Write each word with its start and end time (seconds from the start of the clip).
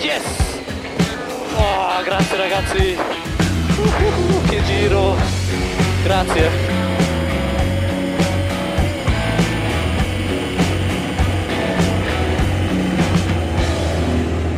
Yes! 0.00 0.24
Oh, 1.54 2.02
grazie 2.02 2.36
ragazzi. 2.36 2.98
Uh, 3.76 4.44
che 4.48 4.64
giro. 4.64 5.16
Grazie. 6.02 6.50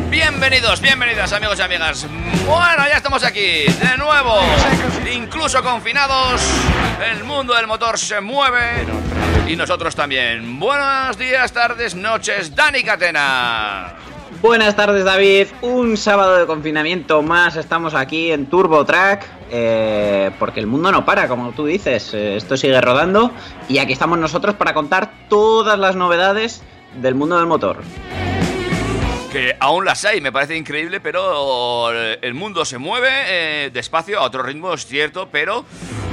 Bienvenidos, 0.09 0.81
bienvenidas 0.81 1.31
amigos 1.33 1.59
y 1.59 1.61
amigas. 1.61 2.07
Bueno, 2.47 2.87
ya 2.89 2.97
estamos 2.97 3.23
aquí, 3.23 3.65
de 3.65 3.97
nuevo, 3.99 4.39
incluso 5.13 5.61
confinados. 5.61 6.41
El 7.11 7.23
mundo 7.23 7.53
del 7.53 7.67
motor 7.67 7.99
se 7.99 8.19
mueve 8.19 8.87
y 9.47 9.55
nosotros 9.55 9.95
también. 9.95 10.59
Buenos 10.59 11.17
días, 11.17 11.51
tardes, 11.51 11.95
noches, 11.95 12.55
Dani 12.55 12.83
Catena. 12.83 13.95
Buenas 14.41 14.75
tardes 14.75 15.05
David, 15.05 15.47
un 15.61 15.97
sábado 15.97 16.37
de 16.37 16.45
confinamiento 16.47 17.21
más, 17.21 17.55
estamos 17.55 17.93
aquí 17.93 18.31
en 18.31 18.47
Turbo 18.47 18.83
Track, 18.85 19.25
eh, 19.51 20.31
porque 20.39 20.59
el 20.59 20.67
mundo 20.67 20.91
no 20.91 21.05
para, 21.05 21.27
como 21.27 21.51
tú 21.51 21.65
dices, 21.65 22.13
eh, 22.13 22.37
esto 22.37 22.57
sigue 22.57 22.79
rodando 22.81 23.31
y 23.69 23.77
aquí 23.77 23.93
estamos 23.93 24.17
nosotros 24.17 24.55
para 24.55 24.73
contar 24.73 25.11
todas 25.29 25.77
las 25.77 25.95
novedades 25.95 26.63
del 26.95 27.15
mundo 27.15 27.37
del 27.37 27.45
motor. 27.45 27.77
Que 29.31 29.55
aún 29.59 29.85
las 29.85 30.03
hay, 30.05 30.21
me 30.21 30.31
parece 30.31 30.57
increíble, 30.57 30.99
pero 30.99 31.91
el 31.91 32.33
mundo 32.33 32.65
se 32.65 32.77
mueve 32.77 33.09
eh, 33.27 33.69
despacio, 33.71 34.19
a 34.19 34.23
otro 34.23 34.43
ritmo, 34.43 34.73
es 34.73 34.85
cierto, 34.85 35.29
pero 35.31 35.65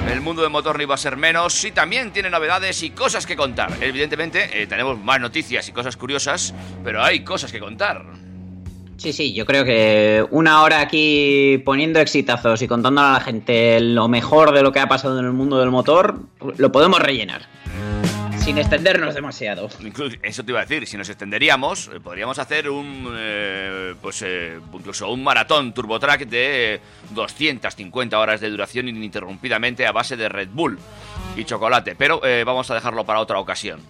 el 0.07 0.21
mundo 0.21 0.43
del 0.43 0.51
motor 0.51 0.77
no 0.77 0.83
iba 0.83 0.95
a 0.95 0.99
ser 0.99 1.17
menos 1.17 1.65
y 1.65 1.73
también 1.73 2.13
tiene 2.13 2.31
novedades 2.31 2.83
y 2.83 2.91
cosas 2.91 3.27
que 3.27 3.37
contar. 3.37 3.73
Evidentemente, 3.81 4.63
eh, 4.63 4.67
tenemos 4.67 4.99
más 4.99 5.21
noticias 5.21 5.69
y 5.69 5.73
cosas 5.73 5.97
curiosas, 5.97 6.55
pero 6.85 7.03
hay 7.03 7.21
cosas 7.21 7.53
que 7.53 7.61
contar. 7.61 8.05
Sí, 8.99 9.13
sí, 9.13 9.33
yo 9.33 9.47
creo 9.47 9.65
que 9.65 10.27
una 10.31 10.63
hora 10.63 10.81
aquí 10.81 11.63
poniendo 11.65 12.01
exitazos 12.01 12.61
y 12.63 12.67
contándole 12.67 13.07
a 13.07 13.13
la 13.13 13.21
gente 13.21 13.79
lo 13.81 14.09
mejor 14.09 14.53
de 14.53 14.63
lo 14.63 14.73
que 14.73 14.81
ha 14.81 14.89
pasado 14.89 15.21
en 15.21 15.25
el 15.25 15.33
mundo 15.33 15.61
del 15.61 15.71
motor, 15.71 16.19
lo 16.57 16.73
podemos 16.73 17.01
rellenar. 17.01 17.43
Sin 18.49 18.57
extendernos 18.57 19.15
demasiado. 19.15 19.69
Incluso, 19.85 20.17
eso 20.23 20.43
te 20.43 20.53
iba 20.53 20.61
a 20.61 20.65
decir, 20.65 20.87
si 20.87 20.97
nos 20.97 21.07
extenderíamos, 21.11 21.91
eh, 21.93 22.01
podríamos 22.01 22.39
hacer 22.39 22.71
un, 22.71 23.07
eh, 23.15 23.95
pues, 24.01 24.23
eh, 24.23 24.59
incluso 24.73 25.11
un 25.13 25.23
maratón 25.23 25.75
TurboTrack 25.75 26.27
de 26.27 26.81
250 27.11 28.19
horas 28.19 28.41
de 28.41 28.49
duración 28.49 28.89
ininterrumpidamente 28.89 29.87
a 29.87 29.93
base 29.93 30.17
de 30.17 30.31
Red 30.31 30.49
Bull 30.51 30.79
y 31.37 31.45
chocolate, 31.45 31.95
pero 31.95 32.25
eh, 32.25 32.43
vamos 32.43 32.71
a 32.71 32.75
dejarlo 32.75 33.05
para 33.05 33.21
otra 33.21 33.39
ocasión. 33.39 33.81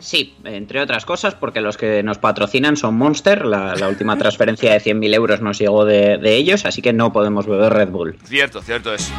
Sí, 0.00 0.34
entre 0.42 0.80
otras 0.80 1.04
cosas, 1.04 1.36
porque 1.36 1.60
los 1.60 1.76
que 1.76 2.02
nos 2.02 2.18
patrocinan 2.18 2.76
son 2.76 2.96
Monster. 2.96 3.44
La, 3.44 3.76
la 3.76 3.88
última 3.88 4.18
transferencia 4.18 4.72
de 4.72 4.80
100.000 4.80 5.14
euros 5.14 5.40
nos 5.40 5.56
llegó 5.56 5.84
de, 5.84 6.18
de 6.18 6.34
ellos, 6.34 6.66
así 6.66 6.82
que 6.82 6.92
no 6.92 7.12
podemos 7.12 7.46
beber 7.46 7.72
Red 7.72 7.90
Bull. 7.90 8.18
Cierto, 8.24 8.60
cierto 8.60 8.92
es. 8.92 9.12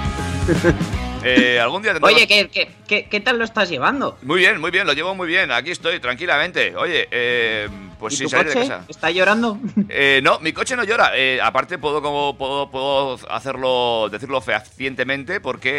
Eh, 1.25 1.59
algún 1.59 1.81
día 1.81 1.93
tendremos... 1.93 2.15
Oye, 2.15 2.27
¿qué, 2.27 2.47
qué, 2.49 2.71
qué, 2.87 3.07
qué 3.09 3.19
tal 3.19 3.39
lo 3.39 3.43
estás 3.43 3.67
llevando? 3.69 4.17
Muy 4.21 4.39
bien, 4.39 4.61
muy 4.61 4.69
bien, 4.69 4.85
lo 4.85 4.93
llevo 4.93 5.15
muy 5.15 5.27
bien. 5.27 5.51
Aquí 5.51 5.71
estoy, 5.71 5.99
tranquilamente. 5.99 6.75
Oye, 6.75 7.07
eh, 7.09 7.67
pues 7.99 8.13
¿Y 8.13 8.17
sin 8.17 8.25
tu 8.25 8.29
salir 8.31 8.47
de 8.49 8.53
coche 8.53 8.67
casa. 8.67 8.85
está 8.87 9.09
llorando? 9.09 9.57
Eh, 9.89 10.19
no, 10.23 10.39
mi 10.39 10.53
coche 10.53 10.75
no 10.75 10.83
llora. 10.83 11.11
Eh, 11.15 11.39
aparte 11.41 11.79
puedo 11.79 12.01
como 12.01 12.37
puedo, 12.37 12.69
puedo 12.69 13.19
hacerlo, 13.29 14.07
decirlo 14.11 14.39
fehacientemente 14.39 15.39
porque 15.39 15.71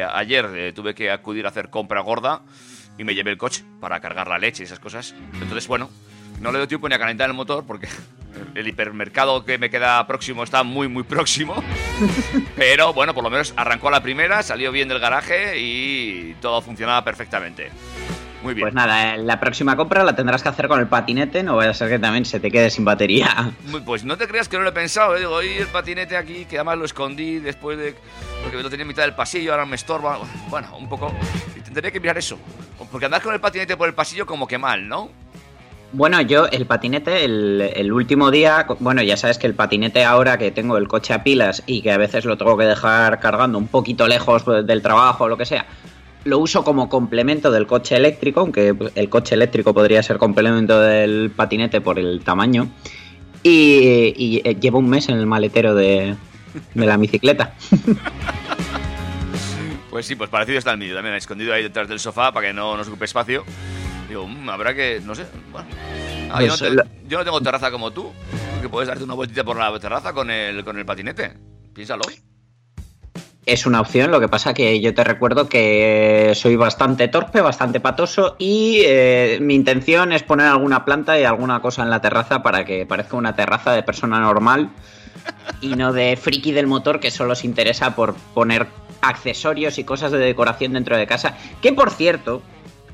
eh, 0.00 0.06
ayer 0.10 0.48
eh, 0.54 0.72
tuve 0.72 0.94
que 0.94 1.10
acudir 1.10 1.44
a 1.44 1.50
hacer 1.50 1.68
compra 1.68 2.00
gorda 2.00 2.40
y 2.96 3.04
me 3.04 3.14
llevé 3.14 3.30
el 3.32 3.38
coche 3.38 3.62
para 3.80 4.00
cargar 4.00 4.28
la 4.28 4.38
leche 4.38 4.62
y 4.62 4.66
esas 4.66 4.78
cosas. 4.78 5.14
Entonces, 5.34 5.66
bueno, 5.66 5.90
no 6.40 6.50
le 6.50 6.58
doy 6.58 6.66
tiempo 6.68 6.88
ni 6.88 6.94
a 6.94 6.98
calentar 6.98 7.28
el 7.28 7.34
motor 7.34 7.64
porque 7.66 7.88
el 8.54 8.68
hipermercado 8.68 9.44
que 9.44 9.58
me 9.58 9.70
queda 9.70 10.06
próximo 10.06 10.42
está 10.42 10.62
muy, 10.62 10.88
muy 10.88 11.02
próximo. 11.02 11.62
Pero 12.56 12.92
bueno, 12.92 13.14
por 13.14 13.24
lo 13.24 13.30
menos 13.30 13.54
arrancó 13.56 13.88
a 13.88 13.92
la 13.92 14.02
primera, 14.02 14.42
salió 14.42 14.72
bien 14.72 14.88
del 14.88 15.00
garaje 15.00 15.58
y 15.58 16.34
todo 16.40 16.60
funcionaba 16.62 17.04
perfectamente. 17.04 17.70
Muy 18.44 18.52
bien. 18.52 18.66
Pues 18.66 18.74
nada, 18.74 19.14
eh, 19.14 19.18
la 19.18 19.40
próxima 19.40 19.74
compra 19.74 20.04
la 20.04 20.14
tendrás 20.14 20.42
que 20.42 20.50
hacer 20.50 20.68
con 20.68 20.78
el 20.78 20.86
patinete, 20.86 21.42
no 21.42 21.56
vaya 21.56 21.70
a 21.70 21.74
ser 21.74 21.88
que 21.88 21.98
también 21.98 22.26
se 22.26 22.40
te 22.40 22.50
quede 22.50 22.68
sin 22.68 22.84
batería. 22.84 23.52
Pues 23.86 24.04
no 24.04 24.18
te 24.18 24.28
creas 24.28 24.50
que 24.50 24.58
no 24.58 24.64
lo 24.64 24.68
he 24.68 24.72
pensado, 24.72 25.16
¿eh? 25.16 25.20
digo, 25.20 25.32
oye, 25.32 25.58
el 25.58 25.66
patinete 25.68 26.14
aquí, 26.14 26.44
que 26.44 26.56
además 26.56 26.76
lo 26.76 26.84
escondí 26.84 27.38
después 27.38 27.78
de... 27.78 27.94
Porque 28.42 28.62
lo 28.62 28.68
tenía 28.68 28.82
en 28.82 28.88
mitad 28.88 29.04
del 29.04 29.14
pasillo, 29.14 29.52
ahora 29.52 29.64
me 29.64 29.76
estorba. 29.76 30.18
Bueno, 30.50 30.76
un 30.76 30.90
poco... 30.90 31.10
Tendré 31.64 31.90
que 31.90 31.98
mirar 31.98 32.18
eso. 32.18 32.38
Porque 32.92 33.06
andar 33.06 33.22
con 33.22 33.32
el 33.32 33.40
patinete 33.40 33.78
por 33.78 33.88
el 33.88 33.94
pasillo 33.94 34.26
como 34.26 34.46
que 34.46 34.58
mal, 34.58 34.86
¿no? 34.86 35.10
Bueno, 35.96 36.20
yo 36.22 36.46
el 36.48 36.66
patinete, 36.66 37.24
el, 37.24 37.92
último 37.92 38.32
día, 38.32 38.66
bueno, 38.80 39.00
ya 39.04 39.16
sabes 39.16 39.38
que 39.38 39.46
el 39.46 39.54
patinete 39.54 40.04
ahora 40.04 40.38
que 40.38 40.50
tengo 40.50 40.76
el 40.76 40.88
coche 40.88 41.14
a 41.14 41.22
pilas 41.22 41.62
y 41.66 41.82
que 41.82 41.92
a 41.92 41.98
veces 41.98 42.24
lo 42.24 42.36
tengo 42.36 42.56
que 42.56 42.64
dejar 42.64 43.20
cargando 43.20 43.58
un 43.58 43.68
poquito 43.68 44.08
lejos 44.08 44.44
del 44.66 44.82
trabajo 44.82 45.24
o 45.24 45.28
lo 45.28 45.36
que 45.36 45.46
sea, 45.46 45.66
lo 46.24 46.40
uso 46.40 46.64
como 46.64 46.88
complemento 46.88 47.52
del 47.52 47.68
coche 47.68 47.94
eléctrico, 47.94 48.40
aunque 48.40 48.74
el 48.96 49.08
coche 49.08 49.36
eléctrico 49.36 49.72
podría 49.72 50.02
ser 50.02 50.18
complemento 50.18 50.80
del 50.80 51.30
patinete 51.30 51.80
por 51.80 52.00
el 52.00 52.24
tamaño. 52.24 52.66
Y, 53.44 54.12
y, 54.16 54.42
eh, 54.44 54.56
llevo 54.60 54.80
un 54.80 54.88
mes 54.88 55.08
en 55.08 55.18
el 55.18 55.26
maletero 55.26 55.76
de, 55.76 56.16
de 56.74 56.86
la 56.86 56.96
bicicleta. 56.96 57.54
Pues 59.94 60.06
sí, 60.06 60.16
pues 60.16 60.28
parecido 60.28 60.58
está 60.58 60.72
el 60.72 60.78
mío 60.78 60.92
también, 60.92 61.14
escondido 61.14 61.54
ahí 61.54 61.62
detrás 61.62 61.86
del 61.86 62.00
sofá 62.00 62.32
para 62.32 62.48
que 62.48 62.52
no 62.52 62.76
nos 62.76 62.88
ocupe 62.88 63.04
espacio. 63.04 63.44
Digo, 64.08 64.26
"Mm, 64.26 64.48
habrá 64.50 64.74
que, 64.74 65.00
no 65.04 65.14
sé, 65.14 65.24
bueno... 65.52 65.66
Ah, 66.30 66.40
yo, 66.42 66.48
no 66.48 66.56
te- 66.58 66.70
lo- 66.70 66.82
yo 67.08 67.18
no 67.18 67.24
tengo 67.24 67.40
terraza 67.40 67.70
como 67.70 67.90
tú, 67.90 68.12
que 68.60 68.68
puedes 68.68 68.88
darte 68.88 69.04
una 69.04 69.14
vueltita 69.14 69.44
por 69.44 69.56
la 69.56 69.78
terraza 69.78 70.12
con 70.12 70.30
el, 70.30 70.64
con 70.64 70.78
el 70.78 70.84
patinete. 70.84 71.32
Piénsalo. 71.72 72.02
Es 73.46 73.66
una 73.66 73.80
opción, 73.82 74.10
lo 74.10 74.20
que 74.20 74.28
pasa 74.28 74.54
que 74.54 74.80
yo 74.80 74.94
te 74.94 75.04
recuerdo 75.04 75.50
que 75.50 76.32
soy 76.34 76.56
bastante 76.56 77.08
torpe, 77.08 77.42
bastante 77.42 77.78
patoso 77.78 78.36
y 78.38 78.80
eh, 78.86 79.38
mi 79.42 79.54
intención 79.54 80.12
es 80.12 80.22
poner 80.22 80.46
alguna 80.46 80.84
planta 80.86 81.18
y 81.20 81.24
alguna 81.24 81.60
cosa 81.60 81.82
en 81.82 81.90
la 81.90 82.00
terraza 82.00 82.42
para 82.42 82.64
que 82.64 82.86
parezca 82.86 83.18
una 83.18 83.36
terraza 83.36 83.72
de 83.72 83.82
persona 83.82 84.18
normal 84.18 84.70
y 85.60 85.76
no 85.76 85.92
de 85.92 86.16
friki 86.16 86.52
del 86.52 86.66
motor 86.66 87.00
que 87.00 87.10
solo 87.10 87.34
se 87.34 87.46
interesa 87.46 87.94
por 87.94 88.14
poner 88.14 88.66
accesorios 89.02 89.76
y 89.78 89.84
cosas 89.84 90.10
de 90.10 90.18
decoración 90.18 90.72
dentro 90.72 90.96
de 90.96 91.06
casa. 91.06 91.36
Que 91.60 91.74
por 91.74 91.90
cierto, 91.90 92.40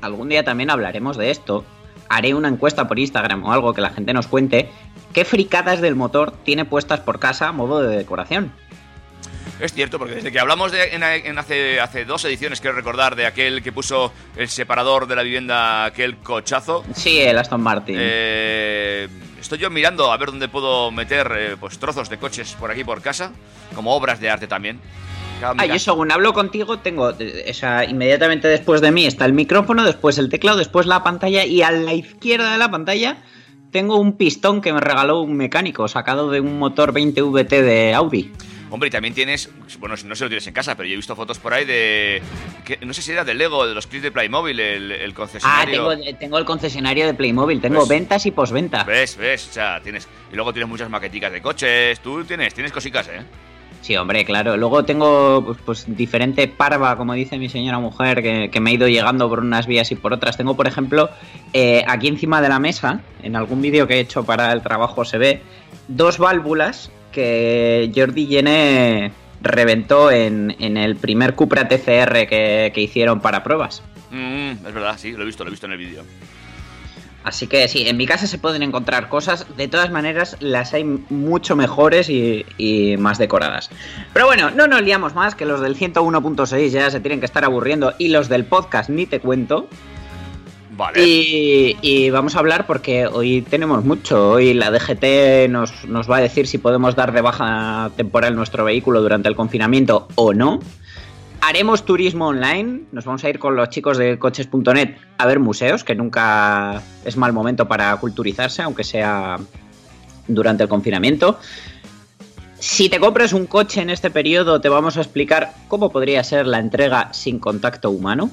algún 0.01 0.29
día 0.29 0.43
también 0.43 0.69
hablaremos 0.69 1.17
de 1.17 1.31
esto. 1.31 1.65
Haré 2.09 2.33
una 2.33 2.49
encuesta 2.49 2.87
por 2.87 2.99
Instagram 2.99 3.43
o 3.45 3.53
algo 3.53 3.73
que 3.73 3.81
la 3.81 3.91
gente 3.91 4.13
nos 4.13 4.27
cuente 4.27 4.69
qué 5.13 5.23
fricadas 5.25 5.79
del 5.81 5.95
motor 5.95 6.31
tiene 6.43 6.65
puestas 6.65 6.99
por 6.99 7.19
casa 7.19 7.47
a 7.47 7.51
modo 7.51 7.81
de 7.81 7.95
decoración. 7.97 8.51
Es 9.59 9.73
cierto, 9.73 9.99
porque 9.99 10.15
desde 10.15 10.31
que 10.31 10.39
hablamos 10.39 10.71
de, 10.71 10.95
en, 10.95 11.03
en 11.03 11.37
hace, 11.37 11.79
hace 11.79 12.03
dos 12.03 12.25
ediciones, 12.25 12.59
quiero 12.61 12.75
recordar, 12.75 13.15
de 13.15 13.27
aquel 13.27 13.61
que 13.61 13.71
puso 13.71 14.11
el 14.35 14.49
separador 14.49 15.07
de 15.07 15.15
la 15.15 15.21
vivienda, 15.21 15.85
aquel 15.85 16.17
cochazo, 16.17 16.83
Sí, 16.95 17.19
el 17.21 17.37
Aston 17.37 17.61
Martin. 17.61 17.95
eh, 17.99 19.07
estoy 19.39 19.59
yo 19.59 19.69
mirando 19.69 20.11
a 20.11 20.17
ver 20.17 20.29
dónde 20.31 20.47
puedo 20.47 20.89
meter 20.91 21.31
eh, 21.37 21.55
pues 21.59 21.77
trozos 21.77 22.09
de 22.09 22.17
coches 22.17 22.55
por 22.59 22.71
aquí 22.71 22.83
por 22.83 23.01
casa, 23.03 23.31
como 23.75 23.95
obras 23.95 24.19
de 24.19 24.31
arte 24.31 24.47
también. 24.47 24.79
Claro, 25.41 25.55
Ah, 25.57 25.65
yo 25.65 25.79
según 25.79 26.11
hablo 26.11 26.33
contigo, 26.33 26.77
tengo, 26.79 27.11
eh, 27.19 27.47
o 27.49 27.53
sea, 27.53 27.83
inmediatamente 27.83 28.47
después 28.47 28.79
de 28.79 28.91
mí 28.91 29.05
está 29.07 29.25
el 29.25 29.33
micrófono, 29.33 29.83
después 29.83 30.19
el 30.19 30.29
teclado, 30.29 30.59
después 30.59 30.85
la 30.85 31.03
pantalla 31.03 31.43
y 31.45 31.63
a 31.63 31.71
la 31.71 31.93
izquierda 31.95 32.51
de 32.51 32.57
la 32.59 32.69
pantalla 32.69 33.17
tengo 33.71 33.95
un 33.97 34.13
pistón 34.17 34.61
que 34.61 34.71
me 34.71 34.79
regaló 34.81 35.21
un 35.21 35.35
mecánico 35.35 35.87
sacado 35.87 36.29
de 36.29 36.41
un 36.41 36.59
motor 36.59 36.91
20 36.93 37.21
VT 37.23 37.61
de 37.63 37.93
Audi. 37.95 38.31
Hombre, 38.69 38.87
y 38.87 38.91
también 38.91 39.13
tienes, 39.13 39.49
bueno, 39.79 39.95
no 40.05 40.15
sé 40.15 40.23
lo 40.23 40.29
tienes 40.29 40.47
en 40.47 40.53
casa, 40.53 40.75
pero 40.77 40.87
yo 40.87 40.93
he 40.93 40.95
visto 40.95 41.13
fotos 41.15 41.39
por 41.39 41.53
ahí 41.53 41.65
de, 41.65 42.21
que, 42.63 42.77
no 42.85 42.93
sé 42.93 43.01
si 43.01 43.11
era 43.11 43.25
de 43.25 43.33
Lego, 43.33 43.67
de 43.67 43.73
los 43.73 43.87
clips 43.87 44.03
de 44.03 44.11
Playmobil, 44.11 44.57
el, 44.59 44.91
el 44.93 45.11
Ah, 45.11 45.13
concesionario. 45.13 45.89
tengo, 45.89 46.17
tengo 46.19 46.37
el 46.37 46.45
concesionario 46.45 47.05
de 47.05 47.13
Playmobil, 47.13 47.59
tengo 47.59 47.85
ventas 47.85 48.25
y 48.27 48.31
posventa. 48.31 48.83
¿Ves? 48.85 49.17
¿Ves? 49.17 49.47
O 49.49 49.53
sea, 49.53 49.81
tienes... 49.81 50.07
Y 50.31 50.35
luego 50.35 50.53
tienes 50.53 50.69
muchas 50.69 50.89
maqueticas 50.89 51.33
de 51.33 51.41
coches, 51.41 51.99
tú 51.99 52.23
tienes, 52.23 52.53
tienes 52.53 52.71
cositas, 52.71 53.07
¿eh? 53.09 53.23
Sí, 53.81 53.95
hombre, 53.95 54.23
claro. 54.25 54.57
Luego 54.57 54.85
tengo 54.85 55.43
pues, 55.43 55.57
pues, 55.65 55.85
diferente 55.87 56.47
parva, 56.47 56.95
como 56.95 57.13
dice 57.13 57.37
mi 57.39 57.49
señora 57.49 57.79
mujer, 57.79 58.21
que, 58.21 58.49
que 58.51 58.59
me 58.59 58.69
ha 58.69 58.73
ido 58.73 58.87
llegando 58.87 59.27
por 59.27 59.39
unas 59.39 59.65
vías 59.65 59.91
y 59.91 59.95
por 59.95 60.13
otras. 60.13 60.37
Tengo, 60.37 60.55
por 60.55 60.67
ejemplo, 60.67 61.09
eh, 61.53 61.83
aquí 61.87 62.07
encima 62.07 62.41
de 62.41 62.49
la 62.49 62.59
mesa, 62.59 63.01
en 63.23 63.35
algún 63.35 63.61
vídeo 63.61 63.87
que 63.87 63.95
he 63.95 63.99
hecho 63.99 64.23
para 64.23 64.51
el 64.53 64.61
trabajo 64.61 65.03
se 65.03 65.17
ve, 65.17 65.41
dos 65.87 66.19
válvulas 66.19 66.91
que 67.11 67.91
Jordi 67.93 68.27
Llene 68.27 69.11
reventó 69.41 70.11
en, 70.11 70.55
en 70.59 70.77
el 70.77 70.95
primer 70.95 71.33
Cupra 71.33 71.67
TCR 71.67 72.27
que, 72.27 72.71
que 72.73 72.81
hicieron 72.81 73.19
para 73.19 73.43
pruebas. 73.43 73.81
Mm, 74.11 74.65
es 74.65 74.73
verdad, 74.73 74.95
sí, 74.97 75.11
lo 75.13 75.23
he 75.23 75.25
visto, 75.25 75.43
lo 75.43 75.49
he 75.49 75.51
visto 75.51 75.65
en 75.65 75.71
el 75.71 75.77
vídeo. 75.79 76.03
Así 77.23 77.47
que 77.47 77.67
sí, 77.67 77.87
en 77.87 77.97
mi 77.97 78.07
casa 78.07 78.25
se 78.25 78.37
pueden 78.39 78.63
encontrar 78.63 79.07
cosas. 79.07 79.45
De 79.55 79.67
todas 79.67 79.91
maneras, 79.91 80.37
las 80.39 80.73
hay 80.73 80.83
mucho 80.83 81.55
mejores 81.55 82.09
y, 82.09 82.45
y 82.57 82.97
más 82.97 83.17
decoradas. 83.17 83.69
Pero 84.13 84.25
bueno, 84.25 84.49
no 84.49 84.67
nos 84.67 84.81
liamos 84.81 85.13
más, 85.13 85.35
que 85.35 85.45
los 85.45 85.61
del 85.61 85.77
101.6 85.77 86.69
ya 86.69 86.89
se 86.89 86.99
tienen 86.99 87.19
que 87.19 87.25
estar 87.25 87.45
aburriendo 87.45 87.93
y 87.99 88.07
los 88.07 88.27
del 88.27 88.45
podcast 88.45 88.89
ni 88.89 89.05
te 89.05 89.19
cuento. 89.19 89.67
Vale. 90.71 91.03
Y, 91.03 91.77
y 91.81 92.09
vamos 92.09 92.35
a 92.35 92.39
hablar 92.39 92.65
porque 92.65 93.05
hoy 93.05 93.41
tenemos 93.43 93.83
mucho. 93.83 94.31
Hoy 94.31 94.53
la 94.55 94.71
DGT 94.71 95.49
nos, 95.49 95.85
nos 95.85 96.09
va 96.09 96.17
a 96.17 96.21
decir 96.21 96.47
si 96.47 96.57
podemos 96.57 96.95
dar 96.95 97.11
de 97.11 97.21
baja 97.21 97.91
temporal 97.97 98.35
nuestro 98.35 98.63
vehículo 98.65 99.01
durante 99.01 99.29
el 99.29 99.35
confinamiento 99.35 100.07
o 100.15 100.33
no. 100.33 100.59
Haremos 101.41 101.83
turismo 101.85 102.27
online. 102.27 102.83
Nos 102.91 103.05
vamos 103.05 103.23
a 103.23 103.29
ir 103.29 103.39
con 103.39 103.55
los 103.55 103.69
chicos 103.69 103.97
de 103.97 104.19
coches.net 104.19 104.95
a 105.17 105.25
ver 105.25 105.39
museos, 105.39 105.83
que 105.83 105.95
nunca 105.95 106.81
es 107.03 107.17
mal 107.17 107.33
momento 107.33 107.67
para 107.67 107.95
culturizarse, 107.97 108.61
aunque 108.61 108.83
sea 108.83 109.39
durante 110.27 110.63
el 110.63 110.69
confinamiento. 110.69 111.39
Si 112.59 112.89
te 112.89 112.99
compras 112.99 113.33
un 113.33 113.47
coche 113.47 113.81
en 113.81 113.89
este 113.89 114.11
periodo, 114.11 114.61
te 114.61 114.69
vamos 114.69 114.97
a 114.97 115.01
explicar 115.01 115.51
cómo 115.67 115.91
podría 115.91 116.23
ser 116.23 116.45
la 116.45 116.59
entrega 116.59 117.11
sin 117.11 117.39
contacto 117.39 117.89
humano. 117.89 118.29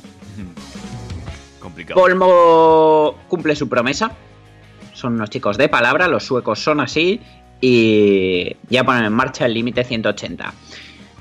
Complicado. 1.60 1.98
Volvo 1.98 3.16
cumple 3.26 3.56
su 3.56 3.70
promesa. 3.70 4.12
Son 4.92 5.14
unos 5.14 5.30
chicos 5.30 5.56
de 5.56 5.70
palabra, 5.70 6.08
los 6.08 6.24
suecos 6.24 6.58
son 6.58 6.80
así 6.80 7.22
y 7.60 8.54
ya 8.68 8.84
ponen 8.84 9.04
en 9.04 9.12
marcha 9.14 9.46
el 9.46 9.54
límite 9.54 9.82
180. 9.82 10.52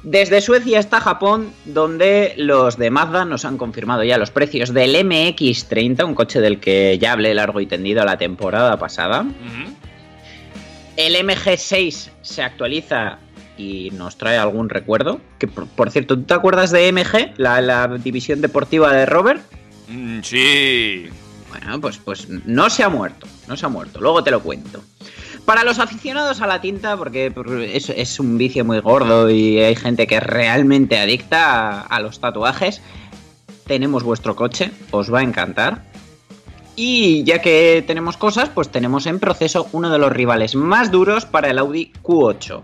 Desde 0.03 0.41
Suecia 0.41 0.79
hasta 0.79 1.01
Japón, 1.01 1.51
donde 1.65 2.33
los 2.37 2.77
de 2.77 2.91
Mazda 2.91 3.25
nos 3.25 3.45
han 3.45 3.57
confirmado 3.57 4.03
ya 4.03 4.17
los 4.17 4.31
precios 4.31 4.73
del 4.73 4.95
MX30, 4.95 6.05
un 6.05 6.15
coche 6.15 6.39
del 6.39 6.59
que 6.59 6.97
ya 6.99 7.13
hablé 7.13 7.33
largo 7.33 7.59
y 7.59 7.65
tendido 7.65 8.05
la 8.05 8.17
temporada 8.17 8.77
pasada. 8.77 9.25
El 10.95 11.15
MG6 11.15 12.09
se 12.21 12.41
actualiza 12.41 13.19
y 13.57 13.91
nos 13.91 14.17
trae 14.17 14.37
algún 14.37 14.69
recuerdo. 14.69 15.19
Que 15.39 15.47
por, 15.47 15.67
por 15.67 15.91
cierto, 15.91 16.15
¿tú 16.15 16.23
te 16.23 16.33
acuerdas 16.33 16.71
de 16.71 16.91
MG, 16.91 17.33
la, 17.37 17.59
la 17.61 17.87
división 17.87 18.41
deportiva 18.41 18.93
de 18.93 19.05
Robert? 19.05 19.41
Mm, 19.87 20.21
sí. 20.21 21.07
Bueno, 21.49 21.81
pues, 21.81 21.97
pues 21.97 22.27
no 22.29 22.69
se 22.69 22.83
ha 22.83 22.89
muerto, 22.89 23.27
no 23.47 23.55
se 23.55 23.65
ha 23.65 23.69
muerto, 23.69 23.99
luego 23.99 24.23
te 24.23 24.31
lo 24.31 24.41
cuento. 24.41 24.83
Para 25.47 25.63
los 25.63 25.79
aficionados 25.79 26.41
a 26.41 26.45
la 26.45 26.59
tinta, 26.59 26.97
porque 26.97 27.31
es, 27.73 27.87
es 27.89 28.19
un 28.19 28.37
vicio 28.37 28.65
muy 28.65 28.81
gordo 28.81 29.29
y 29.29 29.61
hay 29.61 29.77
gente 29.77 30.05
que 30.05 30.17
es 30.17 30.23
realmente 30.23 30.99
adicta 30.99 31.83
a 31.83 32.01
los 32.01 32.19
tatuajes, 32.19 32.81
tenemos 33.65 34.03
vuestro 34.03 34.35
coche, 34.35 34.71
os 34.91 35.11
va 35.11 35.19
a 35.19 35.23
encantar. 35.23 35.85
Y 36.75 37.23
ya 37.23 37.41
que 37.41 37.81
tenemos 37.87 38.17
cosas, 38.17 38.49
pues 38.49 38.67
tenemos 38.67 39.05
en 39.05 39.21
proceso 39.21 39.69
uno 39.71 39.89
de 39.89 39.99
los 39.99 40.11
rivales 40.11 40.53
más 40.53 40.91
duros 40.91 41.25
para 41.25 41.49
el 41.49 41.59
Audi 41.59 41.93
Q8. 42.03 42.61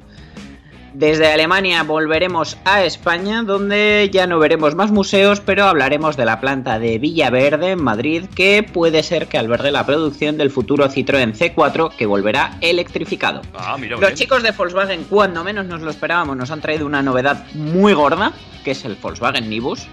Desde 0.94 1.26
Alemania 1.34 1.82
volveremos 1.82 2.56
a 2.66 2.84
España, 2.84 3.42
donde 3.42 4.12
ya 4.14 4.28
no 4.28 4.38
veremos 4.38 4.76
más 4.76 4.92
museos, 4.92 5.40
pero 5.40 5.64
hablaremos 5.66 6.16
de 6.18 6.26
la 6.26 6.40
planta 6.40 6.78
de 6.78 7.00
Villaverde, 7.00 7.72
en 7.72 7.84
Madrid, 7.84 8.26
que 8.36 8.62
puede 8.62 9.02
ser 9.02 9.26
que 9.28 9.40
albergue 9.40 9.72
la 9.72 9.88
producción 9.88 10.38
del 10.38 10.52
futuro 10.52 10.88
Citroën 10.90 11.34
C4, 11.34 11.96
que 11.96 12.06
volverá 12.06 12.58
electrificado. 12.62 13.42
Ah, 13.56 13.76
mira, 13.80 13.94
Los 13.94 14.02
bien. 14.02 14.14
chicos 14.16 14.44
de 14.44 14.52
Volkswagen, 14.52 15.06
cuando 15.06 15.44
menos 15.44 15.66
nos 15.66 15.82
lo 15.82 15.90
esperábamos, 15.90 16.38
nos 16.38 16.52
han 16.52 16.62
traído 16.62 16.86
una 16.86 17.02
novedad 17.02 17.44
muy 17.56 17.94
gorda, 17.94 18.32
que 18.64 18.72
es 18.72 18.86
el 18.86 18.96
Volkswagen 18.96 19.50
Nibus. 19.50 19.88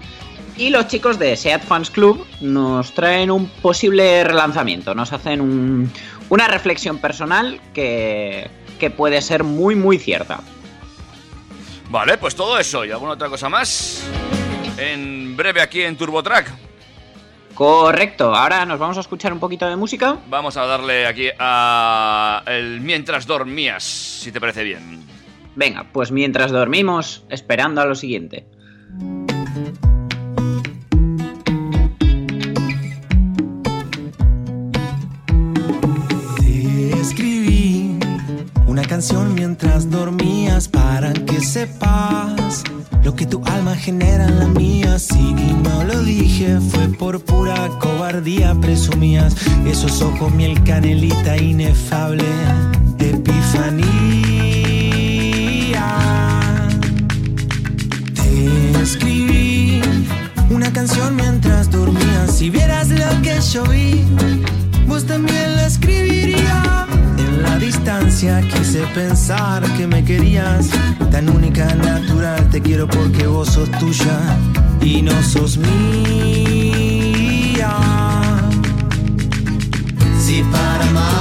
Y 0.55 0.69
los 0.69 0.87
chicos 0.87 1.17
de 1.17 1.35
Seat 1.35 1.63
Fans 1.63 1.89
Club 1.89 2.27
nos 2.41 2.93
traen 2.93 3.31
un 3.31 3.47
posible 3.49 4.23
relanzamiento, 4.23 4.93
nos 4.93 5.11
hacen 5.13 5.41
un- 5.41 5.91
una 6.29 6.47
reflexión 6.47 6.99
personal 6.99 7.59
que, 7.73 8.47
que 8.79 8.91
puede 8.91 9.19
ser 9.23 9.43
muy, 9.43 9.73
muy 9.75 9.97
cierta. 9.97 10.41
Vale, 11.91 12.17
pues 12.17 12.35
todo 12.35 12.57
eso 12.57 12.85
y 12.85 12.91
alguna 12.91 13.11
otra 13.11 13.27
cosa 13.27 13.49
más. 13.49 14.09
En 14.77 15.35
breve 15.35 15.61
aquí 15.61 15.81
en 15.81 15.97
TurboTrack. 15.97 16.49
Correcto, 17.53 18.33
ahora 18.33 18.65
nos 18.65 18.79
vamos 18.79 18.95
a 18.97 19.01
escuchar 19.01 19.33
un 19.33 19.39
poquito 19.39 19.67
de 19.67 19.75
música. 19.75 20.17
Vamos 20.29 20.55
a 20.55 20.65
darle 20.65 21.05
aquí 21.05 21.27
a 21.37 22.43
el 22.47 22.79
mientras 22.79 23.27
dormías, 23.27 23.83
si 23.83 24.31
te 24.31 24.39
parece 24.39 24.63
bien. 24.63 25.05
Venga, 25.55 25.85
pues 25.91 26.13
mientras 26.13 26.51
dormimos, 26.51 27.25
esperando 27.29 27.81
a 27.81 27.85
lo 27.85 27.93
siguiente. 27.93 28.45
Canción 38.91 39.33
mientras 39.35 39.89
dormías 39.89 40.67
para 40.67 41.13
que 41.13 41.39
sepas 41.39 42.61
lo 43.05 43.15
que 43.15 43.25
tu 43.25 43.41
alma 43.45 43.73
genera 43.73 44.25
en 44.25 44.37
la 44.37 44.47
mía. 44.47 44.99
Si 44.99 45.33
no 45.63 45.85
lo 45.85 46.03
dije 46.03 46.59
fue 46.59 46.89
por 46.89 47.23
pura 47.23 47.69
cobardía, 47.79 48.53
presumías 48.55 49.33
esos 49.65 50.01
ojos 50.01 50.33
miel 50.33 50.61
canelita 50.65 51.37
inefable, 51.37 52.25
epifanía. 52.99 53.81
Te 58.13 58.81
escribí 58.83 59.81
una 60.49 60.73
canción 60.73 61.15
mientras 61.15 61.71
dormías. 61.71 62.35
Si 62.37 62.49
vieras 62.49 62.89
lo 62.89 63.21
que 63.21 63.39
yo 63.53 63.63
vi, 63.67 64.03
vos 64.85 65.05
también 65.05 65.55
la 65.55 65.65
escribirías. 65.65 66.90
La 67.51 67.57
distancia 67.59 68.41
quise 68.41 68.81
pensar 68.95 69.61
que 69.75 69.85
me 69.85 70.01
querías. 70.05 70.69
Tan 71.11 71.27
única, 71.27 71.65
natural, 71.75 72.49
te 72.49 72.61
quiero 72.61 72.87
porque 72.87 73.27
vos 73.27 73.49
sos 73.49 73.69
tuya 73.71 74.37
y 74.79 75.01
no 75.01 75.11
sos 75.21 75.57
mía. 75.57 75.67
Si 80.17 80.41
para 80.43 81.20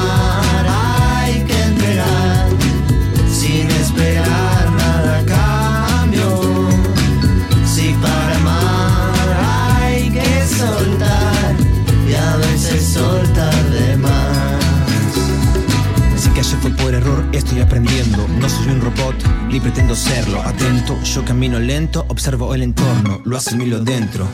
robot, 18.97 19.14
ni 19.49 19.61
pretendo 19.61 19.94
serlo. 19.94 20.42
Atento, 20.42 21.00
yo 21.02 21.25
camino 21.25 21.59
lento, 21.59 22.04
observo 22.09 22.54
el 22.54 22.62
entorno, 22.62 23.20
lo 23.25 23.37
asimilo 23.37 23.80
dentro. 23.80 24.26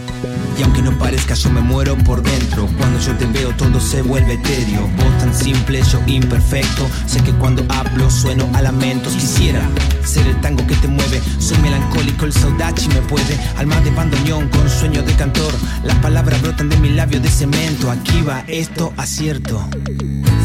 Y 0.58 0.62
aunque 0.62 0.82
no 0.82 0.96
parezca, 0.98 1.34
yo 1.34 1.50
me 1.50 1.60
muero 1.60 1.96
por 1.98 2.22
dentro. 2.22 2.68
Cuando 2.78 2.98
yo 3.00 3.14
te 3.16 3.26
veo, 3.26 3.50
todo 3.56 3.80
se 3.80 4.02
vuelve 4.02 4.34
etéreo. 4.34 4.88
Vos 4.96 5.18
tan 5.18 5.34
simple, 5.34 5.82
yo 5.82 6.00
imperfecto. 6.06 6.86
Sé 7.06 7.22
que 7.22 7.32
cuando 7.32 7.64
hablo, 7.68 8.10
sueno 8.10 8.48
a 8.54 8.62
lamentos. 8.62 9.12
Quisiera 9.14 9.68
ser 10.04 10.26
el 10.26 10.40
tango 10.40 10.66
que 10.66 10.74
te 10.76 10.88
mueve. 10.88 11.20
Soy 11.38 11.58
melancólico, 11.58 12.24
el 12.24 12.32
saudachi 12.32 12.88
me 12.88 13.02
puede. 13.02 13.38
Alma 13.56 13.80
de 13.80 13.90
bandoneón 13.90 14.48
con 14.48 14.68
sueño 14.70 15.02
de 15.02 15.12
cantor. 15.14 15.52
Las 15.84 15.96
palabras 15.98 16.40
brotan 16.40 16.68
de 16.68 16.76
mi 16.78 16.90
labio 16.90 17.20
de 17.20 17.28
cemento. 17.28 17.90
Aquí 17.90 18.22
va 18.22 18.44
esto, 18.46 18.92
acierto. 18.96 19.62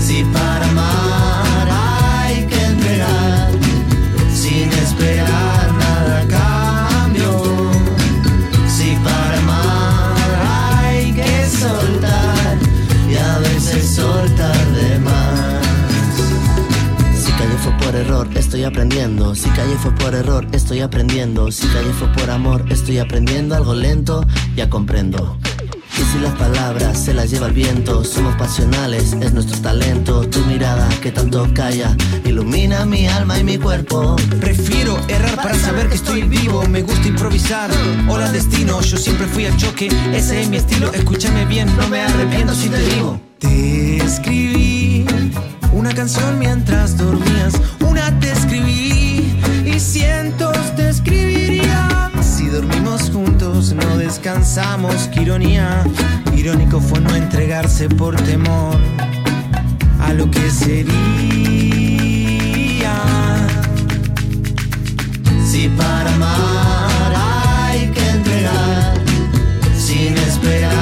Si 0.06 0.24
para 0.26 0.68
amar 0.68 1.91
estoy 18.36 18.64
aprendiendo. 18.64 19.36
Si 19.36 19.50
calle 19.50 19.76
fue 19.76 19.92
por 19.92 20.16
error, 20.16 20.48
estoy 20.52 20.82
aprendiendo. 20.82 21.52
Si 21.52 21.68
calle 21.68 21.94
fue 21.94 22.08
por 22.10 22.30
amor, 22.30 22.66
estoy 22.70 22.98
aprendiendo 22.98 23.56
algo 23.56 23.74
lento, 23.76 24.26
ya 24.56 24.70
comprendo. 24.70 25.38
Y 25.98 26.04
si 26.04 26.20
las 26.20 26.34
palabras 26.34 26.98
se 26.98 27.14
las 27.14 27.30
lleva 27.30 27.48
el 27.48 27.54
viento, 27.54 28.04
somos 28.04 28.36
pasionales, 28.36 29.14
es 29.22 29.34
nuestro 29.34 29.60
talento. 29.62 30.28
Tu 30.28 30.40
mirada 30.46 30.90
que 31.02 31.12
tanto 31.12 31.48
calla, 31.54 31.96
ilumina 32.26 32.86
mi 32.86 33.08
alma 33.08 33.38
y 33.38 33.44
mi 33.44 33.58
cuerpo. 33.58 34.16
Prefiero 34.40 34.98
errar 35.08 35.36
para 35.36 35.56
saber 35.56 35.88
que 35.88 35.96
estoy 35.96 36.24
vivo. 36.24 36.64
Me 36.68 36.82
gusta 36.82 37.08
improvisar. 37.08 37.70
Hola 38.10 38.32
destino, 38.32 38.82
yo 38.82 38.98
siempre 38.98 39.28
fui 39.28 39.46
al 39.46 39.56
choque. 39.58 39.90
Ese 40.14 40.42
es 40.42 40.50
mi 40.50 40.58
estilo. 40.58 40.92
Escúchame 40.92 41.46
bien, 41.46 41.68
no 41.78 41.88
me 41.88 42.02
arrepiento 42.02 42.56
si 42.56 42.70
te 42.70 42.80
digo. 42.80 43.31
Te 43.42 43.98
escribí 43.98 45.04
una 45.74 45.94
canción 45.96 46.38
mientras 46.38 46.96
dormías. 46.96 47.54
Una 47.80 48.20
te 48.20 48.32
escribí 48.32 49.36
y 49.66 49.80
cientos 49.80 50.76
te 50.76 50.90
escribiría. 50.90 52.12
Si 52.22 52.46
dormimos 52.46 53.10
juntos, 53.10 53.74
no 53.74 53.98
descansamos. 53.98 55.10
Qué 55.12 55.24
ironía. 55.24 55.84
Irónico 56.38 56.80
fue 56.80 57.00
no 57.02 57.16
entregarse 57.16 57.90
por 57.90 58.16
temor 58.16 58.78
a 60.00 60.14
lo 60.14 60.30
que 60.30 60.52
sería. 60.52 60.92
Si 65.50 65.68
para 65.70 66.14
amar 66.14 67.14
hay 67.16 67.88
que 67.88 68.08
entregar, 68.08 68.94
sin 69.76 70.16
esperar 70.18 70.81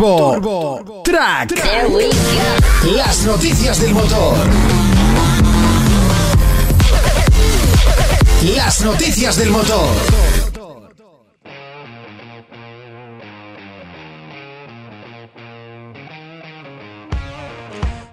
Turbo, 0.00 1.02
Track. 1.04 1.52
Las 2.96 3.22
noticias 3.26 3.82
del 3.82 3.92
motor. 3.92 4.34
Las 8.56 8.80
noticias 8.80 9.36
del 9.36 9.50
motor. 9.50 9.90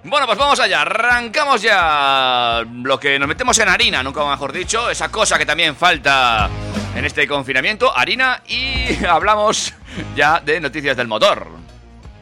Bueno, 0.03 0.25
pues 0.25 0.37
vamos 0.37 0.59
allá, 0.59 0.81
arrancamos 0.81 1.61
ya 1.61 2.65
lo 2.83 2.99
que 2.99 3.17
nos 3.17 3.29
metemos 3.29 3.57
en 3.59 3.69
harina, 3.69 4.03
nunca 4.03 4.25
mejor 4.25 4.51
dicho, 4.51 4.89
esa 4.89 5.07
cosa 5.09 5.37
que 5.37 5.45
también 5.45 5.73
falta 5.73 6.49
en 6.97 7.05
este 7.05 7.25
confinamiento, 7.25 7.95
harina, 7.95 8.43
y 8.45 9.05
hablamos 9.09 9.73
ya 10.17 10.41
de 10.41 10.59
noticias 10.59 10.97
del 10.97 11.07
motor. 11.07 11.66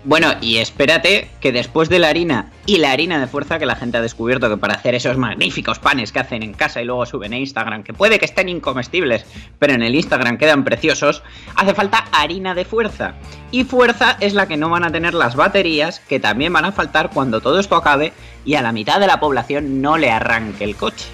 Bueno, 0.07 0.35
y 0.39 0.57
espérate 0.57 1.29
que 1.41 1.51
después 1.51 1.89
de 1.89 1.97
la 1.97 2.09
harina 2.09 2.51
y 2.67 2.77
la 2.77 2.91
harina 2.91 3.19
de 3.19 3.25
fuerza 3.25 3.57
que 3.57 3.65
la 3.65 3.75
gente 3.75 3.97
ha 3.97 4.03
descubierto 4.03 4.47
que 4.50 4.57
para 4.57 4.75
hacer 4.75 4.93
esos 4.93 5.17
magníficos 5.17 5.79
panes 5.79 6.12
que 6.12 6.19
hacen 6.19 6.43
en 6.43 6.53
casa 6.53 6.79
y 6.79 6.85
luego 6.85 7.07
suben 7.07 7.33
a 7.33 7.39
Instagram, 7.39 7.81
que 7.81 7.91
puede 7.91 8.19
que 8.19 8.25
estén 8.25 8.47
incomestibles, 8.47 9.25
pero 9.57 9.74
en 9.74 9.81
el 9.81 9.95
Instagram 9.95 10.38
quedan 10.38 10.63
preciosos, 10.63 11.24
hace 11.55 11.74
falta 11.74 12.05
harina 12.12 12.53
de 12.53 12.65
fuerza. 12.65 13.15
Y 13.50 13.63
fuerza 13.63 14.15
es 14.19 14.35
la 14.35 14.47
que 14.47 14.57
no 14.57 14.69
van 14.69 14.83
a 14.83 14.91
tener 14.91 15.15
las 15.15 15.35
baterías, 15.35 16.01
que 16.01 16.19
también 16.19 16.53
van 16.53 16.65
a 16.65 16.71
faltar 16.71 17.09
cuando 17.09 17.41
todo 17.41 17.59
esto 17.59 17.75
acabe 17.75 18.13
y 18.45 18.53
a 18.53 18.62
la 18.62 18.71
mitad 18.71 19.00
de 19.00 19.07
la 19.07 19.19
población 19.19 19.81
no 19.81 19.97
le 19.97 20.12
arranque 20.12 20.65
el 20.65 20.75
coche. 20.75 21.07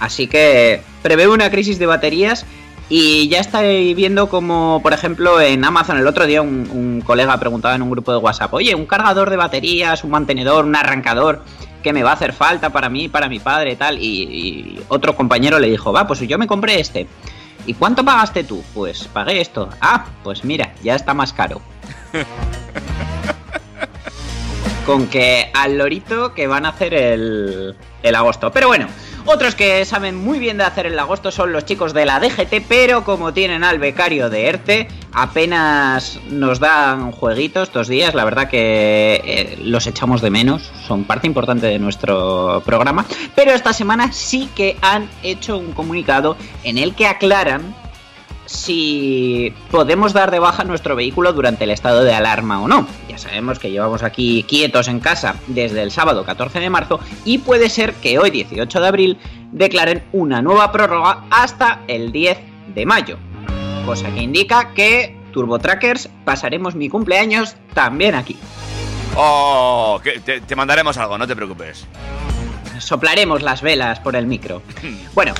Así 0.00 0.26
que 0.26 0.82
prevé 1.02 1.28
una 1.28 1.48
crisis 1.48 1.78
de 1.78 1.86
baterías 1.86 2.44
y 2.88 3.28
ya 3.28 3.40
estáis 3.40 3.96
viendo 3.96 4.28
como, 4.28 4.80
por 4.82 4.92
ejemplo, 4.92 5.40
en 5.40 5.64
Amazon 5.64 5.98
el 5.98 6.06
otro 6.06 6.26
día 6.26 6.42
un, 6.42 6.68
un, 6.70 7.00
colega 7.00 7.38
preguntaba 7.38 7.74
en 7.74 7.82
un 7.82 7.90
grupo 7.90 8.12
de 8.12 8.18
WhatsApp, 8.18 8.52
oye, 8.52 8.74
un 8.74 8.86
cargador 8.86 9.30
de 9.30 9.36
baterías, 9.36 10.04
un 10.04 10.10
mantenedor, 10.10 10.64
un 10.64 10.76
arrancador, 10.76 11.42
que 11.82 11.92
me 11.92 12.02
va 12.02 12.10
a 12.10 12.14
hacer 12.14 12.32
falta 12.32 12.70
para 12.70 12.88
mí, 12.88 13.08
para 13.08 13.28
mi 13.28 13.38
padre 13.38 13.72
y 13.72 13.76
tal. 13.76 13.98
Y, 13.98 14.22
y 14.22 14.80
otro 14.88 15.14
compañero 15.14 15.58
le 15.58 15.68
dijo, 15.68 15.92
va, 15.92 16.06
pues 16.06 16.20
yo 16.20 16.38
me 16.38 16.46
compré 16.46 16.80
este. 16.80 17.06
¿Y 17.66 17.74
cuánto 17.74 18.04
pagaste 18.04 18.44
tú? 18.44 18.62
Pues 18.74 19.04
pagué 19.04 19.40
esto. 19.40 19.68
Ah, 19.80 20.06
pues 20.22 20.44
mira, 20.44 20.74
ya 20.82 20.94
está 20.94 21.14
más 21.14 21.32
caro. 21.32 21.60
Con 24.86 25.06
que 25.06 25.50
al 25.54 25.78
lorito 25.78 26.34
que 26.34 26.46
van 26.46 26.66
a 26.66 26.70
hacer 26.70 26.92
el, 26.92 27.74
el 28.02 28.14
agosto. 28.14 28.50
Pero 28.50 28.66
bueno, 28.66 28.86
otros 29.26 29.54
que 29.54 29.84
saben 29.84 30.16
muy 30.16 30.38
bien 30.38 30.58
de 30.58 30.64
hacer 30.64 30.86
el 30.86 30.98
agosto 30.98 31.30
son 31.30 31.52
los 31.52 31.64
chicos 31.64 31.94
de 31.94 32.04
la 32.04 32.20
DGT, 32.20 32.66
pero 32.68 33.04
como 33.04 33.32
tienen 33.32 33.64
al 33.64 33.78
becario 33.78 34.30
de 34.30 34.46
ERTE, 34.48 34.88
apenas 35.12 36.18
nos 36.28 36.60
dan 36.60 37.12
jueguitos 37.12 37.68
estos 37.68 37.88
días. 37.88 38.14
La 38.14 38.24
verdad 38.24 38.48
que 38.48 39.22
eh, 39.24 39.58
los 39.62 39.86
echamos 39.86 40.20
de 40.20 40.30
menos, 40.30 40.70
son 40.86 41.04
parte 41.04 41.26
importante 41.26 41.66
de 41.66 41.78
nuestro 41.78 42.62
programa. 42.64 43.06
Pero 43.34 43.52
esta 43.52 43.72
semana 43.72 44.12
sí 44.12 44.48
que 44.54 44.76
han 44.82 45.08
hecho 45.22 45.58
un 45.58 45.72
comunicado 45.72 46.36
en 46.62 46.78
el 46.78 46.94
que 46.94 47.06
aclaran 47.06 47.74
si 48.54 49.52
podemos 49.70 50.12
dar 50.12 50.30
de 50.30 50.38
baja 50.38 50.64
nuestro 50.64 50.96
vehículo 50.96 51.32
durante 51.32 51.64
el 51.64 51.70
estado 51.70 52.04
de 52.04 52.14
alarma 52.14 52.62
o 52.62 52.68
no. 52.68 52.86
Ya 53.08 53.18
sabemos 53.18 53.58
que 53.58 53.70
llevamos 53.70 54.02
aquí 54.02 54.44
quietos 54.48 54.88
en 54.88 55.00
casa 55.00 55.36
desde 55.46 55.82
el 55.82 55.90
sábado 55.90 56.24
14 56.24 56.60
de 56.60 56.70
marzo 56.70 57.00
y 57.24 57.38
puede 57.38 57.68
ser 57.68 57.94
que 57.94 58.18
hoy 58.18 58.30
18 58.30 58.80
de 58.80 58.86
abril 58.86 59.18
declaren 59.52 60.02
una 60.12 60.42
nueva 60.42 60.72
prórroga 60.72 61.24
hasta 61.30 61.80
el 61.88 62.12
10 62.12 62.38
de 62.74 62.86
mayo. 62.86 63.18
Cosa 63.84 64.10
que 64.12 64.22
indica 64.22 64.72
que 64.74 65.16
Turbo 65.32 65.58
Trackers 65.58 66.08
pasaremos 66.24 66.74
mi 66.74 66.88
cumpleaños 66.88 67.56
también 67.74 68.14
aquí. 68.14 68.36
Oh, 69.16 70.00
que 70.02 70.20
te, 70.20 70.40
te 70.40 70.56
mandaremos 70.56 70.96
algo, 70.96 71.18
no 71.18 71.26
te 71.26 71.36
preocupes. 71.36 71.86
Soplaremos 72.78 73.42
las 73.42 73.62
velas 73.62 74.00
por 74.00 74.16
el 74.16 74.26
micro. 74.26 74.62
Bueno, 75.14 75.32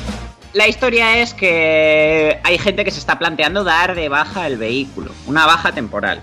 la 0.55 0.69
historia 0.69 1.19
es 1.19 1.35
que 1.35 2.41
hay 2.45 2.59
gente 2.59 2.85
que 2.85 2.93
se 2.93 3.01
está 3.01 3.19
planteando 3.19 3.65
dar 3.65 3.95
de 3.95 4.09
baja 4.09 4.47
el 4.47 4.57
vehículo, 4.57 5.11
una 5.27 5.47
baja 5.47 5.73
temporal. 5.73 6.21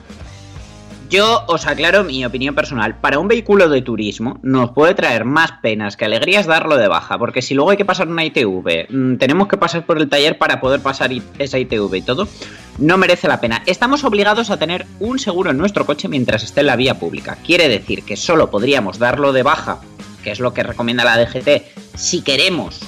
Yo 1.09 1.43
os 1.47 1.67
aclaro 1.67 2.05
mi 2.05 2.23
opinión 2.23 2.55
personal. 2.55 2.95
Para 2.95 3.19
un 3.19 3.27
vehículo 3.27 3.67
de 3.67 3.81
turismo 3.81 4.39
nos 4.43 4.71
puede 4.71 4.95
traer 4.95 5.25
más 5.25 5.51
penas 5.61 5.97
que 5.97 6.05
alegrías 6.05 6.45
darlo 6.45 6.77
de 6.77 6.88
baja, 6.88 7.17
porque 7.17 7.41
si 7.41 7.53
luego 7.53 7.71
hay 7.71 7.77
que 7.77 7.83
pasar 7.83 8.07
una 8.07 8.23
ITV, 8.23 8.88
mmm, 8.89 9.15
tenemos 9.17 9.50
que 9.50 9.57
pasar 9.57 9.85
por 9.85 9.97
el 9.97 10.07
taller 10.07 10.38
para 10.38 10.61
poder 10.61 10.79
pasar 10.79 11.11
esa 11.38 11.59
ITV 11.59 11.95
y 11.95 12.01
todo, 12.01 12.29
no 12.77 12.97
merece 12.97 13.27
la 13.27 13.41
pena. 13.41 13.61
Estamos 13.65 14.05
obligados 14.05 14.50
a 14.50 14.57
tener 14.57 14.85
un 15.01 15.19
seguro 15.19 15.51
en 15.51 15.57
nuestro 15.57 15.85
coche 15.85 16.07
mientras 16.07 16.43
esté 16.43 16.61
en 16.61 16.67
la 16.67 16.77
vía 16.77 16.97
pública. 16.97 17.38
Quiere 17.45 17.67
decir 17.67 18.03
que 18.03 18.15
solo 18.15 18.50
podríamos 18.50 18.97
darlo 18.97 19.33
de 19.33 19.43
baja, 19.43 19.81
que 20.23 20.31
es 20.31 20.39
lo 20.39 20.53
que 20.53 20.63
recomienda 20.63 21.03
la 21.03 21.17
DGT, 21.17 21.97
si 21.97 22.21
queremos 22.21 22.79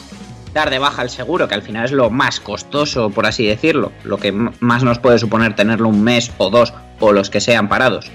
dar 0.53 0.69
de 0.69 0.79
baja 0.79 1.01
el 1.01 1.09
seguro, 1.09 1.47
que 1.47 1.55
al 1.55 1.61
final 1.61 1.85
es 1.85 1.91
lo 1.91 2.09
más 2.09 2.39
costoso, 2.39 3.09
por 3.09 3.25
así 3.25 3.45
decirlo, 3.45 3.91
lo 4.03 4.17
que 4.17 4.31
más 4.31 4.83
nos 4.83 4.99
puede 4.99 5.19
suponer 5.19 5.55
tenerlo 5.55 5.89
un 5.89 6.03
mes 6.03 6.31
o 6.37 6.49
dos 6.49 6.73
o 6.99 7.11
los 7.11 7.29
que 7.29 7.41
sean 7.41 7.67
parados. 7.67 8.11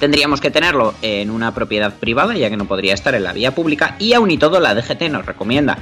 Tendríamos 0.00 0.40
que 0.40 0.50
tenerlo 0.50 0.94
en 1.02 1.30
una 1.30 1.54
propiedad 1.54 1.94
privada, 1.94 2.34
ya 2.34 2.50
que 2.50 2.56
no 2.56 2.66
podría 2.66 2.94
estar 2.94 3.14
en 3.14 3.24
la 3.24 3.32
vía 3.32 3.54
pública, 3.54 3.96
y 3.98 4.12
aún 4.12 4.30
y 4.30 4.38
todo 4.38 4.60
la 4.60 4.74
DGT 4.74 5.02
nos 5.10 5.24
recomienda 5.24 5.78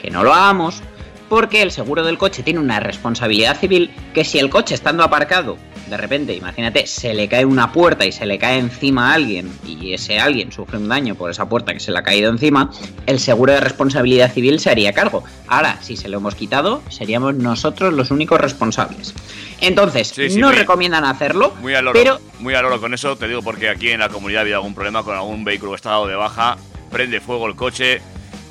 que 0.00 0.10
no 0.10 0.22
lo 0.22 0.34
hagamos, 0.34 0.82
porque 1.28 1.62
el 1.62 1.72
seguro 1.72 2.04
del 2.04 2.18
coche 2.18 2.42
tiene 2.42 2.60
una 2.60 2.80
responsabilidad 2.80 3.58
civil 3.58 3.90
que 4.14 4.24
si 4.24 4.38
el 4.38 4.50
coche 4.50 4.74
estando 4.74 5.02
aparcado, 5.02 5.56
de 5.88 5.96
repente, 5.96 6.34
imagínate, 6.34 6.86
se 6.86 7.14
le 7.14 7.28
cae 7.28 7.44
una 7.44 7.72
puerta 7.72 8.04
y 8.04 8.12
se 8.12 8.26
le 8.26 8.38
cae 8.38 8.58
encima 8.58 9.10
a 9.10 9.14
alguien 9.14 9.50
y 9.66 9.92
ese 9.94 10.18
alguien 10.18 10.50
sufre 10.52 10.78
un 10.78 10.88
daño 10.88 11.14
por 11.14 11.30
esa 11.30 11.48
puerta 11.48 11.72
que 11.72 11.80
se 11.80 11.92
le 11.92 11.98
ha 11.98 12.02
caído 12.02 12.30
encima, 12.30 12.70
el 13.06 13.20
seguro 13.20 13.52
de 13.52 13.60
responsabilidad 13.60 14.32
civil 14.32 14.58
se 14.60 14.70
haría 14.70 14.92
cargo. 14.92 15.22
Ahora, 15.46 15.78
si 15.82 15.96
se 15.96 16.08
lo 16.08 16.18
hemos 16.18 16.34
quitado, 16.34 16.82
seríamos 16.88 17.34
nosotros 17.34 17.92
los 17.94 18.10
únicos 18.10 18.40
responsables. 18.40 19.14
Entonces, 19.60 20.08
Sí, 20.08 20.30
sí, 20.30 20.38
no 20.38 20.48
muy- 20.48 20.56
recomiendan 20.56 21.04
hacerlo, 21.04 21.54
Muy 21.60 21.74
al 21.74 21.84
loro, 21.86 21.98
pero 21.98 22.20
muy 22.40 22.54
al 22.54 22.64
loro 22.64 22.80
con 22.80 22.92
eso, 22.92 23.16
te 23.16 23.26
digo 23.28 23.42
porque 23.42 23.68
aquí 23.70 23.90
en 23.90 24.00
la 24.00 24.08
comunidad 24.08 24.40
ha 24.40 24.42
habido 24.42 24.56
algún 24.56 24.74
problema 24.74 25.02
con 25.02 25.14
algún 25.14 25.44
vehículo 25.44 25.72
que 25.72 25.76
está 25.76 25.90
dado 25.90 26.06
de 26.06 26.14
baja, 26.16 26.56
prende 26.90 27.20
fuego 27.20 27.46
el 27.46 27.54
coche 27.56 28.00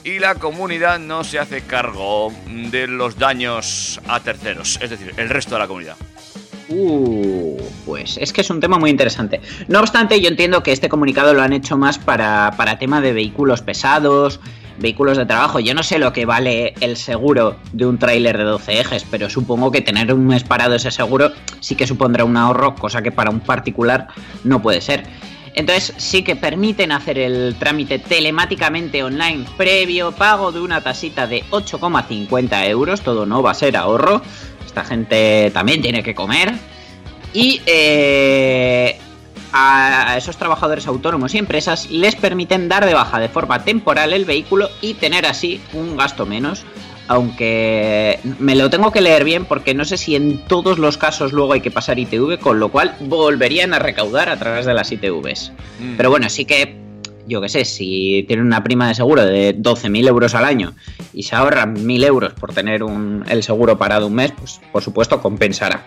y 0.04 0.20
la 0.20 0.36
comunidad 0.36 1.00
no 1.00 1.24
se 1.24 1.40
hace 1.40 1.62
cargo 1.62 2.32
de 2.48 2.88
los 2.88 3.18
daños 3.18 4.00
a 4.08 4.20
terceros, 4.20 4.80
es 4.82 4.90
decir, 4.90 5.14
el 5.18 5.30
resto 5.30 5.56
de 5.56 5.60
la 5.60 5.68
comunidad. 5.68 5.96
Uh, 6.68 7.58
pues 7.86 8.18
es 8.18 8.34
que 8.34 8.42
es 8.42 8.50
un 8.50 8.60
tema 8.60 8.78
muy 8.78 8.90
interesante. 8.90 9.42
No 9.68 9.80
obstante, 9.80 10.20
yo 10.20 10.30
entiendo 10.30 10.64
que 10.64 10.72
este 10.72 10.90
comunicado 10.90 11.34
lo 11.34 11.42
han 11.42 11.54
hecho 11.54 11.78
más 11.78 12.00
para, 12.00 12.54
para 12.58 12.80
tema 12.80 13.02
de 13.02 13.14
vehículos 13.14 13.62
pesados, 13.62 14.40
vehículos 14.80 15.18
de 15.18 15.26
trabajo. 15.26 15.60
Yo 15.60 15.74
no 15.74 15.84
sé 15.84 16.00
lo 16.00 16.12
que 16.12 16.26
vale 16.26 16.74
el 16.80 16.98
seguro 16.98 17.56
de 17.72 17.86
un 17.86 18.00
tráiler 18.00 18.38
de 18.38 18.44
12 18.44 18.80
ejes, 18.80 19.06
pero 19.10 19.30
supongo 19.30 19.72
que 19.72 19.82
tener 19.82 20.14
un 20.14 20.26
mes 20.26 20.44
parado 20.44 20.76
ese 20.76 20.92
seguro 20.92 21.32
sí 21.60 21.76
que 21.76 21.88
supondrá 21.88 22.26
un 22.26 22.38
ahorro, 22.38 22.76
cosa 22.76 23.02
que 23.02 23.12
para 23.12 23.30
un 23.30 23.40
particular 23.40 24.08
no 24.44 24.62
puede 24.62 24.82
ser. 24.82 25.04
Entonces 25.56 25.94
sí 25.98 26.22
que 26.22 26.36
permiten 26.36 26.92
hacer 26.92 27.18
el 27.18 27.56
trámite 27.58 27.98
telemáticamente 27.98 29.04
online 29.04 29.46
previo 29.56 30.12
pago 30.12 30.52
de 30.52 30.60
una 30.60 30.82
tasita 30.82 31.28
de 31.28 31.46
8,50 31.50 32.68
euros. 32.68 33.02
Todo 33.02 33.26
no 33.26 33.42
va 33.42 33.52
a 33.52 33.54
ser 33.54 33.78
ahorro. 33.78 34.22
Esta 34.76 34.90
gente 34.90 35.52
también 35.54 35.82
tiene 35.82 36.04
que 36.04 36.14
comer. 36.14 36.52
Y 37.32 37.62
eh, 37.66 38.98
a 39.54 40.18
esos 40.18 40.36
trabajadores 40.36 40.86
autónomos 40.86 41.34
y 41.34 41.38
empresas 41.38 41.90
les 41.90 42.18
permiten 42.18 42.68
dar 42.68 42.86
de 42.86 42.94
baja 42.94 43.22
de 43.22 43.30
forma 43.30 43.64
temporal 43.64 44.12
el 44.12 44.26
vehículo 44.26 44.68
y 44.82 44.96
tener 44.96 45.26
así 45.28 45.62
un 45.72 45.96
gasto 45.96 46.26
menos. 46.26 46.66
Aunque 47.08 48.20
me 48.38 48.54
lo 48.56 48.70
tengo 48.70 48.92
que 48.92 49.00
leer 49.00 49.24
bien 49.24 49.46
porque 49.46 49.74
no 49.74 49.86
sé 49.86 49.96
si 49.96 50.18
en 50.18 50.40
todos 50.40 50.78
los 50.78 50.98
casos 50.98 51.32
luego 51.32 51.54
hay 51.54 51.62
que 51.62 51.72
pasar 51.72 51.98
ITV, 51.98 52.38
con 52.40 52.60
lo 52.60 52.68
cual 52.68 52.98
volverían 53.00 53.74
a 53.74 53.80
recaudar 53.80 54.28
a 54.28 54.38
través 54.38 54.66
de 54.66 54.74
las 54.74 54.92
ITVs. 54.92 55.54
Mm. 55.80 55.96
Pero 55.96 56.10
bueno, 56.10 56.28
sí 56.28 56.44
que, 56.44 56.85
yo 57.28 57.42
qué 57.42 57.50
sé, 57.50 57.66
si 57.66 58.24
tienen 58.28 58.46
una 58.46 58.64
prima 58.64 58.88
de 58.88 58.96
seguro 58.96 59.26
de 59.26 59.54
12.000 59.58 60.08
euros 60.08 60.34
al 60.36 60.46
año 60.46 60.74
y 61.14 61.24
se 61.24 61.36
ahorran 61.36 61.74
1.000 61.86 62.04
euros 62.04 62.34
por 62.34 62.54
tener 62.54 62.84
un- 62.84 63.24
el 63.28 63.44
seguro 63.44 63.78
parado 63.78 64.08
un 64.08 64.16
mes, 64.16 64.32
pues 64.32 64.60
por 64.72 64.82
supuesto 64.84 65.22
compensará. 65.22 65.84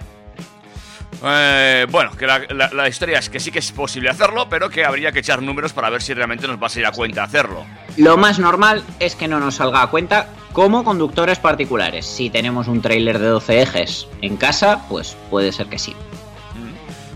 Eh, 1.25 1.87
bueno, 1.91 2.13
que 2.17 2.27
la, 2.27 2.41
la- 2.55 2.71
la 2.73 2.89
historia 2.89 3.19
es 3.19 3.29
que 3.29 3.41
sí 3.41 3.51
que 3.51 3.59
es 3.59 3.73
posible 3.73 4.09
hacerlo, 4.09 4.47
pero 4.49 4.71
que 4.71 4.85
habría 4.85 5.11
que 5.11 5.19
echar 5.19 5.43
números 5.43 5.73
para 5.73 5.91
ver 5.91 6.01
si 6.01 6.15
realmente 6.15 6.47
nos 6.47 6.63
va 6.63 6.67
a 6.67 6.71
salir 6.71 6.87
a 6.87 6.93
cuenta 6.93 7.25
hacerlo. 7.25 7.65
Lo 7.97 8.17
más 8.17 8.39
normal 8.39 8.85
es 9.01 9.17
que 9.17 9.27
no 9.27 9.41
nos 9.41 9.57
salga 9.57 9.83
a 9.83 9.89
cuenta 9.89 10.29
como 10.53 10.85
conductores 10.85 11.39
particulares. 11.39 12.07
Si 12.07 12.31
tenemos 12.31 12.69
un 12.69 12.83
tráiler 12.83 13.19
de 13.19 13.27
12 13.27 13.63
ejes 13.63 14.07
en 14.23 14.37
casa, 14.37 14.85
pues 14.89 15.17
puede 15.31 15.51
ser 15.51 15.67
que 15.67 15.79
sí. 15.79 15.95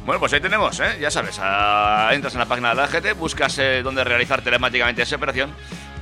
Bueno, 0.04 0.18
pues 0.18 0.32
ahí 0.32 0.40
tenemos, 0.40 0.78
¿eh? 0.80 0.98
Ya 1.00 1.10
sabes, 1.10 1.38
ah, 1.40 2.10
entras 2.12 2.32
en 2.34 2.40
la 2.40 2.46
página 2.46 2.70
de 2.70 2.74
la 2.74 2.88
GT, 2.88 3.14
buscas 3.16 3.56
eh, 3.58 3.82
dónde 3.84 4.02
realizar 4.02 4.42
telemáticamente 4.42 5.02
esa 5.02 5.14
operación 5.16 5.50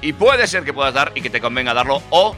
y 0.00 0.14
puede 0.14 0.46
ser 0.46 0.64
que 0.64 0.72
puedas 0.72 0.94
dar 0.94 1.12
y 1.14 1.20
que 1.20 1.28
te 1.28 1.40
convenga 1.40 1.74
darlo 1.74 2.02
o, 2.08 2.34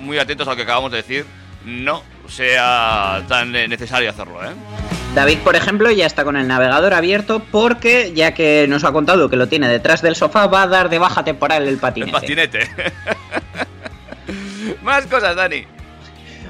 muy 0.00 0.18
atentos 0.18 0.46
a 0.48 0.52
lo 0.52 0.56
que 0.56 0.62
acabamos 0.62 0.90
de 0.90 0.98
decir, 0.98 1.26
no 1.66 2.02
sea 2.28 3.22
tan 3.28 3.54
eh, 3.54 3.68
necesario 3.68 4.08
hacerlo, 4.08 4.42
¿eh? 4.42 4.52
David, 5.14 5.38
por 5.38 5.56
ejemplo, 5.56 5.90
ya 5.90 6.06
está 6.06 6.24
con 6.24 6.36
el 6.36 6.48
navegador 6.48 6.94
abierto 6.94 7.40
porque, 7.50 8.12
ya 8.14 8.32
que 8.32 8.66
nos 8.68 8.84
ha 8.84 8.92
contado 8.92 9.28
que 9.28 9.36
lo 9.36 9.48
tiene 9.48 9.68
detrás 9.68 10.02
del 10.02 10.16
sofá, 10.16 10.46
va 10.46 10.62
a 10.62 10.66
dar 10.66 10.88
de 10.88 10.98
baja 10.98 11.24
temporal 11.24 11.62
el 11.62 11.68
El 11.70 11.78
patinete. 11.78 12.12
patinete. 12.12 12.70
Más 14.82 15.06
cosas, 15.06 15.36
Dani. 15.36 15.66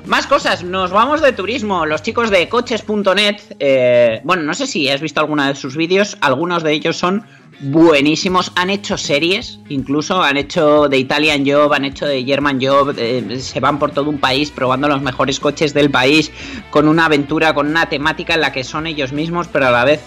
Más 0.07 0.29
cosas, 0.29 0.63
nos 0.63 0.93
vamos 0.93 1.21
de 1.21 1.33
turismo. 1.33 1.85
Los 1.85 2.01
chicos 2.01 2.31
de 2.31 2.49
coches.net, 2.49 3.41
eh, 3.59 4.21
bueno, 4.23 4.45
no 4.45 4.55
sé 4.55 4.69
si 4.69 4.89
has 4.89 5.01
visto 5.01 5.19
alguna 5.19 5.49
de 5.49 5.57
sus 5.57 5.77
vídeos, 5.77 6.17
algunos 6.21 6.63
de 6.63 6.73
ellos 6.73 6.97
son 6.97 7.27
buenísimos. 7.59 8.53
Han 8.55 8.71
hecho 8.71 8.97
series, 8.99 9.59
incluso 9.69 10.23
han 10.23 10.37
hecho 10.37 10.89
de 10.89 10.99
Italian 10.99 11.45
Job, 11.45 11.73
han 11.73 11.85
hecho 11.85 12.07
de 12.07 12.25
German 12.25 12.61
Job, 12.63 12.95
eh, 12.97 13.41
se 13.41 13.59
van 13.59 13.81
por 13.81 13.91
todo 13.91 14.09
un 14.09 14.19
país 14.19 14.53
probando 14.53 14.87
los 14.87 15.03
mejores 15.03 15.41
coches 15.41 15.75
del 15.75 15.91
país, 15.91 16.31
con 16.71 16.87
una 16.87 17.07
aventura, 17.07 17.53
con 17.53 17.67
una 17.67 17.89
temática 17.89 18.35
en 18.35 18.43
la 18.43 18.52
que 18.52 18.63
son 18.63 18.87
ellos 18.87 19.13
mismos, 19.13 19.49
pero 19.49 19.67
a 19.67 19.71
la 19.73 19.85
vez 19.85 20.02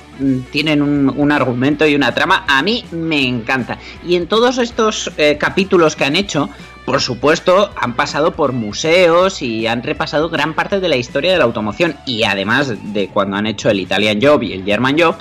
tienen 0.52 0.82
un, 0.82 1.32
argumento 1.32 1.86
y 1.86 1.96
una 1.96 2.14
trama. 2.14 2.46
A 2.48 2.62
mí 2.62 2.84
me 2.92 3.28
encanta. 3.28 3.78
Y 4.06 4.16
en 4.16 4.28
todos 4.28 4.58
estos 4.58 5.12
eh, 5.18 5.38
capítulos 5.40 5.96
que 5.96 6.06
han 6.06 6.16
hecho, 6.16 6.50
por 6.86 7.02
supuesto, 7.02 7.72
han 7.76 7.96
pasado 7.96 8.34
por 8.34 8.52
museos 8.52 9.42
y 9.42 9.68
han 9.68 9.84
repasado 9.84 10.30
gran 10.30 10.54
parte 10.54 10.80
de 10.80 10.90
la 10.90 10.96
historia 10.96 11.32
de 11.32 11.38
la 11.38 11.44
automoción. 11.44 11.96
Y 12.06 12.24
además 12.24 12.74
de 12.94 13.10
cuando 13.10 13.38
han 13.38 13.48
hecho 13.48 13.70
el 13.70 13.80
Italian 13.80 14.20
Job 14.22 14.44
y 14.44 14.54
el 14.54 14.66
German 14.66 15.00
Job, 15.00 15.16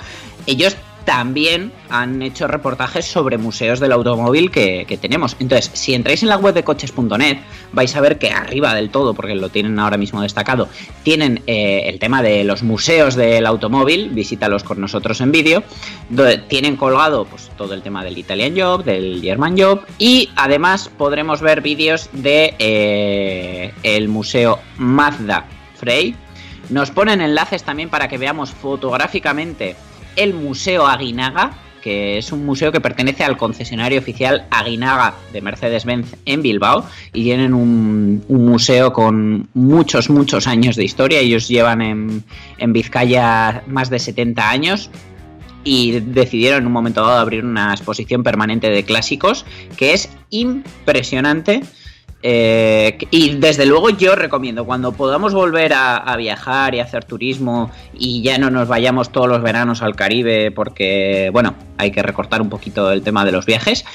ellos 0.45 0.75
también 1.09 1.71
han 1.89 2.21
hecho 2.21 2.47
reportajes 2.47 3.03
sobre 3.03 3.39
museos 3.39 3.79
del 3.79 3.93
automóvil 3.93 4.51
que, 4.51 4.99
tenemos. 5.01 5.35
Entonces, 5.39 5.71
si 5.73 5.95
entráis 5.95 6.21
en 6.21 6.29
la 6.29 6.37
web 6.37 6.53
de 6.53 6.63
coches.net, 6.63 7.39
vais 7.73 7.95
a 7.95 7.99
ver 7.99 8.19
que 8.19 8.29
arriba 8.29 8.75
del 8.75 8.91
todo, 8.91 9.15
porque 9.15 9.33
lo 9.33 9.49
tienen 9.49 9.79
ahora 9.79 9.97
mismo 9.97 10.21
destacado, 10.21 10.69
tienen 11.01 11.41
eh, 11.47 11.85
el 11.87 11.97
tema 11.97 12.21
de 12.21 12.43
los 12.43 12.61
museos 12.61 13.15
del 13.15 13.47
automóvil, 13.47 14.09
visítalos 14.09 14.63
con 14.63 14.79
nosotros 14.79 15.19
en 15.21 15.31
vídeo, 15.31 15.63
tienen 16.47 16.75
colgado 16.75 17.25
pues, 17.25 17.49
todo 17.57 17.73
el 17.73 17.81
tema 17.81 18.03
del 18.03 18.15
Italian 18.15 18.53
Job, 18.55 18.83
del 18.83 19.19
German 19.19 19.59
Job, 19.59 19.81
y 19.97 20.29
además 20.35 20.91
podremos 20.95 21.41
ver 21.41 21.61
vídeos 21.61 22.07
de 22.13 22.53
eh, 22.59 23.73
el 23.81 24.09
museo 24.09 24.59
Mazda 24.77 25.47
Frey. 25.73 26.13
Nos 26.69 26.91
ponen 26.91 27.19
enlaces 27.19 27.63
también 27.63 27.89
para 27.89 28.07
que 28.07 28.19
veamos 28.19 28.51
fotográficamente 28.51 29.75
el 30.15 30.33
Museo 30.33 30.87
Aguinaga, 30.87 31.51
que 31.81 32.17
es 32.17 32.31
un 32.31 32.45
museo 32.45 32.71
que 32.71 32.81
pertenece 32.81 33.23
al 33.23 33.37
concesionario 33.37 33.99
oficial 33.99 34.45
Aguinaga 34.49 35.15
de 35.31 35.41
Mercedes-Benz 35.41 36.15
en 36.25 36.41
Bilbao 36.41 36.85
y 37.13 37.23
tienen 37.23 37.53
un, 37.53 38.23
museo 38.27 38.91
con 38.91 39.47
muchos, 39.53 40.09
muchos 40.09 40.47
años 40.47 40.75
de 40.75 40.83
historia. 40.83 41.19
Ellos 41.19 41.47
llevan 41.47 41.81
en, 41.81 42.23
en 42.57 42.73
Vizcaya 42.73 43.63
más 43.67 43.89
de 43.89 43.99
70 43.99 44.49
años 44.49 44.89
y 45.63 45.99
decidieron 45.99 46.61
en 46.61 46.67
un 46.67 46.73
momento 46.73 47.01
dado 47.01 47.19
abrir 47.19 47.45
una 47.45 47.73
exposición 47.73 48.23
permanente 48.23 48.69
de 48.69 48.83
clásicos 48.83 49.45
que 49.77 49.93
es 49.93 50.09
impresionante. 50.29 51.61
Eh, 52.21 52.97
y 53.11 53.35
desde 53.35 53.65
luego 53.65 53.89
yo 53.91 54.15
recomiendo, 54.15 54.65
cuando 54.65 54.91
podamos 54.91 55.33
volver 55.33 55.71
a, 55.73 56.15
viajar 56.17 56.75
y 56.75 56.81
hacer 56.81 57.05
turismo 57.05 57.71
y 57.93 58.21
ya 58.21 58.37
no 58.37 58.49
nos 58.49 58.67
vayamos 58.67 59.11
todos 59.11 59.29
los 59.29 59.41
veranos 59.41 59.81
al 59.81 59.95
Caribe 59.95 60.51
porque, 60.51 61.29
bueno, 61.31 61.55
hay 61.77 61.91
que 61.91 62.03
recortar 62.03 62.41
un 62.41 62.49
poquito 62.49 62.91
el 62.91 63.03
tema 63.03 63.23
de 63.23 63.31
los 63.31 63.45
viajes, 63.45 63.85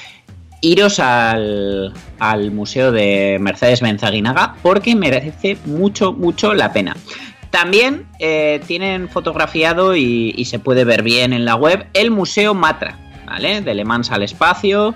iros 0.61 0.99
al, 0.99 1.93
al 2.17 2.51
Museo 2.51 2.91
de 2.91 3.37
Mercedes-Benz 3.39 4.03
Aguinaga 4.03 4.55
porque 4.63 4.95
merece 4.95 5.57
mucho, 5.65 6.11
mucho 6.11 6.55
la 6.55 6.73
pena. 6.73 6.95
También 7.51 8.07
eh, 8.19 8.59
tienen 8.65 9.07
fotografiado 9.07 9.95
y, 9.95 10.33
y 10.35 10.45
se 10.45 10.57
puede 10.57 10.83
ver 10.83 11.03
bien 11.03 11.31
en 11.31 11.45
la 11.45 11.55
web 11.55 11.85
el 11.93 12.09
Museo 12.09 12.55
Matra, 12.55 12.97
¿vale? 13.27 13.61
De 13.61 13.75
Le 13.75 13.85
Mans 13.85 14.11
al 14.11 14.23
espacio. 14.23 14.95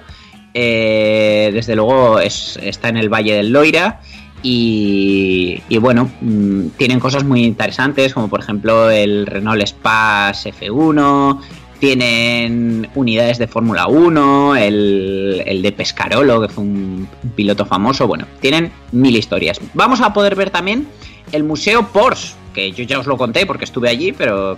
Eh, 0.54 1.52
desde 1.54 1.76
luego 1.76 2.20
es- 2.20 2.60
está 2.62 2.90
en 2.90 2.98
el 2.98 3.10
Valle 3.10 3.34
del 3.36 3.52
Loira. 3.52 4.00
Y, 4.42 5.62
y 5.68 5.78
bueno, 5.80 6.10
mm, 6.22 6.68
tienen 6.78 7.00
cosas 7.00 7.24
muy 7.26 7.44
interesantes, 7.44 8.14
como 8.14 8.30
por 8.30 8.40
ejemplo 8.40 8.90
el 8.90 9.26
Renault 9.26 9.62
Space 9.64 10.50
F1, 10.54 11.42
tienen 11.80 12.88
unidades 12.96 13.38
de 13.38 13.48
Fórmula 13.48 13.88
1, 13.88 14.56
el, 14.56 15.44
el 15.46 15.62
de 15.62 15.72
Pescarolo, 15.74 16.42
que 16.42 16.48
fue 16.48 16.64
un 16.64 17.08
piloto 17.36 17.66
famoso, 17.66 18.08
bueno, 18.08 18.26
tienen 18.40 18.72
mil 18.94 19.16
historias. 19.16 19.60
Vamos 19.74 20.00
a 20.02 20.14
poder 20.14 20.36
ver 20.36 20.50
también 20.52 20.88
el 21.34 21.44
Museo 21.44 21.88
Porsche, 21.88 22.34
que 22.54 22.72
yo 22.72 22.84
ya 22.86 23.00
os 23.00 23.08
lo 23.08 23.18
conté 23.18 23.46
porque 23.46 23.66
estuve 23.66 23.90
allí, 23.90 24.14
pero 24.14 24.58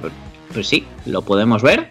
pues 0.53 0.67
sí, 0.67 0.83
lo 1.05 1.21
podemos 1.23 1.61
ver. 1.63 1.89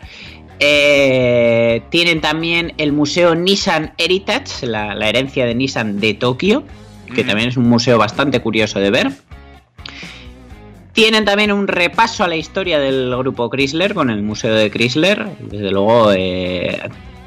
Eh, 0.61 1.83
tienen 1.91 2.21
también 2.21 2.75
el 2.77 2.93
Museo 2.93 3.35
Nissan 3.35 3.95
Heritage, 3.97 4.67
la, 4.67 4.95
la 4.95 5.09
herencia 5.09 5.47
de 5.47 5.55
Nissan 5.55 5.99
de 6.01 6.15
Tokio, 6.15 6.65
que 7.15 7.25
Mm. 7.25 7.27
también 7.27 7.49
es 7.49 7.57
un 7.57 7.69
museo 7.69 7.97
bastante 7.99 8.41
curioso 8.41 8.79
de 8.79 8.91
ver. 8.91 9.11
Tienen 10.93 11.25
también 11.25 11.51
un 11.53 11.67
repaso 11.67 12.25
a 12.25 12.29
la 12.29 12.37
historia 12.37 12.79
del 12.79 13.15
grupo 13.17 13.49
Chrysler 13.49 13.95
con 13.95 14.11
el 14.11 14.23
Museo 14.23 14.55
de 14.55 14.71
Chrysler. 14.71 15.25
Desde 15.41 15.71
luego, 15.71 16.13
eh, 16.13 16.79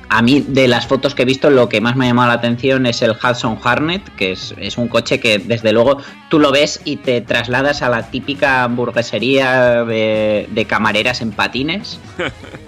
a 0.09 0.21
mí 0.21 0.45
de 0.47 0.67
las 0.67 0.85
fotos 0.85 1.15
que 1.15 1.23
he 1.23 1.25
visto 1.25 1.49
lo 1.49 1.69
que 1.69 1.81
más 1.81 1.95
me 1.95 2.05
ha 2.05 2.09
llamado 2.09 2.27
la 2.27 2.35
atención 2.35 2.85
es 2.85 3.01
el 3.01 3.11
Hudson 3.11 3.57
Hornet, 3.63 4.03
que 4.15 4.33
es, 4.33 4.53
es 4.59 4.77
un 4.77 4.89
coche 4.89 5.19
que 5.19 5.39
desde 5.39 5.71
luego 5.71 5.97
tú 6.29 6.39
lo 6.39 6.51
ves 6.51 6.81
y 6.85 6.97
te 6.97 7.21
trasladas 7.21 7.81
a 7.81 7.89
la 7.89 8.11
típica 8.11 8.63
hamburguesería 8.63 9.85
de, 9.85 10.47
de 10.51 10.65
camareras 10.65 11.21
en 11.21 11.31
patines. 11.31 11.99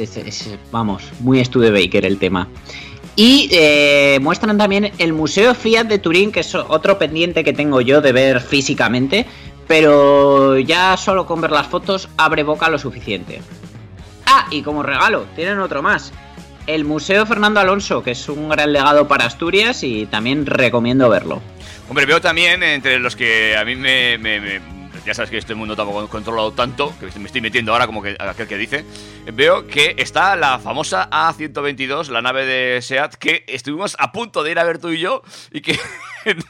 Es- 0.00 0.16
es- 0.16 0.48
vamos, 0.72 1.04
muy 1.20 1.44
Studebaker 1.44 2.04
el 2.04 2.18
tema. 2.18 2.48
Y 3.16 3.48
eh, 3.52 4.18
muestran 4.22 4.56
también 4.56 4.92
el 4.98 5.12
Museo 5.12 5.54
Fiat 5.54 5.86
de 5.86 5.98
Turín, 5.98 6.32
que 6.32 6.40
es 6.40 6.54
otro 6.54 6.98
pendiente 6.98 7.44
que 7.44 7.52
tengo 7.52 7.80
yo 7.80 8.00
de 8.00 8.12
ver 8.12 8.40
físicamente, 8.40 9.26
pero 9.66 10.58
ya 10.58 10.96
solo 10.96 11.26
con 11.26 11.40
ver 11.40 11.50
las 11.50 11.66
fotos 11.66 12.08
abre 12.16 12.42
boca 12.42 12.68
lo 12.70 12.78
suficiente. 12.78 13.40
Ah, 14.26 14.46
y 14.50 14.62
como 14.62 14.82
regalo, 14.82 15.26
tienen 15.36 15.58
otro 15.58 15.82
más. 15.82 16.12
El 16.66 16.84
Museo 16.84 17.26
Fernando 17.26 17.58
Alonso, 17.60 18.02
que 18.02 18.12
es 18.12 18.28
un 18.28 18.48
gran 18.48 18.72
legado 18.72 19.08
para 19.08 19.24
Asturias 19.26 19.82
y 19.82 20.06
también 20.06 20.46
recomiendo 20.46 21.08
verlo. 21.08 21.40
Hombre, 21.88 22.06
veo 22.06 22.20
también 22.20 22.62
entre 22.62 22.98
los 23.00 23.16
que 23.16 23.56
a 23.56 23.64
mí 23.64 23.74
me, 23.74 24.18
ya 25.04 25.14
sabes 25.14 25.30
que 25.30 25.38
este 25.38 25.54
mundo 25.54 25.76
tampoco 25.76 26.06
controlado 26.08 26.52
tanto, 26.52 26.94
que 26.98 27.06
me 27.18 27.26
estoy 27.26 27.40
metiendo 27.40 27.72
ahora 27.72 27.86
como 27.86 28.02
que 28.02 28.16
aquel 28.18 28.46
que 28.46 28.58
dice, 28.58 28.84
veo 29.32 29.66
que 29.66 29.94
está 29.98 30.36
la 30.36 30.58
famosa 30.58 31.08
A122, 31.10 32.08
la 32.08 32.22
nave 32.22 32.46
de 32.46 32.82
SEAT, 32.82 33.14
que 33.14 33.44
estuvimos 33.48 33.96
a 33.98 34.12
punto 34.12 34.42
de 34.42 34.50
ir 34.50 34.58
a 34.58 34.64
ver 34.64 34.78
tú 34.78 34.90
y 34.90 35.00
yo 35.00 35.22
y 35.50 35.60
que 35.60 35.78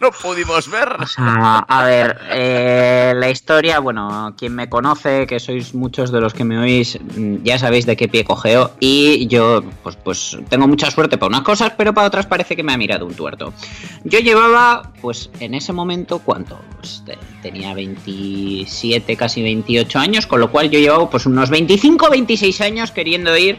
no 0.00 0.10
pudimos 0.10 0.70
ver. 0.70 0.88
Sea, 1.06 1.58
a 1.60 1.84
ver, 1.84 2.18
eh, 2.30 3.12
la 3.16 3.30
historia, 3.30 3.78
bueno, 3.78 4.34
quien 4.36 4.54
me 4.54 4.68
conoce, 4.68 5.26
que 5.26 5.38
sois 5.40 5.74
muchos 5.74 6.10
de 6.12 6.20
los 6.20 6.34
que 6.34 6.44
me 6.44 6.58
oís, 6.58 6.98
mm, 7.16 7.36
ya 7.44 7.58
sabéis 7.58 7.86
de 7.86 7.96
qué 7.96 8.08
pie 8.08 8.24
cogeo. 8.24 8.72
Y 8.80 9.26
yo, 9.28 9.62
pues, 9.82 9.96
pues 9.96 10.38
tengo 10.48 10.66
mucha 10.68 10.90
suerte 10.90 11.18
para 11.18 11.28
unas 11.28 11.42
cosas, 11.42 11.72
pero 11.76 11.94
para 11.94 12.06
otras 12.08 12.26
parece 12.26 12.56
que 12.56 12.62
me 12.62 12.72
ha 12.72 12.76
mirado 12.78 13.06
un 13.06 13.14
tuerto. 13.14 13.52
Yo 14.04 14.18
llevaba, 14.18 14.92
pues 15.00 15.30
en 15.40 15.54
ese 15.54 15.72
momento, 15.72 16.18
¿cuánto? 16.20 16.58
Pues, 16.78 17.02
te- 17.06 17.18
tenía 17.42 17.74
27, 17.74 19.16
casi 19.16 19.42
28 19.42 19.98
años, 19.98 20.26
con 20.26 20.40
lo 20.40 20.50
cual 20.50 20.70
yo 20.70 20.78
llevaba 20.78 21.08
pues 21.10 21.26
unos 21.26 21.50
25, 21.50 22.10
26 22.10 22.60
años 22.60 22.90
queriendo 22.90 23.36
ir 23.36 23.58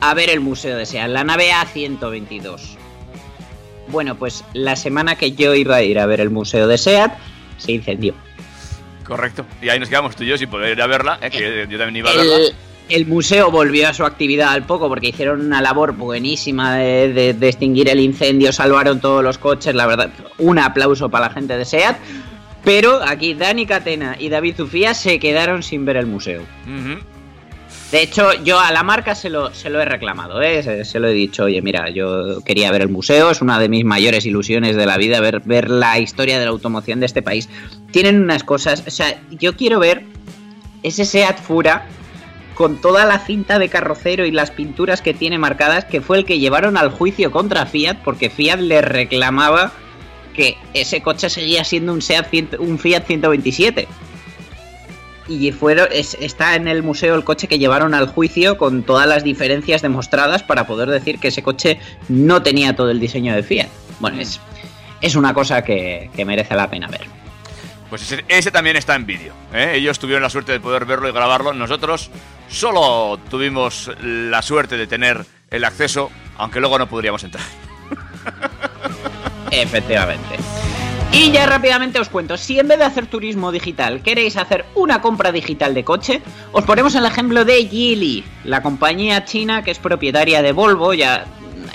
a 0.00 0.14
ver 0.14 0.30
el 0.30 0.40
museo 0.40 0.76
de 0.78 0.86
SEAT, 0.86 1.08
la 1.10 1.24
nave 1.24 1.50
A122. 1.52 2.76
Bueno, 3.90 4.14
pues 4.14 4.44
la 4.54 4.76
semana 4.76 5.16
que 5.16 5.32
yo 5.32 5.54
iba 5.54 5.76
a 5.76 5.82
ir 5.82 5.98
a 5.98 6.06
ver 6.06 6.20
el 6.20 6.30
museo 6.30 6.66
de 6.66 6.78
SEAT, 6.78 7.12
se 7.58 7.72
incendió. 7.72 8.14
Correcto. 9.04 9.44
Y 9.60 9.68
ahí 9.68 9.78
nos 9.80 9.88
quedamos 9.88 10.14
tú 10.16 10.22
y 10.24 10.28
yo 10.28 10.38
sin 10.38 10.48
poder 10.48 10.76
ir 10.76 10.82
a 10.82 10.86
verla, 10.86 11.18
eh, 11.20 11.30
que 11.30 11.66
yo 11.68 11.78
también 11.78 11.96
iba 11.96 12.10
a 12.10 12.14
verla. 12.16 12.36
El, 12.36 12.52
el 12.88 13.06
museo 13.06 13.50
volvió 13.50 13.88
a 13.88 13.94
su 13.94 14.04
actividad 14.04 14.50
al 14.50 14.64
poco 14.64 14.88
porque 14.88 15.08
hicieron 15.08 15.40
una 15.44 15.60
labor 15.60 15.92
buenísima 15.92 16.76
de, 16.76 17.12
de- 17.12 17.34
de 17.34 17.48
extinguir 17.48 17.88
el 17.88 18.00
incendio, 18.00 18.52
salvaron 18.52 19.00
todos 19.00 19.22
los 19.24 19.38
coches, 19.38 19.74
la 19.74 19.86
verdad, 19.86 20.10
un 20.38 20.58
aplauso 20.58 21.08
para 21.08 21.28
la 21.28 21.34
gente 21.34 21.56
de 21.56 21.64
SEAT. 21.64 21.96
Pero 22.64 23.00
aquí 23.02 23.34
Dani 23.34 23.64
Catena 23.64 24.16
y 24.18 24.28
David 24.28 24.54
Zufía 24.56 24.92
se 24.94 25.18
quedaron 25.18 25.62
sin 25.62 25.84
ver 25.86 25.96
el 25.96 26.06
museo. 26.06 26.42
De 27.90 28.02
hecho, 28.02 28.32
yo 28.44 28.60
a 28.60 28.70
la 28.70 28.84
marca 28.84 29.16
se 29.16 29.30
lo, 29.30 29.52
se 29.52 29.68
lo 29.68 29.80
he 29.80 29.84
reclamado, 29.84 30.40
¿eh? 30.40 30.62
se, 30.62 30.84
se 30.84 31.00
lo 31.00 31.08
he 31.08 31.12
dicho, 31.12 31.44
oye, 31.44 31.60
mira, 31.60 31.90
yo 31.90 32.40
quería 32.44 32.70
ver 32.70 32.82
el 32.82 32.88
museo, 32.88 33.32
es 33.32 33.42
una 33.42 33.58
de 33.58 33.68
mis 33.68 33.84
mayores 33.84 34.24
ilusiones 34.26 34.76
de 34.76 34.86
la 34.86 34.96
vida, 34.96 35.20
ver, 35.20 35.70
la 35.70 35.98
historia 35.98 36.38
de 36.38 36.44
la 36.44 36.52
automoción 36.52 37.00
de 37.00 37.06
este 37.06 37.20
país. 37.20 37.48
Tienen 37.90 38.22
unas 38.22 38.44
cosas, 38.44 38.84
o 38.86 38.90
sea, 38.90 39.20
yo 39.30 39.56
quiero 39.56 39.80
ver 39.80 40.04
ese 40.84 41.04
Seat 41.04 41.40
Fura 41.40 41.86
con 42.54 42.80
toda 42.80 43.04
la 43.06 43.18
cinta 43.18 43.58
de 43.58 43.68
carrocero 43.68 44.24
y 44.24 44.30
las 44.30 44.52
pinturas 44.52 45.02
que 45.02 45.12
tiene 45.12 45.38
marcadas, 45.38 45.84
que 45.84 46.00
fue 46.00 46.18
el 46.18 46.24
que 46.24 46.38
llevaron 46.38 46.76
al 46.76 46.90
juicio 46.90 47.32
contra 47.32 47.66
Fiat, 47.66 47.96
porque 48.04 48.30
Fiat 48.30 48.60
le 48.60 48.82
reclamaba 48.82 49.72
que 50.34 50.56
ese 50.74 51.00
coche 51.00 51.28
seguía 51.28 51.64
siendo 51.64 51.92
un, 51.92 52.02
Seat, 52.02 52.54
un 52.58 52.78
Fiat 52.78 53.06
127. 53.06 53.88
Y 55.32 55.52
fueron, 55.52 55.86
es- 55.92 56.16
está 56.20 56.56
en 56.56 56.66
el 56.66 56.82
museo 56.82 57.14
el 57.14 57.22
coche 57.22 57.46
que 57.46 57.58
llevaron 57.60 57.94
al 57.94 58.08
juicio 58.08 58.58
con 58.58 58.82
todas 58.82 59.06
las 59.06 59.22
diferencias 59.22 59.80
demostradas 59.80 60.42
para 60.42 60.66
poder 60.66 60.90
decir 60.90 61.20
que 61.20 61.28
ese 61.28 61.40
coche 61.42 61.78
no 62.08 62.42
tenía 62.42 62.74
todo 62.74 62.90
el 62.90 62.98
diseño 62.98 63.32
de 63.36 63.44
Fiat. 63.44 63.68
Bueno, 64.00 64.20
es, 64.20 64.40
es 65.00 65.14
una 65.14 65.32
cosa 65.32 65.62
que, 65.62 66.10
que 66.16 66.24
merece 66.24 66.56
la 66.56 66.68
pena 66.68 66.88
ver. 66.88 67.02
Pues 67.88 68.02
ese, 68.02 68.24
ese 68.28 68.50
también 68.50 68.76
está 68.76 68.96
en 68.96 69.06
vídeo. 69.06 69.32
¿eh? 69.54 69.72
Ellos 69.76 70.00
tuvieron 70.00 70.22
la 70.22 70.30
suerte 70.30 70.50
de 70.50 70.58
poder 70.58 70.84
verlo 70.84 71.08
y 71.08 71.12
grabarlo. 71.12 71.52
Nosotros 71.52 72.10
solo 72.48 73.18
tuvimos 73.30 73.90
la 74.02 74.42
suerte 74.42 74.76
de 74.76 74.88
tener 74.88 75.24
el 75.50 75.64
acceso, 75.64 76.10
aunque 76.38 76.58
luego 76.58 76.76
no 76.78 76.88
podríamos 76.88 77.22
entrar. 77.22 77.44
Efectivamente. 79.52 80.36
Y 81.12 81.32
ya 81.32 81.46
rápidamente 81.46 81.98
os 81.98 82.08
cuento, 82.08 82.36
si 82.36 82.58
en 82.58 82.68
vez 82.68 82.78
de 82.78 82.84
hacer 82.84 83.06
turismo 83.06 83.50
digital 83.50 84.00
queréis 84.02 84.36
hacer 84.36 84.64
una 84.74 85.02
compra 85.02 85.32
digital 85.32 85.74
de 85.74 85.84
coche, 85.84 86.22
os 86.52 86.64
ponemos 86.64 86.94
el 86.94 87.04
ejemplo 87.04 87.44
de 87.44 87.66
Geely, 87.66 88.24
la 88.44 88.62
compañía 88.62 89.24
china 89.24 89.62
que 89.62 89.72
es 89.72 89.78
propietaria 89.78 90.40
de 90.40 90.52
Volvo, 90.52 90.94
ya 90.94 91.26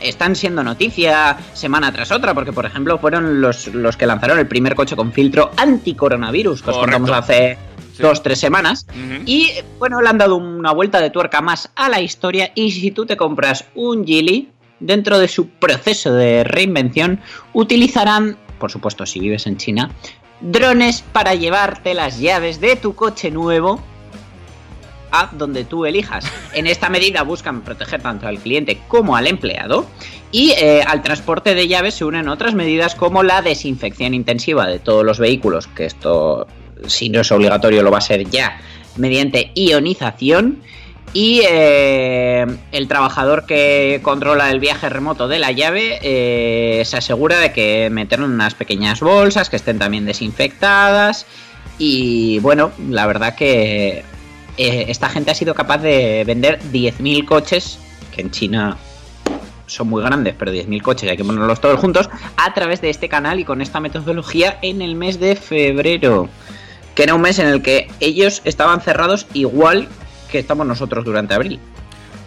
están 0.02 0.36
siendo 0.36 0.64
noticia 0.64 1.38
semana 1.54 1.92
tras 1.92 2.12
otra, 2.12 2.34
porque 2.34 2.54
por 2.54 2.66
ejemplo 2.66 2.98
fueron 2.98 3.42
los, 3.42 3.68
los 3.68 3.98
que 3.98 4.06
lanzaron 4.08 4.40
el 4.40 4.48
primer 4.48 4.74
coche 4.74 4.96
con 4.96 5.12
filtro 5.12 5.52
anti-coronavirus, 5.58 6.62
que 6.62 6.70
os 6.72 6.78
contamos 6.78 7.12
hace 7.12 7.58
Sí. 7.96 8.04
dos, 8.04 8.22
tres 8.22 8.40
semanas. 8.42 8.86
Y 9.26 9.52
bueno, 9.80 10.02
le 10.02 10.10
han 10.10 10.18
dado 10.18 10.36
una 10.36 10.74
vuelta 10.74 11.00
de 11.00 11.12
tuerca 11.12 11.40
más 11.40 11.70
a 11.78 11.88
la 11.88 12.02
historia. 12.02 12.52
Y 12.54 12.72
si 12.74 12.92
tú 12.92 13.06
te 13.06 13.16
compras 13.16 13.64
un 13.74 14.06
Geely, 14.06 14.50
dentro 14.82 15.18
de 15.18 15.30
su 15.30 15.48
proceso 15.48 16.14
de 16.14 16.44
reinvención, 16.44 17.22
utilizarán, 17.54 18.36
por 18.60 18.72
supuesto, 18.72 19.06
si 19.06 19.20
vives 19.20 19.48
en 19.48 19.58
China, 19.58 19.92
drones 20.42 21.02
para 21.02 21.36
llevarte 21.36 21.94
las 21.94 22.20
llaves 22.20 22.60
de 22.60 22.76
tu 22.76 22.96
coche 22.96 23.32
nuevo 23.32 23.82
a 25.12 25.30
donde 25.32 25.64
tú 25.64 25.86
elijas. 25.86 26.26
En 26.54 26.68
esta 26.68 26.90
medida 26.90 27.24
buscan 27.24 27.62
proteger 27.62 28.02
tanto 28.02 28.28
al 28.28 28.40
cliente 28.40 28.80
como 28.88 29.16
al 29.16 29.28
empleado. 29.28 29.86
Y 30.32 30.52
eh, 30.52 30.84
al 30.86 31.02
transporte 31.02 31.56
de 31.56 31.68
llaves 31.68 31.94
se 31.94 32.06
unen 32.06 32.28
otras 32.28 32.54
medidas 32.54 32.96
como 32.96 33.24
la 33.24 33.42
desinfección 33.42 34.14
intensiva 34.14 34.68
de 34.68 34.80
todos 34.80 35.06
los 35.06 35.18
vehículos, 35.18 35.68
que 35.68 35.86
esto, 35.86 36.48
si 36.88 37.10
no 37.10 37.22
es 37.22 37.32
obligatorio, 37.32 37.84
lo 37.84 37.92
va 37.92 38.00
a 38.00 38.02
ser 38.02 38.30
ya, 38.30 38.60
mediante 38.98 39.52
ionización. 39.56 40.62
Y 41.16 41.44
eh, 41.50 42.46
el 42.74 42.90
trabajador 42.90 43.46
que 43.46 44.02
controla 44.04 44.52
el 44.52 44.60
viaje 44.60 44.90
remoto 44.90 45.30
de 45.30 45.40
la 45.40 45.54
llave 45.54 45.98
eh, 46.02 46.84
se 46.84 46.98
asegura 46.98 47.40
de 47.40 47.54
que 47.54 47.90
meterlo 47.90 48.26
en 48.26 48.34
unas 48.34 48.54
pequeñas 48.54 49.00
bolsas, 49.00 49.50
que 49.50 49.56
estén 49.56 49.80
también 49.80 50.06
desinfectadas. 50.06 51.26
Y 51.78 52.40
bueno, 52.40 52.74
la 52.90 53.08
verdad 53.08 53.34
que 53.34 54.04
eh, 54.58 54.86
esta 54.90 55.08
gente 55.08 55.32
ha 55.32 55.36
sido 55.36 55.56
capaz 55.56 55.78
de 55.78 56.26
vender 56.28 56.60
10.000 56.74 57.24
coches, 57.24 57.80
que 58.14 58.20
en 58.20 58.32
China 58.32 58.76
son 59.68 59.88
muy 59.88 60.04
grandes, 60.04 60.36
pero 60.38 60.52
10.000 60.52 60.82
coches 60.82 61.10
hay 61.10 61.16
que 61.16 61.24
ponerlos 61.24 61.62
todos 61.62 61.80
juntos, 61.80 62.10
a 62.36 62.54
través 62.54 62.82
de 62.82 62.90
este 62.90 63.08
canal 63.08 63.40
y 63.40 63.46
con 63.46 63.62
esta 63.62 63.80
metodología 63.80 64.60
en 64.62 64.82
el 64.82 64.96
mes 64.96 65.18
de 65.22 65.38
febrero. 65.38 66.28
Que 66.94 67.04
era 67.04 67.16
un 67.16 67.22
mes 67.22 67.40
en 67.40 67.48
el 67.48 67.62
que 67.62 67.88
ellos 68.02 68.42
estaban 68.44 68.82
cerrados 68.82 69.28
igual 69.34 69.88
que 70.26 70.40
estamos 70.40 70.66
nosotros 70.66 71.04
durante 71.06 71.34
abril. 71.34 71.60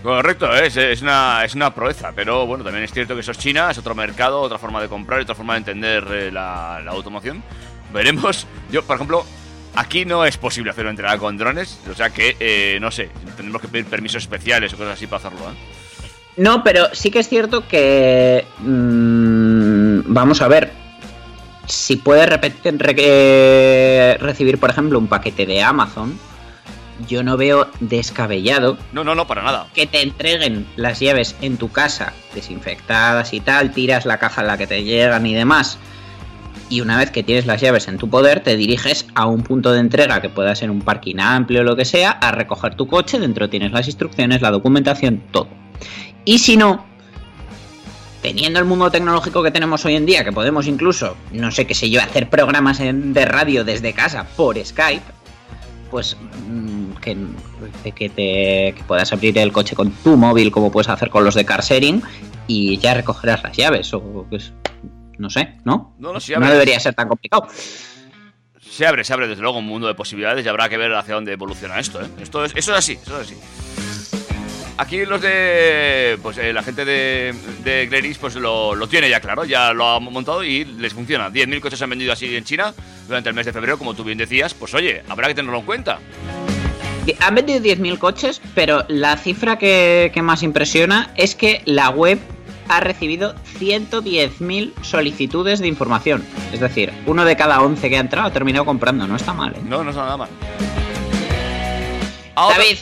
Correcto, 0.03 0.53
es, 0.55 0.77
es, 0.77 1.03
una, 1.03 1.45
es 1.45 1.55
una 1.55 1.75
proeza, 1.75 2.13
pero 2.15 2.47
bueno, 2.47 2.63
también 2.63 2.85
es 2.85 2.93
cierto 2.93 3.15
que 3.15 3.21
eso 3.21 3.33
es 3.33 3.39
China, 3.39 3.71
es 3.71 3.79
otro 3.79 3.95
mercado, 3.95 4.41
otra 4.41 4.57
forma 4.59 4.81
de 4.81 4.89
comprar, 4.89 5.21
otra 5.21 5.35
forma 5.35 5.55
de 5.55 5.59
entender 5.59 6.07
eh, 6.13 6.31
la, 6.31 6.81
la 6.85 6.93
automoción. 6.93 7.43
Veremos, 7.93 8.47
yo 8.71 8.85
por 8.85 8.95
ejemplo, 8.97 9.25
aquí 9.75 10.05
no 10.05 10.25
es 10.25 10.37
posible 10.37 10.71
hacer 10.71 10.85
una 10.85 10.91
entrega 10.91 11.19
con 11.19 11.37
drones, 11.37 11.81
o 11.91 11.95
sea 11.95 12.11
que, 12.11 12.37
eh, 12.39 12.79
no 12.81 12.91
sé, 12.93 13.11
tendremos 13.37 13.61
que 13.61 13.69
pedir 13.69 13.87
permisos 13.87 14.23
especiales 14.23 14.73
o 14.73 14.77
cosas 14.77 14.93
así 14.95 15.07
para 15.09 15.27
hacerlo. 15.27 15.51
¿eh? 15.51 15.55
No, 16.37 16.63
pero 16.63 16.87
sí 16.93 17.11
que 17.11 17.19
es 17.19 17.29
cierto 17.29 17.67
que. 17.67 18.45
mm, 18.61 20.13
vamos 20.13 20.41
a 20.41 20.47
ver. 20.49 20.71
Si 21.67 21.97
puedes 21.97 22.29
re- 22.29 22.53
eh, 22.99 24.17
recibir, 24.21 24.59
por 24.59 24.71
ejemplo, 24.71 24.99
un 24.99 25.09
paquete 25.09 25.45
de 25.45 25.61
Amazon, 25.61 26.17
yo 27.07 27.23
no 27.23 27.37
veo 27.37 27.69
descabellado 27.81 28.79
No, 28.93 29.05
no, 29.05 29.15
no, 29.15 29.27
para 29.27 29.43
nada. 29.43 29.69
que 29.75 29.87
te 29.87 30.03
entreguen 30.03 30.67
las 30.77 31.01
llaves 31.01 31.37
en 31.41 31.57
tu 31.57 31.71
casa, 31.71 32.13
desinfectadas 32.35 33.33
y 33.33 33.41
tal, 33.41 33.73
tiras 33.73 34.07
la 34.07 34.19
caja 34.19 34.41
en 34.41 34.49
la 34.49 34.59
que 34.59 34.67
te 34.67 34.85
llegan 34.85 35.27
y 35.27 35.35
demás. 35.35 35.79
Y 36.71 36.83
una 36.83 36.99
vez 36.99 37.11
que 37.11 37.23
tienes 37.23 37.47
las 37.47 37.61
llaves 37.63 37.89
en 37.89 37.97
tu 37.97 38.11
poder, 38.11 38.41
te 38.41 38.57
diriges 38.57 39.07
a 39.15 39.27
un 39.27 39.43
punto 39.43 39.73
de 39.73 39.81
entrega 39.81 40.21
que 40.21 40.29
pueda 40.29 40.55
ser 40.55 40.71
un 40.71 40.83
parking 40.83 41.17
amplio 41.19 41.61
o 41.61 41.65
lo 41.65 41.77
que 41.77 41.87
sea, 41.87 42.11
a 42.11 42.31
recoger 42.33 42.75
tu 42.75 42.87
coche, 42.87 43.19
dentro 43.19 43.49
tienes 43.49 43.73
las 43.73 43.87
instrucciones, 43.87 44.43
la 44.43 44.51
documentación, 44.51 45.23
todo. 45.31 45.49
Y 46.27 46.39
si 46.39 46.59
no, 46.59 46.85
teniendo 48.21 48.59
el 48.59 48.67
mundo 48.67 48.91
tecnológico 48.91 49.43
que 49.43 49.51
tenemos 49.51 49.85
hoy 49.87 49.97
en 49.97 50.05
día, 50.05 50.25
que 50.25 50.33
podemos 50.33 50.67
incluso, 50.67 51.17
no 51.33 51.51
sé 51.51 51.67
qué 51.67 51.75
sé 51.75 51.89
yo, 51.89 52.03
hacer 52.03 52.29
programas 52.29 52.79
de 52.79 53.25
radio 53.25 53.65
desde 53.65 53.95
casa 53.95 54.27
por 54.37 54.63
Skype, 54.63 55.18
pues 55.91 56.17
mm, 56.49 56.93
que, 57.01 57.17
que 57.93 58.09
te 58.09 58.75
que 58.77 58.85
puedas 58.87 59.13
abrir 59.13 59.39
el 59.39 59.53
coche 59.53 59.75
con 59.75 59.91
tu 59.91 60.17
móvil 60.17 60.51
como 60.51 60.71
puedes 60.71 60.89
hacer 60.89 61.11
con 61.11 61.25
los 61.25 61.35
de 61.35 61.45
car 61.45 61.63
sharing 61.63 62.03
y 62.47 62.79
ya 62.79 62.95
recogerás 62.95 63.43
las 63.43 63.57
llaves 63.57 63.93
o 63.95 64.27
pues, 64.29 64.53
no 65.19 65.31
sé, 65.31 65.57
¿no? 65.65 65.95
No, 65.99 66.13
no, 66.13 66.21
debería 66.21 66.81
ser 66.81 66.95
tan 66.95 67.09
complicado. 67.09 67.47
Se 68.61 68.87
abre, 68.87 69.03
se 69.03 69.13
abre 69.13 69.27
desde 69.27 69.43
luego 69.43 69.59
un 69.59 69.67
mundo 69.67 69.89
de 69.89 69.95
posibilidades 69.95 70.45
y 70.45 70.49
habrá 70.49 70.69
que 70.69 70.77
ver 70.77 70.95
hacia 70.95 71.15
dónde 71.15 71.33
evoluciona 71.33 71.79
esto. 71.79 72.01
¿eh? 72.01 72.09
esto 72.21 72.45
es, 72.45 72.53
eso 72.55 72.73
es 72.73 72.79
así, 72.79 72.93
eso 72.93 73.21
es 73.21 73.27
así. 73.27 73.88
Aquí 74.81 75.05
los 75.05 75.21
de. 75.21 76.19
Pues 76.23 76.39
eh, 76.39 76.53
la 76.53 76.63
gente 76.63 76.85
de, 76.85 77.35
de 77.65 77.87
Gleris 77.87 78.17
pues 78.19 78.37
lo, 78.37 78.77
lo 78.77 78.87
tiene 78.89 79.11
ya 79.11 79.19
claro, 79.21 79.45
ya 79.45 79.73
lo 79.73 79.89
ha 79.89 79.99
montado 80.01 80.45
y 80.45 80.65
les 80.65 80.95
funciona. 80.95 81.31
10.000 81.31 81.61
coches 81.61 81.79
se 81.79 81.85
han 81.85 81.91
vendido 81.91 82.13
así 82.13 82.37
en 82.37 82.45
China 82.45 82.73
durante 83.09 83.29
el 83.29 83.35
mes 83.35 83.45
de 83.47 83.53
febrero, 83.53 83.77
como 83.77 83.95
tú 83.95 84.05
bien 84.05 84.19
decías. 84.19 84.55
Pues 84.55 84.75
oye, 84.75 85.03
habrá 85.09 85.27
que 85.29 85.35
tenerlo 85.35 85.59
en 85.59 85.65
cuenta. 85.67 85.99
Han 87.21 87.35
vendido 87.35 87.59
10.000 87.59 87.99
coches, 87.99 88.41
pero 88.55 88.85
la 88.89 89.17
cifra 89.17 89.59
que, 89.59 90.11
que 90.15 90.23
más 90.23 90.43
impresiona 90.45 91.11
es 91.17 91.35
que 91.35 91.63
la 91.65 91.89
web 91.91 92.19
ha 92.69 92.81
recibido 92.81 93.35
110.000 93.59 94.75
solicitudes 94.83 95.59
de 95.59 95.67
información. 95.69 96.23
Es 96.53 96.61
decir, 96.61 96.93
uno 97.07 97.25
de 97.25 97.35
cada 97.35 97.63
11 97.63 97.89
que 97.89 97.97
ha 97.97 98.01
entrado 98.01 98.29
ha 98.29 98.33
terminado 98.33 98.65
comprando. 98.65 99.07
No 99.09 99.17
está 99.17 99.33
mal, 99.33 99.55
¿eh? 99.57 99.61
No, 99.65 99.83
no 99.83 99.91
está 99.91 100.03
nada 100.05 100.17
mal. 100.19 100.29
Ahora- 102.35 102.59
David, 102.59 102.77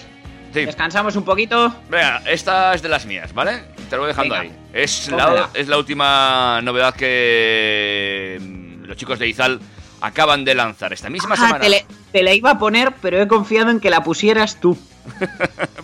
Sí. 0.60 0.66
descansamos 0.66 1.16
un 1.16 1.24
poquito. 1.24 1.74
Venga, 1.88 2.22
esta 2.26 2.74
es 2.74 2.82
de 2.82 2.88
las 2.88 3.06
mías, 3.06 3.32
¿vale? 3.34 3.62
Te 3.90 3.96
lo 3.96 4.02
voy 4.02 4.08
dejando 4.08 4.34
Venga. 4.34 4.48
ahí. 4.52 4.58
Es 4.72 5.08
la, 5.10 5.50
es 5.54 5.68
la 5.68 5.78
última 5.78 6.60
novedad 6.62 6.94
que 6.94 8.38
mm, 8.40 8.84
los 8.84 8.96
chicos 8.96 9.18
de 9.18 9.28
Izal 9.28 9.60
acaban 10.00 10.44
de 10.44 10.54
lanzar 10.54 10.92
esta 10.92 11.08
misma 11.10 11.34
Ah, 11.34 11.36
semana. 11.36 11.58
te, 11.60 11.68
le- 11.68 11.86
te 12.12 12.22
la 12.22 12.34
iba 12.34 12.50
a 12.50 12.58
poner, 12.58 12.92
pero 13.00 13.20
he 13.20 13.26
confiado 13.28 13.70
en 13.70 13.80
que 13.80 13.90
la 13.90 14.02
pusieras 14.04 14.60
tú. 14.60 14.76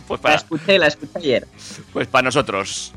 Pues 0.09 0.19
La 0.19 0.23
para, 0.23 0.35
escuché, 0.35 0.79
la 0.79 0.89
escuché 0.89 1.13
ayer. 1.19 1.47
pues 1.93 2.09
para 2.09 2.25
nosotros. 2.25 2.93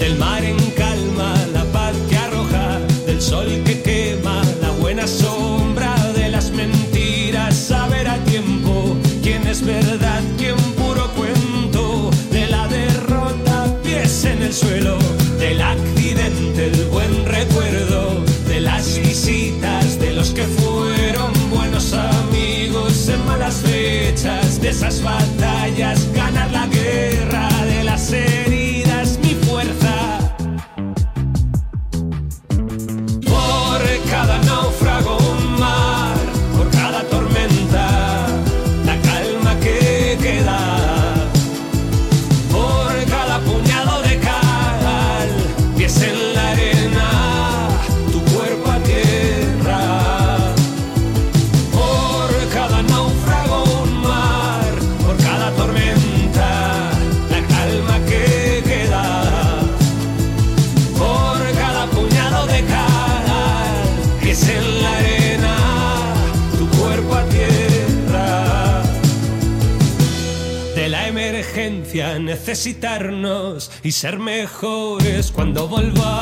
Del 0.00 0.16
mar 0.18 0.44
en 0.44 0.56
calma, 0.72 1.34
la 1.52 1.64
paz 1.72 1.94
que 2.08 2.16
arroja, 2.16 2.78
del 3.06 3.20
sol 3.20 3.46
que 3.64 3.82
es 9.54 9.64
verdad, 9.64 10.20
quién 10.36 10.56
puro 10.76 11.08
cuento, 11.14 12.10
de 12.32 12.48
la 12.48 12.66
derrota, 12.66 13.72
pies 13.84 14.24
en 14.24 14.42
el 14.42 14.52
suelo, 14.52 14.98
del 15.38 15.62
accidente, 15.62 16.66
el 16.66 16.86
buen 16.86 17.24
recuerdo, 17.24 18.24
de 18.48 18.60
las 18.60 18.98
visitas, 18.98 20.00
de 20.00 20.12
los 20.12 20.30
que 20.30 20.42
fueron 20.42 21.32
buenos 21.50 21.92
amigos 21.92 23.06
en 23.08 23.24
malas 23.26 23.54
fechas, 23.54 24.60
de 24.60 24.70
esas 24.70 25.00
batallas, 25.00 26.12
y 73.82 73.92
ser 73.92 74.18
mejores 74.18 75.30
cuando 75.30 75.68
volvamos 75.68 76.13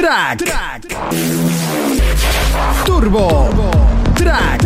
Turbo, 0.00 0.36
Track. 0.38 0.96
Turbo, 2.86 3.50
Track. 4.16 4.62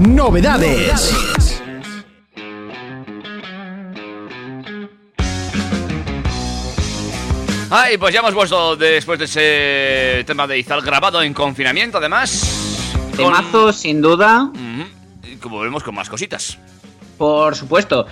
Novedades. 0.00 1.12
Ay, 7.70 7.98
pues 7.98 8.14
ya 8.14 8.20
hemos 8.20 8.32
vuelto 8.32 8.76
después 8.76 9.18
de 9.18 9.24
ese 9.26 10.24
tema 10.24 10.46
de 10.46 10.58
Izal 10.58 10.80
grabado 10.80 11.22
en 11.22 11.34
confinamiento, 11.34 11.98
además. 11.98 12.90
con- 13.10 13.16
Temazo, 13.34 13.72
sin 13.72 14.00
duda. 14.00 14.50
Como 15.42 15.60
vemos, 15.60 15.82
con 15.82 15.94
más 15.94 16.08
cositas. 16.08 16.58
Por 17.18 17.54
supuesto. 17.54 18.06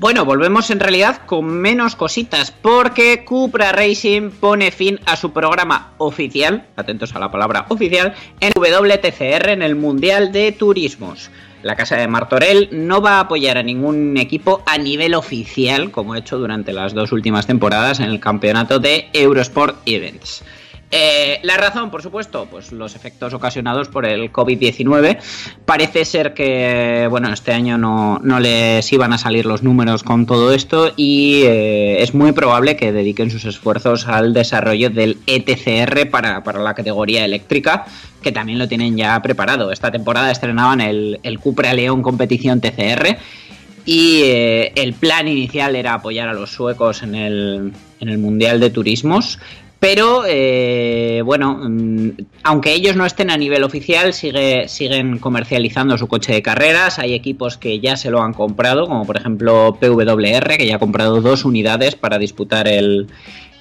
Bueno, 0.00 0.24
volvemos 0.24 0.70
en 0.70 0.78
realidad 0.78 1.22
con 1.26 1.46
menos 1.46 1.96
cositas, 1.96 2.52
porque 2.52 3.24
Cupra 3.24 3.72
Racing 3.72 4.30
pone 4.30 4.70
fin 4.70 5.00
a 5.06 5.16
su 5.16 5.32
programa 5.32 5.94
oficial, 5.98 6.68
atentos 6.76 7.16
a 7.16 7.18
la 7.18 7.32
palabra 7.32 7.66
oficial, 7.68 8.14
en 8.38 8.52
WTCR, 8.52 9.48
en 9.48 9.60
el 9.62 9.74
Mundial 9.74 10.30
de 10.30 10.52
Turismos. 10.52 11.32
La 11.64 11.74
casa 11.74 11.96
de 11.96 12.06
Martorell 12.06 12.68
no 12.70 13.02
va 13.02 13.16
a 13.16 13.20
apoyar 13.22 13.58
a 13.58 13.64
ningún 13.64 14.16
equipo 14.18 14.62
a 14.66 14.78
nivel 14.78 15.14
oficial, 15.14 15.90
como 15.90 16.12
ha 16.12 16.18
hecho 16.18 16.38
durante 16.38 16.72
las 16.72 16.94
dos 16.94 17.10
últimas 17.10 17.48
temporadas 17.48 17.98
en 17.98 18.06
el 18.06 18.20
campeonato 18.20 18.78
de 18.78 19.08
Eurosport 19.12 19.78
Events. 19.84 20.44
Eh, 20.90 21.40
la 21.42 21.58
razón, 21.58 21.90
por 21.90 22.02
supuesto, 22.02 22.46
pues 22.50 22.72
los 22.72 22.96
efectos 22.96 23.34
ocasionados 23.34 23.88
por 23.88 24.06
el 24.06 24.32
COVID-19. 24.32 25.18
Parece 25.66 26.04
ser 26.06 26.32
que, 26.32 27.06
bueno, 27.10 27.30
este 27.32 27.52
año 27.52 27.76
no, 27.76 28.18
no, 28.22 28.40
les 28.40 28.90
iban 28.92 29.12
a 29.12 29.18
salir 29.18 29.44
los 29.44 29.62
números 29.62 30.02
con 30.02 30.24
todo 30.24 30.52
esto 30.52 30.92
y 30.96 31.42
eh, 31.44 32.02
es 32.02 32.14
muy 32.14 32.32
probable 32.32 32.76
que 32.76 32.92
dediquen 32.92 33.30
sus 33.30 33.44
esfuerzos 33.44 34.08
al 34.08 34.32
desarrollo 34.32 34.88
del 34.88 35.18
ETCR 35.26 36.08
para, 36.10 36.42
para, 36.42 36.60
la 36.60 36.72
categoría 36.74 37.24
eléctrica, 37.24 37.84
que 38.22 38.32
también 38.32 38.58
lo 38.58 38.66
tienen 38.66 38.96
ya 38.96 39.20
preparado. 39.20 39.70
Esta 39.72 39.90
temporada 39.90 40.30
estrenaban 40.30 40.80
el, 40.80 41.20
el 41.22 41.38
Cupra 41.38 41.74
León 41.74 42.00
Competición 42.00 42.60
TCR. 42.60 43.18
Y 43.84 44.20
eh, 44.24 44.72
el 44.74 44.92
plan 44.92 45.28
inicial 45.28 45.74
era 45.74 45.94
apoyar 45.94 46.28
a 46.28 46.34
los 46.34 46.50
suecos 46.50 47.02
en 47.02 47.14
el, 47.14 47.72
en 48.00 48.08
el 48.10 48.18
Mundial 48.18 48.60
de 48.60 48.68
Turismos, 48.68 49.38
pero 49.80 50.24
eh, 50.26 51.22
bueno, 51.24 51.56
mm, 51.62 52.10
aunque 52.42 52.72
ellos 52.72 52.96
no 52.96 53.06
estén 53.06 53.30
a 53.30 53.36
nivel 53.36 53.62
oficial, 53.62 54.12
sigue, 54.12 54.68
siguen 54.68 55.18
comercializando 55.18 55.96
su 55.96 56.08
coche 56.08 56.32
de 56.32 56.42
carreras. 56.42 56.98
Hay 56.98 57.14
equipos 57.14 57.56
que 57.58 57.78
ya 57.78 57.96
se 57.96 58.10
lo 58.10 58.22
han 58.22 58.32
comprado, 58.32 58.88
como 58.88 59.06
por 59.06 59.16
ejemplo 59.16 59.78
PWR, 59.80 60.56
que 60.56 60.66
ya 60.66 60.76
ha 60.76 60.80
comprado 60.80 61.20
dos 61.20 61.44
unidades 61.44 61.94
para 61.94 62.18
disputar 62.18 62.66
el, 62.66 63.06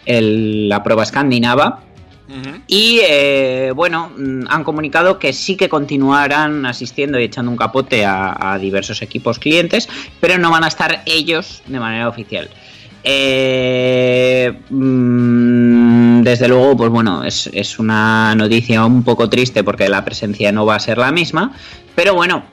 el, 0.06 0.70
la 0.70 0.82
prueba 0.82 1.04
escandinava. 1.04 1.84
Uh 2.30 2.34
-huh. 2.34 2.62
Y 2.68 3.00
eh, 3.08 3.72
bueno, 3.76 4.12
mm, 4.18 4.46
han 4.50 4.64
comunicado 4.64 5.20
que 5.20 5.34
sí 5.34 5.56
que 5.56 5.70
continuarán 5.70 6.66
asistiendo 6.66 7.20
y 7.20 7.26
echando 7.26 7.52
un 7.52 7.58
capote 7.58 8.06
a, 8.06 8.54
a 8.54 8.58
diversos 8.58 9.04
equipos 9.04 9.38
clientes, 9.38 9.88
pero 10.20 10.40
no 10.40 10.50
van 10.50 10.64
a 10.64 10.68
estar 10.68 11.04
ellos 11.06 11.62
de 11.68 11.80
manera 11.80 12.10
oficial. 12.10 12.50
Eh, 13.04 14.60
mmm, 14.70 16.22
desde 16.22 16.48
luego, 16.48 16.76
pues 16.76 16.90
bueno, 16.90 17.24
es, 17.24 17.50
es, 17.54 17.80
una 17.80 18.36
noticia 18.36 18.86
un 18.86 19.04
poco 19.04 19.30
triste 19.30 19.64
porque 19.64 19.88
la 19.88 20.04
presencia 20.04 20.52
no 20.52 20.66
va 20.66 20.76
a 20.76 20.80
ser 20.80 20.98
la 20.98 21.12
misma, 21.12 21.54
pero 21.96 22.14
bueno, 22.16 22.44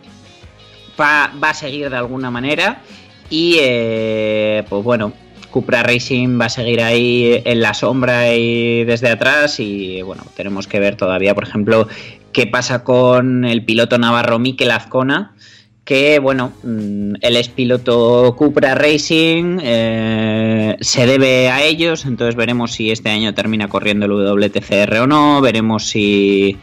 va, 1.00 1.33
va 1.42 1.50
a 1.50 1.54
seguir 1.54 1.90
de 1.90 1.96
alguna 1.96 2.30
manera 2.30 2.83
y 3.30 3.57
eh, 3.61 4.64
pues 4.68 4.85
bueno, 4.85 5.12
Cupra 5.50 5.83
Racing 5.83 6.40
va 6.40 6.46
a 6.46 6.50
seguir 6.50 6.83
ahí 6.83 7.42
en 7.44 7.61
la 7.61 7.74
sombra 7.74 8.35
y 8.35 8.85
desde 8.85 9.09
atrás 9.09 9.61
y 9.61 10.02
bueno, 10.02 10.24
tenemos 10.37 10.66
que 10.66 10.80
ver 10.80 10.96
todavía, 10.96 11.35
por 11.35 11.44
ejemplo, 11.44 11.88
qué 12.33 12.46
pasa 12.46 12.85
con 12.85 13.44
el 13.44 13.64
piloto 13.64 13.98
navarro 13.98 14.38
Mikel 14.38 14.70
Azcona, 14.72 15.35
que 15.84 16.18
bueno, 16.18 16.52
mm, 16.62 17.14
él 17.20 17.36
es 17.36 17.48
piloto 17.48 18.34
Cupra 18.36 18.74
Racing, 18.74 19.58
eh, 19.62 20.76
se 20.80 21.06
debe 21.06 21.50
a 21.50 21.62
ellos, 21.62 22.06
entonces 22.06 22.36
veremos 22.36 22.72
si 22.72 22.90
este 22.90 23.10
año 23.10 23.34
termina 23.34 23.68
corriendo 23.68 24.06
el 24.06 24.12
WTCR 24.12 25.00
o 25.00 25.06
no, 25.06 25.40
veremos 25.40 25.86
si, 25.86 26.56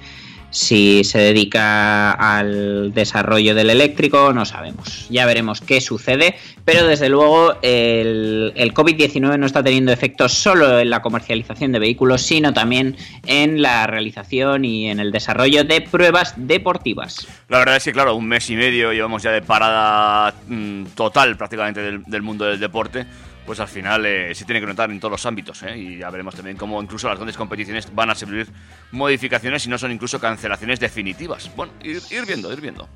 si 0.52 1.04
se 1.04 1.18
dedica 1.20 2.12
al 2.12 2.94
desarrollo 2.94 3.56
del 3.56 3.70
eléctrico, 3.70 4.32
no 4.34 4.46
sabemos, 4.46 5.08
ya 5.10 5.26
veremos 5.26 5.62
qué 5.62 5.82
sucede, 5.82 6.36
pero 6.66 6.86
desde 6.86 7.10
luego 7.10 7.56
el, 7.62 8.54
el 8.56 8.74
COVID-19 8.74 9.40
no 9.40 9.46
está 9.46 9.64
teniendo 9.64 9.92
efectos 9.92 10.34
solo 10.34 10.80
en 10.80 10.90
la 10.90 11.02
comercialización 11.02 11.72
de 11.72 11.80
vehículos, 11.80 12.22
sino 12.22 12.54
también 12.54 12.96
en 13.26 13.62
la 13.62 13.88
realización 13.88 14.66
y 14.66 14.90
en 14.90 15.00
el 15.00 15.12
desarrollo 15.12 15.64
de 15.64 15.82
pruebas 15.82 16.34
deportivas. 16.38 17.28
La 17.50 17.60
verdad 17.60 17.78
es 17.78 17.84
que, 17.84 17.94
claro, 17.94 18.16
un 18.16 18.28
mes 18.28 18.50
y 18.50 18.56
medio 18.56 18.92
llevamos 18.92 19.24
ya 19.24 19.32
de 19.32 19.42
parada 19.42 20.34
mmm, 20.48 20.86
total 20.96 21.38
prácticamente 21.38 21.82
del, 21.82 22.22
mundo 22.22 22.46
del 22.46 22.60
deporte. 22.60 23.06
Pues 23.46 23.60
al 23.60 23.68
final 23.68 24.06
eh, 24.06 24.36
se 24.36 24.46
tiene 24.46 24.62
que 24.62 24.68
notar 24.68 24.92
en 24.92 25.00
todos 25.00 25.12
los 25.12 25.26
ámbitos, 25.26 25.64
¿eh? 25.64 25.78
y 25.78 25.98
ya 25.98 26.10
veremos 26.10 26.36
también 26.36 26.58
cómo 26.58 26.82
incluso 26.82 27.08
las 27.08 27.18
grandes 27.18 27.36
competiciones 27.36 27.94
van 27.94 28.12
a 28.12 28.16
sufrir 28.16 28.48
modificaciones 28.92 29.66
y 29.66 29.70
no 29.70 29.78
son 29.78 29.92
incluso 29.92 30.20
cancelaciones 30.20 30.80
definitivas. 30.80 31.50
Bueno, 31.56 31.74
ir, 31.84 32.00
ir 32.12 32.26
viendo, 32.26 32.54
ir 32.54 32.62
viendo. 32.62 32.88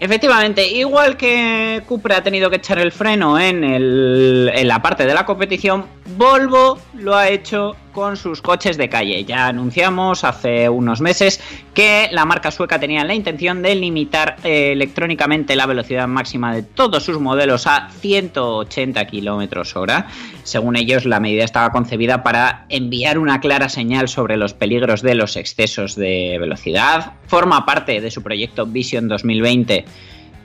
Efectivamente, 0.00 0.66
igual 0.66 1.18
que 1.18 1.82
Cupra 1.86 2.16
ha 2.16 2.22
tenido 2.22 2.48
que 2.48 2.56
echar 2.56 2.78
el 2.78 2.90
freno 2.90 3.38
en, 3.38 3.62
el, 3.62 4.50
en, 4.54 4.66
la 4.66 4.80
parte 4.80 5.04
de 5.04 5.12
la 5.12 5.26
competición, 5.26 5.84
Volvo 6.16 6.78
lo 6.94 7.14
ha 7.14 7.28
hecho 7.28 7.76
con 7.92 8.16
sus 8.16 8.42
coches 8.42 8.76
de 8.76 8.88
calle. 8.88 9.24
Ya 9.24 9.46
anunciamos 9.46 10.24
hace 10.24 10.68
unos 10.68 11.00
meses 11.00 11.40
que 11.74 12.08
la 12.12 12.24
marca 12.24 12.50
sueca 12.50 12.78
tenía 12.78 13.04
la 13.04 13.14
intención 13.14 13.62
de 13.62 13.74
limitar 13.74 14.36
eh, 14.44 14.72
electrónicamente 14.72 15.56
la 15.56 15.66
velocidad 15.66 16.08
máxima 16.08 16.54
de 16.54 16.62
todos 16.62 17.04
sus 17.04 17.20
modelos 17.20 17.66
a 17.66 17.90
180 18.00 19.06
km 19.06 19.76
hora. 19.76 20.08
Según 20.42 20.76
ellos, 20.76 21.04
la 21.04 21.20
medida 21.20 21.44
estaba 21.44 21.70
concebida 21.70 22.22
para 22.22 22.64
enviar 22.68 23.18
una 23.18 23.40
clara 23.40 23.68
señal 23.68 24.08
sobre 24.08 24.36
los 24.36 24.54
peligros 24.54 25.02
de 25.02 25.14
los 25.14 25.36
excesos 25.36 25.94
de 25.96 26.36
velocidad. 26.40 27.12
Forma 27.26 27.64
parte 27.64 28.00
de 28.00 28.10
su 28.10 28.22
proyecto 28.22 28.66
Vision 28.66 29.08
2020 29.08 29.84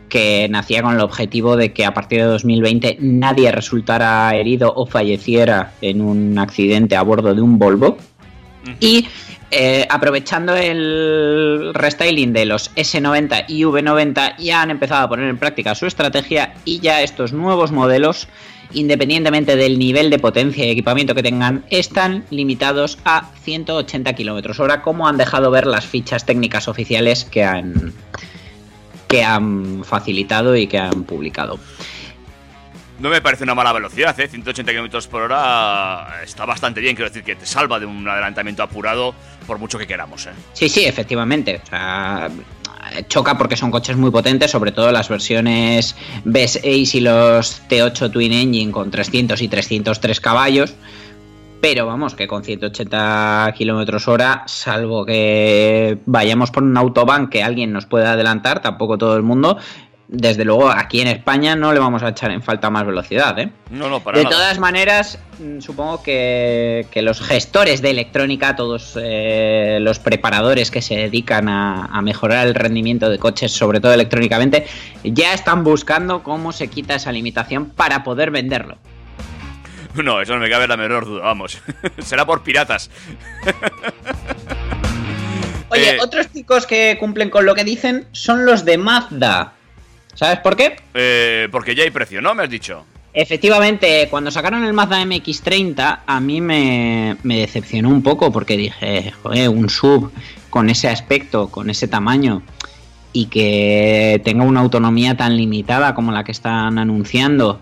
que 0.10 0.48
nacía 0.50 0.82
con 0.82 0.96
el 0.96 1.02
objetivo 1.02 1.56
de 1.56 1.74
que 1.74 1.86
a 1.86 1.94
partir 1.94 2.20
de 2.20 2.26
2020 2.26 2.98
nadie 3.02 3.52
resultara 3.52 4.36
herido 4.36 4.74
o 4.76 4.86
falleciera 4.86 5.74
en 5.82 6.02
un 6.02 6.38
accidente 6.38 6.96
a 6.96 7.02
bordo 7.02 7.34
de 7.34 7.42
un 7.42 7.58
Volvo. 7.58 7.98
Uh 7.98 8.70
-huh. 8.70 8.76
Y 8.80 9.08
eh, 9.52 9.86
aprovechando 9.90 10.56
el 10.56 11.72
restyling 11.74 12.34
de 12.34 12.46
los 12.46 12.74
S90 12.76 13.46
y 13.48 13.64
V90 13.64 14.38
ya 14.38 14.62
han 14.62 14.72
empezado 14.72 15.06
a 15.06 15.10
poner 15.10 15.30
en 15.30 15.38
práctica 15.38 15.76
su 15.76 15.86
estrategia 15.86 16.56
y 16.66 16.80
ya 16.80 17.02
estos 17.02 17.32
nuevos 17.32 17.72
modelos, 17.72 18.28
independientemente 18.74 19.56
del 19.56 19.78
nivel 19.78 20.10
de 20.10 20.18
potencia 20.18 20.66
y 20.66 20.72
equipamiento 20.72 21.14
que 21.14 21.22
tengan, 21.22 21.64
están 21.70 22.26
limitados 22.32 22.98
a 23.06 23.30
180 23.44 24.14
km 24.14 24.60
hora, 24.60 24.82
como 24.82 25.08
han 25.08 25.18
dejado 25.18 25.52
ver 25.52 25.68
las 25.68 25.86
fichas 25.86 26.26
técnicas 26.26 26.68
oficiales 26.68 27.24
que 27.24 27.44
han, 27.44 27.94
que 29.16 29.24
han 29.24 29.84
facilitado 29.86 30.56
y 30.58 30.68
que 30.68 30.78
han 30.78 31.04
publicado. 31.06 31.58
No 33.00 33.10
me 33.10 33.22
parece 33.22 33.44
una 33.44 33.56
mala 33.56 33.72
velocidad, 33.72 34.18
¿eh? 34.20 34.28
180 34.28 34.72
km 34.74 35.08
por 35.08 35.22
hora 35.22 36.22
está 36.24 36.46
bastante 36.46 36.82
bien, 36.82 36.96
quiero 36.96 37.10
decir 37.10 37.24
que 37.24 37.36
te 37.36 37.46
salva 37.46 37.80
de 37.80 37.86
un 37.86 38.08
adelantamiento 38.08 38.62
apurado 38.64 39.16
por 39.48 39.58
mucho 39.58 39.78
que 39.78 39.88
queramos. 39.88 40.26
¿eh? 40.26 40.32
Sí, 40.54 40.68
sí, 40.68 40.86
efectivamente. 40.86 41.62
O 41.64 41.68
sea, 41.68 42.30
choca 43.08 43.38
porque 43.38 43.56
son 43.56 43.72
coches 43.72 43.96
muy 43.96 44.12
potentes, 44.12 44.52
sobre 44.52 44.74
todo 44.74 44.92
las 44.92 45.08
versiones 45.08 45.96
B6 46.26 46.96
y 46.96 47.00
los 47.00 47.62
T8 47.70 48.12
Twin 48.12 48.34
Engine 48.34 48.72
con 48.72 48.92
300 48.92 49.42
y 49.42 49.48
303 49.48 50.20
caballos. 50.20 50.74
Pero 51.68 51.88
vamos, 51.88 52.14
que 52.14 52.28
con 52.28 52.44
180 52.44 53.52
kilómetros 53.58 54.08
hora, 54.08 54.44
salvo 54.46 55.04
que 55.04 55.98
vayamos 56.06 56.52
por 56.52 56.62
un 56.62 56.78
autobahn 56.78 57.28
que 57.28 57.42
alguien 57.42 57.74
nos 57.74 57.88
pueda 57.88 58.12
adelantar, 58.12 58.62
tampoco 58.62 59.00
todo 59.00 59.18
el 59.18 59.24
mundo, 59.24 59.58
desde 60.08 60.46
luego 60.46 60.70
aquí 60.70 61.02
en 61.02 61.08
España 61.08 61.56
no 61.56 61.74
le 61.74 61.80
vamos 61.80 62.04
a 62.04 62.10
echar 62.10 62.30
en 62.30 62.44
falta 62.44 62.70
más 62.70 62.86
velocidad. 62.86 63.40
¿eh? 63.40 63.50
No, 63.72 63.90
no, 63.90 64.00
para 64.02 64.20
de 64.20 64.26
nada. 64.26 64.36
todas 64.36 64.60
maneras, 64.60 65.18
mm, 65.40 65.60
supongo 65.60 66.04
que, 66.04 66.86
que, 66.92 67.02
los 67.02 67.20
gestores 67.20 67.82
de 67.82 67.90
electrónica, 67.90 68.56
todos 68.56 68.96
eh, 69.02 69.80
los 69.82 69.98
preparadores 69.98 70.70
que 70.70 70.84
se 70.84 70.96
dedican 70.96 71.50
a, 71.50 71.86
a, 71.86 72.00
mejorar 72.04 72.46
el 72.46 72.54
rendimiento 72.54 73.10
de 73.10 73.18
coches, 73.18 73.52
sobre 73.52 73.80
todo 73.80 73.92
electrónicamente, 73.92 74.68
ya 75.04 75.34
están 75.34 75.64
buscando 75.64 76.22
cómo 76.22 76.52
se 76.52 76.68
quita 76.68 76.94
esa 76.94 77.12
limitación 77.12 77.72
para 77.72 78.04
poder 78.04 78.30
venderlo. 78.30 78.78
No, 80.04 80.22
eso 80.22 80.34
no 80.34 80.40
me 80.40 80.50
cabe 80.50 80.68
la 80.68 80.78
menor 80.78 81.06
duda, 81.06 81.24
vamos. 81.24 81.62
Será 82.00 82.26
por 82.26 82.44
piratas. 82.44 82.90
Oye, 85.70 85.96
eh, 85.96 85.98
otros 86.02 86.32
chicos 86.32 86.66
que 86.66 86.98
cumplen 87.00 87.30
con 87.30 87.46
lo 87.46 87.56
que 87.56 87.64
dicen 87.64 88.08
son 88.12 88.46
los 88.46 88.66
de 88.66 88.78
Mazda. 88.78 89.54
¿Sabes 90.14 90.40
por 90.40 90.56
qué? 90.56 90.78
Eh, 90.94 91.48
porque 91.52 91.76
ya 91.76 91.84
hay 91.84 91.92
precio, 91.92 92.22
¿no? 92.22 92.34
Me 92.34 92.44
has 92.44 92.50
dicho. 92.50 92.86
Efectivamente, 93.14 94.08
cuando 94.10 94.32
sacaron 94.32 94.66
el 94.66 94.74
Mazda 94.74 95.02
MX30, 95.04 96.00
a 96.06 96.20
mí 96.20 96.42
me, 96.42 97.16
me 97.24 97.40
decepcionó 97.40 97.90
un 97.90 98.04
poco 98.04 98.32
porque 98.32 98.58
dije, 98.58 99.14
joder, 99.24 99.50
un 99.50 99.70
sub 99.70 100.12
con 100.50 100.70
ese 100.70 100.90
aspecto, 100.90 101.50
con 101.50 101.70
ese 101.70 101.88
tamaño 101.88 102.44
y 103.16 103.28
que 103.28 104.22
tenga 104.26 104.44
una 104.44 104.60
autonomía 104.60 105.16
tan 105.16 105.38
limitada 105.38 105.96
como 105.96 106.12
la 106.12 106.26
que 106.26 106.34
están 106.34 106.78
anunciando, 106.78 107.62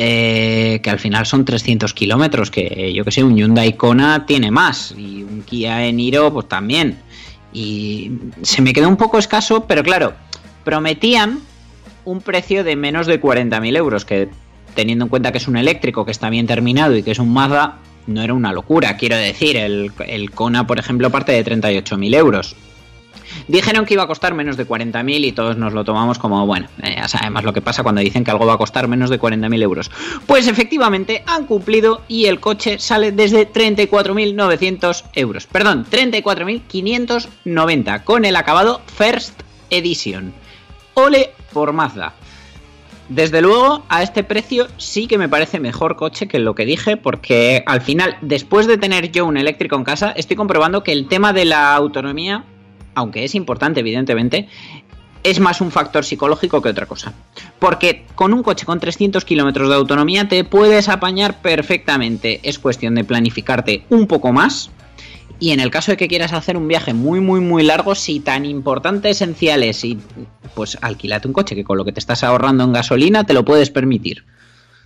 eh, 0.00 0.78
que 0.80 0.90
al 0.90 1.00
final 1.00 1.26
son 1.26 1.44
300 1.44 1.92
kilómetros, 1.92 2.52
que 2.52 2.92
yo 2.94 3.04
que 3.04 3.10
sé, 3.10 3.24
un 3.24 3.36
Hyundai 3.36 3.72
Kona 3.72 4.26
tiene 4.26 4.52
más 4.52 4.94
y 4.96 5.24
un 5.24 5.42
Kia 5.42 5.86
Eniro 5.86 6.32
pues 6.32 6.48
también. 6.48 7.00
Y 7.52 8.12
se 8.42 8.62
me 8.62 8.72
quedó 8.72 8.88
un 8.88 8.96
poco 8.96 9.18
escaso, 9.18 9.64
pero 9.66 9.82
claro, 9.82 10.12
prometían 10.62 11.40
un 12.04 12.20
precio 12.20 12.62
de 12.62 12.76
menos 12.76 13.08
de 13.08 13.20
40.000 13.20 13.76
euros, 13.76 14.04
que 14.04 14.28
teniendo 14.76 15.06
en 15.06 15.08
cuenta 15.08 15.32
que 15.32 15.38
es 15.38 15.48
un 15.48 15.56
eléctrico 15.56 16.04
que 16.04 16.12
está 16.12 16.30
bien 16.30 16.46
terminado 16.46 16.96
y 16.96 17.02
que 17.02 17.10
es 17.10 17.18
un 17.18 17.32
Mazda, 17.32 17.78
no 18.06 18.22
era 18.22 18.34
una 18.34 18.52
locura. 18.52 18.96
Quiero 18.96 19.16
decir, 19.16 19.56
el, 19.56 19.90
el 20.06 20.30
Kona, 20.30 20.64
por 20.64 20.78
ejemplo, 20.78 21.10
parte 21.10 21.32
de 21.32 21.44
38.000 21.44 22.14
euros. 22.14 22.54
Dijeron 23.46 23.86
que 23.86 23.94
iba 23.94 24.02
a 24.04 24.06
costar 24.06 24.34
menos 24.34 24.56
de 24.56 24.66
40.000 24.66 25.24
y 25.24 25.32
todos 25.32 25.56
nos 25.56 25.72
lo 25.72 25.84
tomamos 25.84 26.18
como, 26.18 26.46
bueno, 26.46 26.68
eh, 26.82 26.94
ya 26.96 27.08
sabemos 27.08 27.44
lo 27.44 27.52
que 27.52 27.60
pasa 27.60 27.82
cuando 27.82 28.00
dicen 28.00 28.24
que 28.24 28.30
algo 28.30 28.46
va 28.46 28.54
a 28.54 28.58
costar 28.58 28.88
menos 28.88 29.10
de 29.10 29.20
40.000 29.20 29.62
euros. 29.62 29.90
Pues 30.26 30.48
efectivamente 30.48 31.22
han 31.26 31.44
cumplido 31.46 32.00
y 32.08 32.24
el 32.26 32.40
coche 32.40 32.78
sale 32.78 33.12
desde 33.12 33.52
34.900 33.52 35.04
euros. 35.14 35.46
Perdón, 35.46 35.84
34.590 35.90 38.04
con 38.04 38.24
el 38.24 38.36
acabado 38.36 38.80
First 38.86 39.42
Edition. 39.70 40.32
Ole 40.94 41.32
por 41.52 41.72
Mazda. 41.72 42.14
Desde 43.08 43.40
luego, 43.40 43.84
a 43.88 44.02
este 44.02 44.22
precio 44.22 44.66
sí 44.76 45.06
que 45.06 45.16
me 45.16 45.30
parece 45.30 45.60
mejor 45.60 45.96
coche 45.96 46.28
que 46.28 46.38
lo 46.38 46.54
que 46.54 46.66
dije, 46.66 46.98
porque 46.98 47.62
al 47.66 47.80
final, 47.80 48.18
después 48.20 48.66
de 48.66 48.76
tener 48.76 49.10
yo 49.10 49.24
un 49.24 49.38
eléctrico 49.38 49.76
en 49.76 49.84
casa, 49.84 50.10
estoy 50.10 50.36
comprobando 50.36 50.82
que 50.82 50.92
el 50.92 51.08
tema 51.08 51.32
de 51.32 51.46
la 51.46 51.74
autonomía, 51.74 52.44
aunque 52.98 53.24
es 53.24 53.34
importante, 53.34 53.80
evidentemente, 53.80 54.48
es 55.22 55.40
más 55.40 55.60
un 55.60 55.70
factor 55.70 56.04
psicológico 56.04 56.60
que 56.60 56.68
otra 56.68 56.86
cosa. 56.86 57.12
Porque 57.58 58.04
con 58.14 58.32
un 58.32 58.42
coche 58.42 58.66
con 58.66 58.80
300 58.80 59.24
kilómetros 59.24 59.68
de 59.68 59.74
autonomía 59.74 60.28
te 60.28 60.44
puedes 60.44 60.88
apañar 60.88 61.40
perfectamente. 61.40 62.40
Es 62.42 62.58
cuestión 62.58 62.94
de 62.94 63.04
planificarte 63.04 63.84
un 63.90 64.06
poco 64.06 64.32
más. 64.32 64.70
Y 65.40 65.52
en 65.52 65.60
el 65.60 65.70
caso 65.70 65.92
de 65.92 65.96
que 65.96 66.08
quieras 66.08 66.32
hacer 66.32 66.56
un 66.56 66.66
viaje 66.66 66.94
muy, 66.94 67.20
muy, 67.20 67.40
muy 67.40 67.62
largo, 67.62 67.94
si 67.94 68.18
tan 68.18 68.44
importante, 68.44 69.10
esencial 69.10 69.62
es, 69.62 69.84
y 69.84 69.96
pues 70.54 70.76
alquilate 70.80 71.28
un 71.28 71.34
coche 71.34 71.54
que 71.54 71.62
con 71.62 71.78
lo 71.78 71.84
que 71.84 71.92
te 71.92 72.00
estás 72.00 72.24
ahorrando 72.24 72.64
en 72.64 72.72
gasolina 72.72 73.24
te 73.24 73.34
lo 73.34 73.44
puedes 73.44 73.70
permitir. 73.70 74.24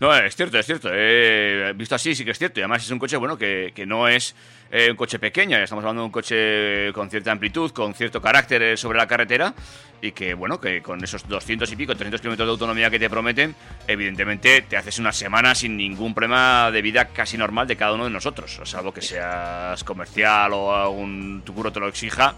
No, 0.03 0.12
es 0.12 0.34
cierto, 0.34 0.59
es 0.59 0.66
cierto. 0.66 0.88
Eh, 0.92 1.74
visto 1.76 1.94
así, 1.94 2.12
sí 2.16 2.24
que 2.24 2.32
es 2.32 2.38
cierto. 2.38 2.59
Y 2.59 2.64
además 2.64 2.82
es 2.82 2.90
un 2.90 2.98
coche, 2.98 3.16
bueno, 3.16 3.38
que, 3.38 3.72
no 3.86 4.09
es 4.09 4.34
eh, 4.72 4.90
un 4.90 4.96
coche 4.96 5.20
pequeño. 5.20 5.57
Estamos 5.57 5.84
hablando 5.84 6.03
de 6.03 6.07
un 6.07 6.11
coche 6.11 6.92
con 6.92 7.09
cierta 7.09 7.30
amplitud, 7.30 7.70
con 7.70 7.94
cierto 7.94 8.20
carácter 8.20 8.62
eh, 8.62 8.76
sobre 8.76 8.98
la 8.98 9.07
carretera. 9.07 9.55
Y 10.00 10.11
que, 10.11 10.34
bueno, 10.34 10.59
que 10.59 10.82
con 10.82 11.05
esos 11.05 11.28
200 11.28 11.70
y 11.70 11.76
pico, 11.76 11.94
300 11.94 12.20
kilómetros 12.20 12.48
de 12.48 12.50
autonomía 12.50 12.90
que 12.90 12.98
te 12.98 13.09
prometen, 13.09 13.55
evidentemente 13.86 14.62
te 14.62 14.76
haces 14.76 14.98
una 14.98 15.12
semana 15.12 15.55
sin 15.55 15.76
ningún 15.76 16.14
problema 16.14 16.72
de 16.72 16.82
vida 16.82 17.05
casi 17.05 17.38
normal 17.38 17.68
de 17.68 17.76
cada 17.76 17.94
uno 17.94 18.03
de 18.03 18.11
nosotros. 18.11 18.59
O 18.59 18.66
salvo 18.66 18.92
que 18.92 19.03
seas 19.03 19.84
comercial 19.84 20.53
o 20.53 20.74
algún 20.74 21.44
tu 21.46 21.55
curro 21.55 21.70
te 21.70 21.78
lo 21.78 21.86
exija. 21.86 22.34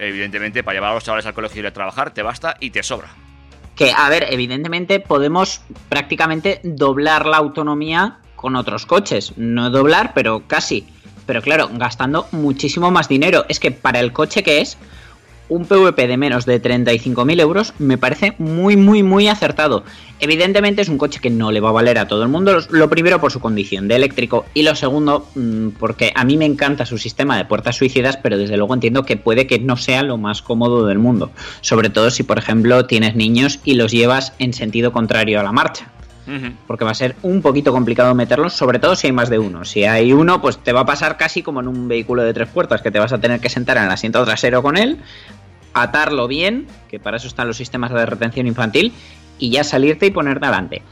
Evidentemente, 0.00 0.64
para 0.64 0.74
llevar 0.74 0.90
a 0.90 0.94
los 0.94 1.04
chavales 1.04 1.26
al 1.26 1.34
colegio 1.34 1.58
y 1.58 1.60
ir 1.60 1.68
a 1.68 1.72
trabajar, 1.72 2.12
te 2.12 2.22
basta 2.22 2.56
y 2.58 2.70
te 2.70 2.82
sobra. 2.82 3.23
Que, 3.76 3.92
a 3.92 4.08
ver, 4.08 4.26
evidentemente 4.30 5.00
podemos 5.00 5.62
prácticamente 5.88 6.60
doblar 6.62 7.26
la 7.26 7.38
autonomía 7.38 8.18
con 8.36 8.56
otros 8.56 8.86
coches. 8.86 9.32
No 9.36 9.70
doblar, 9.70 10.12
pero 10.14 10.46
casi. 10.46 10.86
Pero 11.26 11.42
claro, 11.42 11.70
gastando 11.72 12.26
muchísimo 12.32 12.90
más 12.90 13.08
dinero. 13.08 13.46
Es 13.48 13.58
que 13.58 13.70
para 13.70 14.00
el 14.00 14.12
coche 14.12 14.42
que 14.42 14.60
es, 14.60 14.76
un 15.48 15.66
PVP 15.66 16.06
de 16.06 16.16
menos 16.16 16.46
de 16.46 16.62
35.000 16.62 17.40
euros 17.40 17.74
me 17.78 17.98
parece 17.98 18.34
muy, 18.38 18.76
muy, 18.76 19.02
muy 19.02 19.28
acertado. 19.28 19.84
Evidentemente 20.20 20.82
es 20.82 20.88
un 20.88 20.98
coche 20.98 21.20
que 21.20 21.30
no 21.30 21.52
le 21.52 21.60
va 21.60 21.70
a 21.70 21.72
valer 21.72 21.98
a 21.98 22.08
todo 22.08 22.22
el 22.22 22.28
mundo. 22.28 22.58
Lo 22.70 22.88
primero 22.88 23.20
por 23.20 23.32
su 23.32 23.40
condición 23.40 23.88
de 23.88 23.96
eléctrico 23.96 24.46
y 24.54 24.62
lo 24.62 24.74
segundo 24.74 25.28
mm, 25.34 25.70
porque 25.78 26.12
a 26.14 26.24
mí 26.24 26.36
me 26.36 26.46
encanta 26.46 26.86
su 26.86 26.98
sistema 26.98 27.36
de 27.36 27.44
puertas 27.44 27.76
suicidas, 27.76 28.16
pero 28.16 28.38
desde 28.38 28.56
luego 28.56 28.74
entiendo 28.74 29.04
que 29.04 29.16
puede 29.16 29.46
que 29.46 29.58
no 29.58 29.76
sea 29.76 30.02
lo 30.02 30.16
más 30.16 30.42
cómodo 30.42 30.86
del 30.86 30.98
mundo. 30.98 31.30
Sobre 31.60 31.90
todo 31.90 32.10
si, 32.10 32.22
por 32.22 32.38
ejemplo, 32.38 32.86
tienes 32.86 33.16
niños 33.16 33.60
y 33.64 33.74
los 33.74 33.92
llevas 33.92 34.32
en 34.38 34.52
sentido 34.52 34.92
contrario 34.92 35.40
a 35.40 35.42
la 35.42 35.52
marcha 35.52 35.93
porque 36.66 36.84
va 36.84 36.92
a 36.92 36.94
ser 36.94 37.16
un 37.22 37.42
poquito 37.42 37.72
complicado 37.72 38.14
meterlos, 38.14 38.54
sobre 38.54 38.78
todo 38.78 38.96
si 38.96 39.08
hay 39.08 39.12
más 39.12 39.28
de 39.28 39.38
uno. 39.38 39.64
Si 39.64 39.84
hay 39.84 40.12
uno, 40.12 40.40
pues 40.40 40.58
te 40.58 40.72
va 40.72 40.80
a 40.80 40.86
pasar 40.86 41.16
casi 41.16 41.42
como 41.42 41.60
en 41.60 41.68
un 41.68 41.88
vehículo 41.88 42.22
de 42.22 42.32
tres 42.32 42.48
puertas, 42.48 42.82
que 42.82 42.90
te 42.90 42.98
vas 42.98 43.12
a 43.12 43.18
tener 43.18 43.40
que 43.40 43.48
sentar 43.48 43.76
en 43.76 43.84
el 43.84 43.90
asiento 43.90 44.24
trasero 44.24 44.62
con 44.62 44.76
él, 44.76 44.98
atarlo 45.72 46.28
bien, 46.28 46.66
que 46.88 46.98
para 46.98 47.16
eso 47.16 47.26
están 47.26 47.48
los 47.48 47.56
sistemas 47.56 47.92
de 47.92 48.06
retención 48.06 48.46
infantil, 48.46 48.92
y 49.38 49.50
ya 49.50 49.64
salirte 49.64 50.06
y 50.06 50.10
ponerte 50.10 50.46
adelante. 50.46 50.82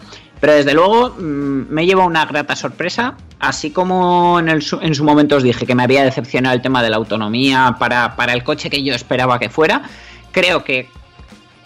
Pero 0.41 0.55
desde 0.55 0.75
luego 0.75 1.11
mmm, 1.11 1.67
me 1.71 1.87
lleva 1.87 2.05
una 2.05 2.27
grata 2.27 2.57
sorpresa, 2.57 3.17
así 3.39 3.71
como 3.71 4.41
en, 4.41 4.61
su 4.61 5.05
momento 5.05 5.37
os 5.37 5.43
dije 5.43 5.67
que 5.67 5.75
me 5.75 5.85
había 5.85 6.05
decepcionado 6.05 6.55
el 6.55 6.63
tema 6.63 6.83
de 6.83 6.91
la 6.91 6.97
autonomía 6.97 7.77
para 7.79 8.33
el 8.33 8.43
coche 8.43 8.69
que 8.69 8.83
yo 8.83 8.95
esperaba 8.95 9.39
que 9.39 9.49
fuera. 9.49 9.83
Creo 10.33 10.65
que 10.65 10.89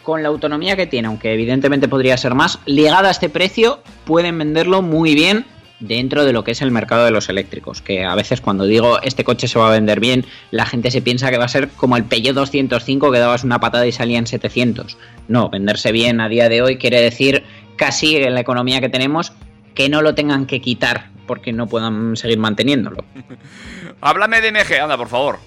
con 0.06 0.22
la 0.22 0.28
autonomía 0.28 0.76
que 0.76 0.86
tiene, 0.86 1.08
aunque 1.08 1.32
evidentemente 1.32 1.88
podría 1.88 2.16
ser 2.16 2.36
más, 2.36 2.60
ligada 2.64 3.08
a 3.08 3.10
este 3.10 3.28
precio, 3.28 3.80
pueden 4.04 4.38
venderlo 4.38 4.80
muy 4.80 5.16
bien 5.16 5.44
dentro 5.80 6.24
de 6.24 6.32
lo 6.32 6.44
que 6.44 6.52
es 6.52 6.62
el 6.62 6.70
mercado 6.70 7.04
de 7.04 7.10
los 7.10 7.28
eléctricos. 7.28 7.82
Que 7.82 8.04
a 8.04 8.14
veces 8.14 8.40
cuando 8.40 8.66
digo 8.66 9.02
este 9.02 9.24
coche 9.24 9.48
se 9.48 9.58
va 9.58 9.66
a 9.66 9.72
vender 9.72 9.98
bien, 9.98 10.24
la 10.52 10.64
gente 10.64 10.92
se 10.92 11.02
piensa 11.02 11.28
que 11.32 11.38
va 11.38 11.46
a 11.46 11.48
ser 11.48 11.70
como 11.70 11.96
el 11.96 12.04
Peugeot 12.04 12.36
205 12.36 13.10
que 13.10 13.18
dabas 13.18 13.42
una 13.42 13.58
patada 13.58 13.84
y 13.84 13.90
salía 13.90 14.20
en 14.20 14.28
700. 14.28 14.96
No, 15.26 15.50
venderse 15.50 15.90
bien 15.90 16.20
a 16.20 16.28
día 16.28 16.48
de 16.48 16.62
hoy 16.62 16.78
quiere 16.78 17.00
decir 17.00 17.42
casi 17.74 18.14
en 18.14 18.34
la 18.34 18.40
economía 18.40 18.80
que 18.80 18.88
tenemos 18.88 19.32
que 19.74 19.88
no 19.88 20.02
lo 20.02 20.14
tengan 20.14 20.46
que 20.46 20.60
quitar 20.60 21.10
porque 21.26 21.52
no 21.52 21.66
puedan 21.66 22.16
seguir 22.16 22.38
manteniéndolo. 22.38 23.04
Háblame 24.00 24.40
de 24.40 24.52
MG, 24.52 24.80
anda, 24.80 24.96
por 24.96 25.08
favor. 25.08 25.40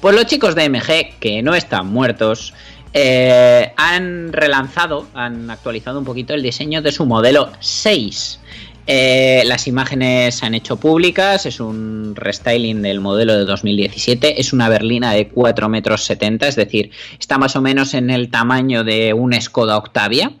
Pues 0.00 0.14
los 0.14 0.24
chicos 0.24 0.54
de 0.54 0.70
MG, 0.70 1.18
que 1.20 1.42
no 1.42 1.54
están 1.54 1.88
muertos, 1.88 2.54
eh, 2.92 3.72
han 3.76 4.32
relanzado, 4.32 5.06
han 5.14 5.50
actualizado 5.50 5.98
un 5.98 6.04
poquito 6.04 6.34
el 6.34 6.42
diseño 6.42 6.82
de 6.82 6.92
su 6.92 7.06
modelo 7.06 7.52
6. 7.60 8.40
Eh, 8.86 9.42
las 9.46 9.68
imágenes 9.68 10.36
se 10.36 10.46
han 10.46 10.54
hecho 10.54 10.76
públicas, 10.76 11.46
es 11.46 11.60
un 11.60 12.14
restyling 12.16 12.82
del 12.82 13.00
modelo 13.00 13.36
de 13.36 13.44
2017, 13.44 14.40
es 14.40 14.52
una 14.52 14.68
berlina 14.68 15.12
de 15.12 15.28
4 15.28 15.68
metros 15.68 16.04
70, 16.04 16.48
es 16.48 16.56
decir, 16.56 16.90
está 17.18 17.38
más 17.38 17.54
o 17.54 17.60
menos 17.60 17.94
en 17.94 18.10
el 18.10 18.30
tamaño 18.30 18.82
de 18.82 19.12
un 19.12 19.40
Skoda 19.40 19.76
Octavia. 19.76 20.32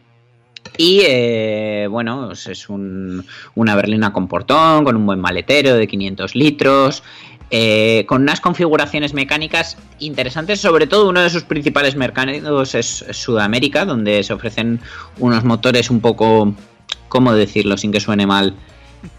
Y 0.76 1.02
eh, 1.06 1.86
bueno, 1.90 2.32
es 2.32 2.68
un, 2.68 3.24
una 3.54 3.76
berlina 3.76 4.12
con 4.12 4.28
portón, 4.28 4.84
con 4.84 4.96
un 4.96 5.06
buen 5.06 5.20
maletero 5.20 5.74
de 5.74 5.86
500 5.86 6.34
litros, 6.34 7.02
eh, 7.50 8.04
con 8.06 8.22
unas 8.22 8.40
configuraciones 8.40 9.12
mecánicas 9.12 9.76
interesantes, 9.98 10.60
sobre 10.60 10.86
todo 10.86 11.08
uno 11.08 11.20
de 11.20 11.30
sus 11.30 11.42
principales 11.42 11.96
mercados 11.96 12.74
es 12.74 13.04
Sudamérica, 13.10 13.84
donde 13.84 14.22
se 14.22 14.32
ofrecen 14.32 14.80
unos 15.18 15.42
motores 15.42 15.90
un 15.90 16.00
poco, 16.00 16.54
¿cómo 17.08 17.34
decirlo 17.34 17.76
sin 17.76 17.90
que 17.90 17.98
suene 17.98 18.26
mal? 18.26 18.54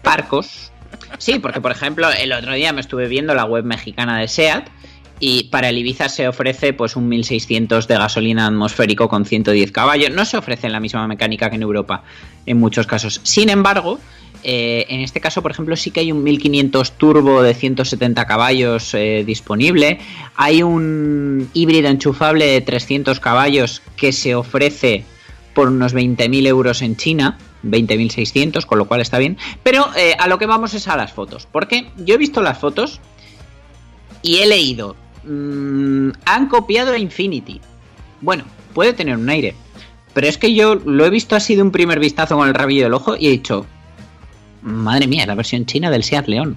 Parcos. 0.02 0.72
Sí, 1.18 1.38
porque 1.38 1.60
por 1.60 1.72
ejemplo 1.72 2.08
el 2.10 2.32
otro 2.32 2.54
día 2.54 2.72
me 2.72 2.80
estuve 2.80 3.06
viendo 3.06 3.34
la 3.34 3.44
web 3.44 3.64
mexicana 3.64 4.18
de 4.18 4.28
SEAT 4.28 4.68
y 5.20 5.44
para 5.44 5.68
el 5.68 5.78
Ibiza 5.78 6.08
se 6.08 6.26
ofrece 6.26 6.72
pues 6.72 6.96
un 6.96 7.08
1600 7.08 7.86
de 7.86 7.94
gasolina 7.96 8.46
atmosférico 8.46 9.08
con 9.08 9.24
110 9.24 9.70
caballos. 9.70 10.10
No 10.10 10.24
se 10.24 10.36
ofrece 10.36 10.66
en 10.66 10.72
la 10.72 10.80
misma 10.80 11.06
mecánica 11.06 11.48
que 11.48 11.56
en 11.56 11.62
Europa 11.62 12.02
en 12.46 12.58
muchos 12.58 12.86
casos. 12.86 13.20
Sin 13.22 13.48
embargo, 13.48 14.00
eh, 14.42 14.86
en 14.88 15.00
este 15.00 15.20
caso, 15.20 15.42
por 15.42 15.50
ejemplo, 15.50 15.76
sí 15.76 15.90
que 15.90 16.00
hay 16.00 16.12
un 16.12 16.22
1500 16.22 16.92
turbo 16.92 17.42
de 17.42 17.54
170 17.54 18.26
caballos 18.26 18.94
eh, 18.94 19.24
disponible. 19.26 20.00
Hay 20.36 20.62
un 20.62 21.48
híbrido 21.52 21.88
enchufable 21.88 22.46
de 22.46 22.60
300 22.60 23.20
caballos 23.20 23.82
que 23.96 24.12
se 24.12 24.34
ofrece 24.34 25.04
por 25.54 25.68
unos 25.68 25.94
20.000 25.94 26.46
euros 26.46 26.82
en 26.82 26.96
China. 26.96 27.38
20.600, 27.64 28.66
con 28.66 28.78
lo 28.78 28.86
cual 28.86 29.00
está 29.00 29.18
bien. 29.18 29.38
Pero 29.62 29.86
eh, 29.96 30.16
a 30.18 30.26
lo 30.26 30.38
que 30.38 30.46
vamos 30.46 30.74
es 30.74 30.88
a 30.88 30.96
las 30.96 31.12
fotos. 31.12 31.46
Porque 31.50 31.86
yo 31.96 32.16
he 32.16 32.18
visto 32.18 32.42
las 32.42 32.58
fotos 32.58 33.00
y 34.20 34.38
he 34.38 34.46
leído. 34.46 34.96
Mmm, 35.24 36.10
han 36.24 36.48
copiado 36.48 36.92
a 36.92 36.98
Infinity. 36.98 37.60
Bueno, 38.20 38.44
puede 38.74 38.92
tener 38.92 39.16
un 39.16 39.28
aire. 39.30 39.54
Pero 40.12 40.26
es 40.26 40.38
que 40.38 40.54
yo 40.54 40.74
lo 40.74 41.06
he 41.06 41.10
visto 41.10 41.36
así 41.36 41.54
de 41.54 41.62
un 41.62 41.70
primer 41.70 42.00
vistazo 42.00 42.36
con 42.36 42.48
el 42.48 42.54
rabillo 42.54 42.84
del 42.84 42.94
ojo 42.94 43.16
y 43.16 43.28
he 43.28 43.30
dicho, 43.30 43.66
Madre 44.62 45.06
mía, 45.06 45.26
la 45.26 45.34
versión 45.34 45.66
china 45.66 45.90
del 45.90 46.04
Seat 46.04 46.26
León. 46.28 46.56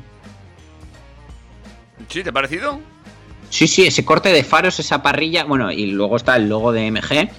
¿Sí? 2.07 2.23
¿Te 2.23 2.29
ha 2.29 2.33
parecido? 2.33 2.79
Sí, 3.49 3.67
sí, 3.67 3.85
ese 3.85 4.05
corte 4.05 4.29
de 4.29 4.43
faros, 4.43 4.79
esa 4.79 5.01
parrilla. 5.01 5.43
Bueno, 5.45 5.71
y 5.71 5.87
luego 5.87 6.15
está 6.17 6.35
el 6.35 6.49
logo 6.49 6.71
de 6.71 6.91
MG, 6.91 7.29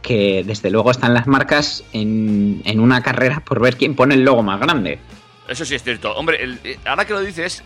que 0.00 0.44
desde 0.44 0.70
luego 0.70 0.90
están 0.90 1.14
las 1.14 1.26
marcas 1.26 1.84
en, 1.92 2.62
en 2.64 2.80
una 2.80 3.02
carrera 3.02 3.40
por 3.40 3.60
ver 3.60 3.76
quién 3.76 3.94
pone 3.94 4.14
el 4.14 4.22
logo 4.22 4.42
más 4.42 4.60
grande. 4.60 4.98
Eso 5.48 5.64
sí 5.64 5.74
es 5.74 5.82
cierto. 5.82 6.14
Hombre, 6.14 6.42
el, 6.42 6.60
eh, 6.64 6.78
ahora 6.84 7.04
que 7.04 7.12
lo 7.14 7.20
dices, 7.20 7.62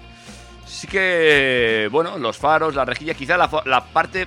sí 0.67 0.87
que, 0.87 1.89
bueno, 1.91 2.19
los 2.19 2.39
faros, 2.39 2.75
la 2.75 2.85
rejilla, 2.85 3.15
quizá 3.15 3.37
la, 3.37 3.51
la 3.67 3.85
parte 3.85 4.27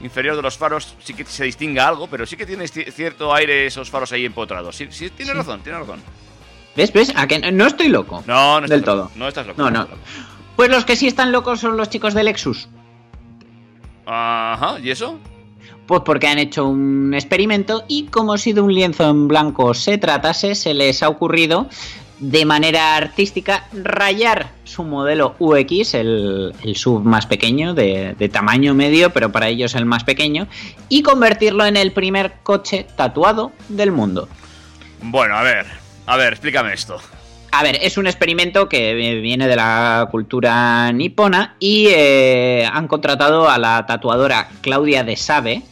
inferior 0.00 0.36
de 0.36 0.42
los 0.42 0.56
faros 0.56 0.94
sí 1.02 1.14
que 1.14 1.24
se 1.24 1.44
distinga 1.44 1.88
algo, 1.88 2.06
pero 2.06 2.26
sí 2.26 2.36
que 2.36 2.46
tiene 2.46 2.68
cierto 2.68 3.34
aire 3.34 3.66
esos 3.66 3.90
faros 3.90 4.12
ahí 4.12 4.24
empotrados. 4.24 4.76
Sí, 4.76 4.88
sí 4.90 5.10
tiene 5.10 5.32
sí. 5.32 5.38
razón, 5.38 5.60
tiene 5.62 5.78
razón. 5.78 6.00
¿Ves? 6.76 6.92
¿Ves? 6.92 7.12
¿A 7.16 7.26
que 7.26 7.38
no 7.52 7.66
estoy 7.66 7.88
loco? 7.88 8.22
No, 8.26 8.60
no 8.60 8.66
del 8.66 8.80
loco. 8.80 8.92
todo. 8.92 9.10
No 9.16 9.28
estás 9.28 9.46
loco. 9.46 9.62
No, 9.62 9.70
no. 9.70 9.88
Pues 10.56 10.70
los 10.70 10.84
que 10.84 10.96
sí 10.96 11.06
están 11.06 11.32
locos 11.32 11.60
son 11.60 11.76
los 11.76 11.90
chicos 11.90 12.14
de 12.14 12.24
Lexus. 12.24 12.68
Ajá, 14.06 14.78
¿y 14.80 14.90
eso? 14.90 15.18
Pues 15.86 16.02
porque 16.04 16.26
han 16.26 16.38
hecho 16.38 16.66
un 16.66 17.14
experimento 17.14 17.84
y 17.88 18.06
como 18.06 18.38
si 18.38 18.52
de 18.52 18.60
un 18.60 18.74
lienzo 18.74 19.08
en 19.08 19.28
blanco 19.28 19.74
se 19.74 19.98
tratase, 19.98 20.54
se 20.54 20.74
les 20.74 21.02
ha 21.02 21.08
ocurrido 21.08 21.68
de 22.18 22.44
manera 22.46 22.96
artística 22.96 23.68
rayar 23.72 24.50
su 24.64 24.82
modelo 24.84 25.34
UX, 25.38 25.94
el, 25.94 26.54
el 26.62 26.76
sub 26.76 27.04
más 27.04 27.26
pequeño, 27.26 27.74
de, 27.74 28.14
de 28.18 28.28
tamaño 28.28 28.74
medio, 28.74 29.10
pero 29.10 29.30
para 29.30 29.48
ellos 29.48 29.74
el 29.74 29.84
más 29.84 30.02
pequeño, 30.02 30.46
y 30.88 31.02
convertirlo 31.02 31.66
en 31.66 31.76
el 31.76 31.92
primer 31.92 32.38
coche 32.42 32.86
tatuado 32.96 33.52
del 33.68 33.92
mundo. 33.92 34.28
Bueno, 35.02 35.36
a 35.36 35.42
ver, 35.42 35.66
a 36.06 36.16
ver, 36.16 36.32
explícame 36.32 36.72
esto. 36.72 36.98
A 37.52 37.62
ver, 37.62 37.78
es 37.80 37.96
un 37.96 38.06
experimento 38.06 38.68
que 38.68 38.94
viene 38.94 39.48
de 39.48 39.56
la 39.56 40.08
cultura 40.10 40.92
nipona 40.92 41.56
y 41.58 41.86
eh, 41.88 42.68
han 42.70 42.86
contratado 42.86 43.48
a 43.48 43.56
la 43.58 43.86
tatuadora 43.86 44.48
Claudia 44.60 45.04
de 45.04 45.16
Sabe, 45.16 45.62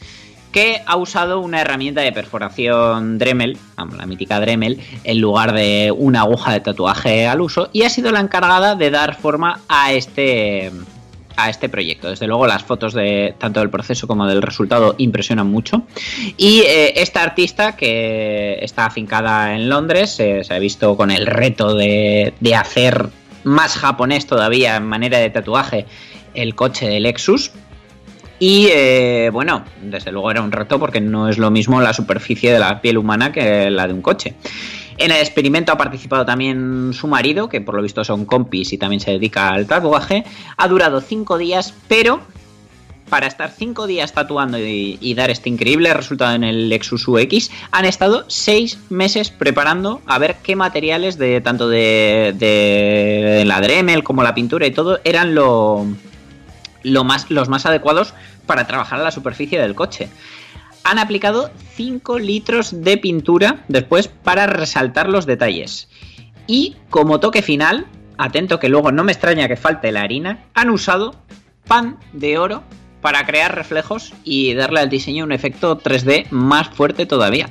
que 0.50 0.80
ha 0.86 0.96
usado 0.96 1.40
una 1.40 1.60
herramienta 1.60 2.00
de 2.00 2.12
perforación 2.12 3.18
Dremel, 3.18 3.58
la 3.76 4.06
mítica 4.06 4.40
Dremel, 4.40 4.80
en 5.02 5.20
lugar 5.20 5.52
de 5.52 5.92
una 5.94 6.20
aguja 6.20 6.52
de 6.52 6.60
tatuaje 6.60 7.26
al 7.26 7.40
uso, 7.40 7.68
y 7.72 7.82
ha 7.82 7.90
sido 7.90 8.12
la 8.12 8.20
encargada 8.20 8.76
de 8.76 8.90
dar 8.90 9.16
forma 9.16 9.60
a 9.68 9.92
este 9.92 10.70
a 11.36 11.50
este 11.50 11.68
proyecto. 11.68 12.10
Desde 12.10 12.26
luego 12.26 12.46
las 12.46 12.62
fotos 12.62 12.94
de 12.94 13.34
tanto 13.38 13.60
del 13.60 13.70
proceso 13.70 14.06
como 14.06 14.26
del 14.26 14.42
resultado 14.42 14.94
impresionan 14.98 15.46
mucho. 15.46 15.82
Y 16.36 16.60
eh, 16.60 17.00
esta 17.00 17.22
artista 17.22 17.76
que 17.76 18.58
está 18.60 18.86
afincada 18.86 19.54
en 19.54 19.68
Londres 19.68 20.18
eh, 20.20 20.42
se 20.44 20.54
ha 20.54 20.58
visto 20.58 20.96
con 20.96 21.10
el 21.10 21.26
reto 21.26 21.74
de, 21.74 22.34
de 22.40 22.54
hacer 22.54 23.08
más 23.44 23.76
japonés 23.76 24.26
todavía 24.26 24.76
en 24.76 24.86
manera 24.86 25.18
de 25.18 25.30
tatuaje 25.30 25.86
el 26.34 26.54
coche 26.54 26.88
de 26.88 27.00
Lexus. 27.00 27.52
Y 28.38 28.68
eh, 28.72 29.30
bueno, 29.32 29.64
desde 29.80 30.10
luego 30.12 30.30
era 30.30 30.42
un 30.42 30.52
reto 30.52 30.78
porque 30.78 31.00
no 31.00 31.28
es 31.28 31.38
lo 31.38 31.50
mismo 31.50 31.80
la 31.80 31.92
superficie 31.92 32.52
de 32.52 32.58
la 32.58 32.80
piel 32.80 32.98
humana 32.98 33.32
que 33.32 33.70
la 33.70 33.86
de 33.86 33.94
un 33.94 34.02
coche. 34.02 34.34
En 34.96 35.10
el 35.10 35.18
experimento 35.18 35.72
ha 35.72 35.78
participado 35.78 36.24
también 36.24 36.92
su 36.92 37.08
marido, 37.08 37.48
que 37.48 37.60
por 37.60 37.74
lo 37.74 37.82
visto 37.82 38.04
son 38.04 38.24
compis 38.24 38.72
y 38.72 38.78
también 38.78 39.00
se 39.00 39.10
dedica 39.10 39.48
al 39.48 39.66
tatuaje. 39.66 40.24
Ha 40.56 40.68
durado 40.68 41.00
5 41.00 41.36
días, 41.38 41.74
pero 41.88 42.20
para 43.08 43.26
estar 43.26 43.50
5 43.50 43.86
días 43.86 44.12
tatuando 44.12 44.58
y, 44.58 45.14
dar 45.14 45.30
este 45.30 45.48
increíble 45.48 45.92
resultado 45.92 46.34
en 46.34 46.44
el 46.44 46.68
Lexus 46.68 47.06
UX, 47.06 47.50
han 47.70 47.84
estado 47.84 48.24
6 48.28 48.78
meses 48.90 49.30
preparando 49.30 50.00
a 50.06 50.18
ver 50.18 50.36
qué 50.42 50.56
materiales 50.56 51.18
de 51.18 51.40
tanto 51.40 51.68
de, 51.68 53.42
la 53.46 53.60
Dremel 53.60 54.04
como 54.04 54.22
la 54.22 54.34
pintura 54.34 54.66
y 54.66 54.70
todo 54.70 55.00
eran 55.04 55.34
más, 57.04 57.30
los 57.30 57.48
más 57.48 57.66
adecuados 57.66 58.14
para 58.46 58.66
trabajar 58.66 59.00
la 59.00 59.10
superficie 59.10 59.60
del 59.60 59.74
coche 59.74 60.08
han 60.84 60.98
aplicado 60.98 61.50
5 61.74 62.18
litros 62.18 62.82
de 62.82 62.98
pintura 62.98 63.64
después 63.68 64.08
para 64.08 64.46
resaltar 64.46 65.08
los 65.08 65.26
detalles. 65.26 65.88
Y 66.46 66.76
como 66.90 67.20
toque 67.20 67.42
final, 67.42 67.86
atento 68.18 68.60
que 68.60 68.68
luego 68.68 68.92
no 68.92 69.02
me 69.02 69.12
extraña 69.12 69.48
que 69.48 69.56
falte 69.56 69.90
la 69.90 70.02
harina, 70.02 70.44
han 70.54 70.70
usado 70.70 71.14
pan 71.66 71.98
de 72.12 72.38
oro 72.38 72.62
para 73.00 73.26
crear 73.26 73.54
reflejos 73.54 74.12
y 74.24 74.54
darle 74.54 74.80
al 74.80 74.88
diseño 74.88 75.24
un 75.24 75.32
efecto 75.32 75.78
3D 75.78 76.26
más 76.30 76.68
fuerte 76.68 77.06
todavía. 77.06 77.48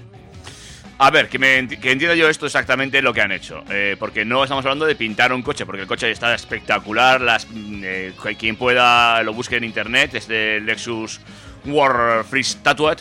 A 0.99 1.09
ver, 1.09 1.27
que, 1.27 1.39
me, 1.39 1.67
que 1.67 1.91
entiendo 1.91 2.15
yo 2.15 2.29
esto 2.29 2.45
exactamente 2.45 3.01
lo 3.01 3.13
que 3.13 3.21
han 3.21 3.31
hecho. 3.31 3.63
Eh, 3.69 3.95
porque 3.99 4.25
no 4.25 4.43
estamos 4.43 4.63
hablando 4.63 4.85
de 4.85 4.95
pintar 4.95 5.33
un 5.33 5.41
coche, 5.41 5.65
porque 5.65 5.81
el 5.81 5.87
coche 5.87 6.09
está 6.09 6.33
espectacular. 6.33 7.19
Las, 7.19 7.47
eh, 7.53 8.13
quien 8.37 8.55
pueda 8.55 9.21
lo 9.23 9.33
busque 9.33 9.57
en 9.57 9.63
internet, 9.63 10.13
es 10.13 10.27
de 10.27 10.61
Lexus 10.63 11.19
War 11.65 12.23
Freeze 12.23 12.59
Tattooed. 12.61 12.99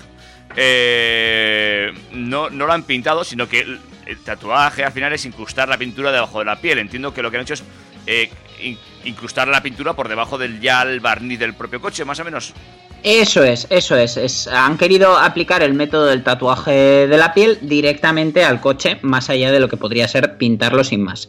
Eh, 0.57 1.93
no, 2.13 2.51
no 2.51 2.67
lo 2.67 2.73
han 2.73 2.85
pintado, 2.85 3.25
sino 3.25 3.49
que 3.49 3.61
el, 3.61 3.81
tatuaje 4.25 4.85
al 4.85 4.93
final 4.93 5.13
es 5.13 5.25
incrustar 5.25 5.69
la 5.69 5.79
pintura 5.79 6.13
debajo 6.13 6.39
de 6.41 6.45
la 6.45 6.57
piel. 6.57 6.79
Entiendo 6.79 7.15
que 7.15 7.23
lo 7.23 7.31
que 7.31 7.39
han 7.39 7.43
hecho 7.43 7.55
es 7.55 7.65
eh, 8.07 8.31
in, 8.61 8.79
incrustar 9.05 9.49
la 9.49 9.63
pintura 9.63 9.95
por 9.95 10.09
debajo 10.09 10.39
del 10.39 10.61
ya 10.61 10.83
el 10.83 11.01
barniz 11.01 11.39
del 11.39 11.55
propio 11.55 11.81
coche, 11.81 12.05
más 12.05 12.21
o 12.21 12.25
menos. 12.25 12.53
Eso 13.03 13.43
es, 13.43 13.67
eso 13.71 13.97
es, 13.97 14.17
es, 14.17 14.47
Han 14.47 14.79
querido 14.79 15.19
aplicar 15.19 15.63
el 15.63 15.75
método 15.75 16.07
del 16.07 16.23
tatuaje 16.23 17.09
de 17.09 17.17
la 17.17 17.35
piel 17.35 17.59
directamente 17.63 18.45
al 18.45 18.61
coche, 18.61 18.99
más 19.03 19.29
allá 19.29 19.51
de 19.51 19.59
lo 19.59 19.69
que 19.69 19.77
podría 19.77 20.07
ser 20.07 20.37
pintarlo 20.37 20.85
sin 20.85 21.03
más. 21.03 21.29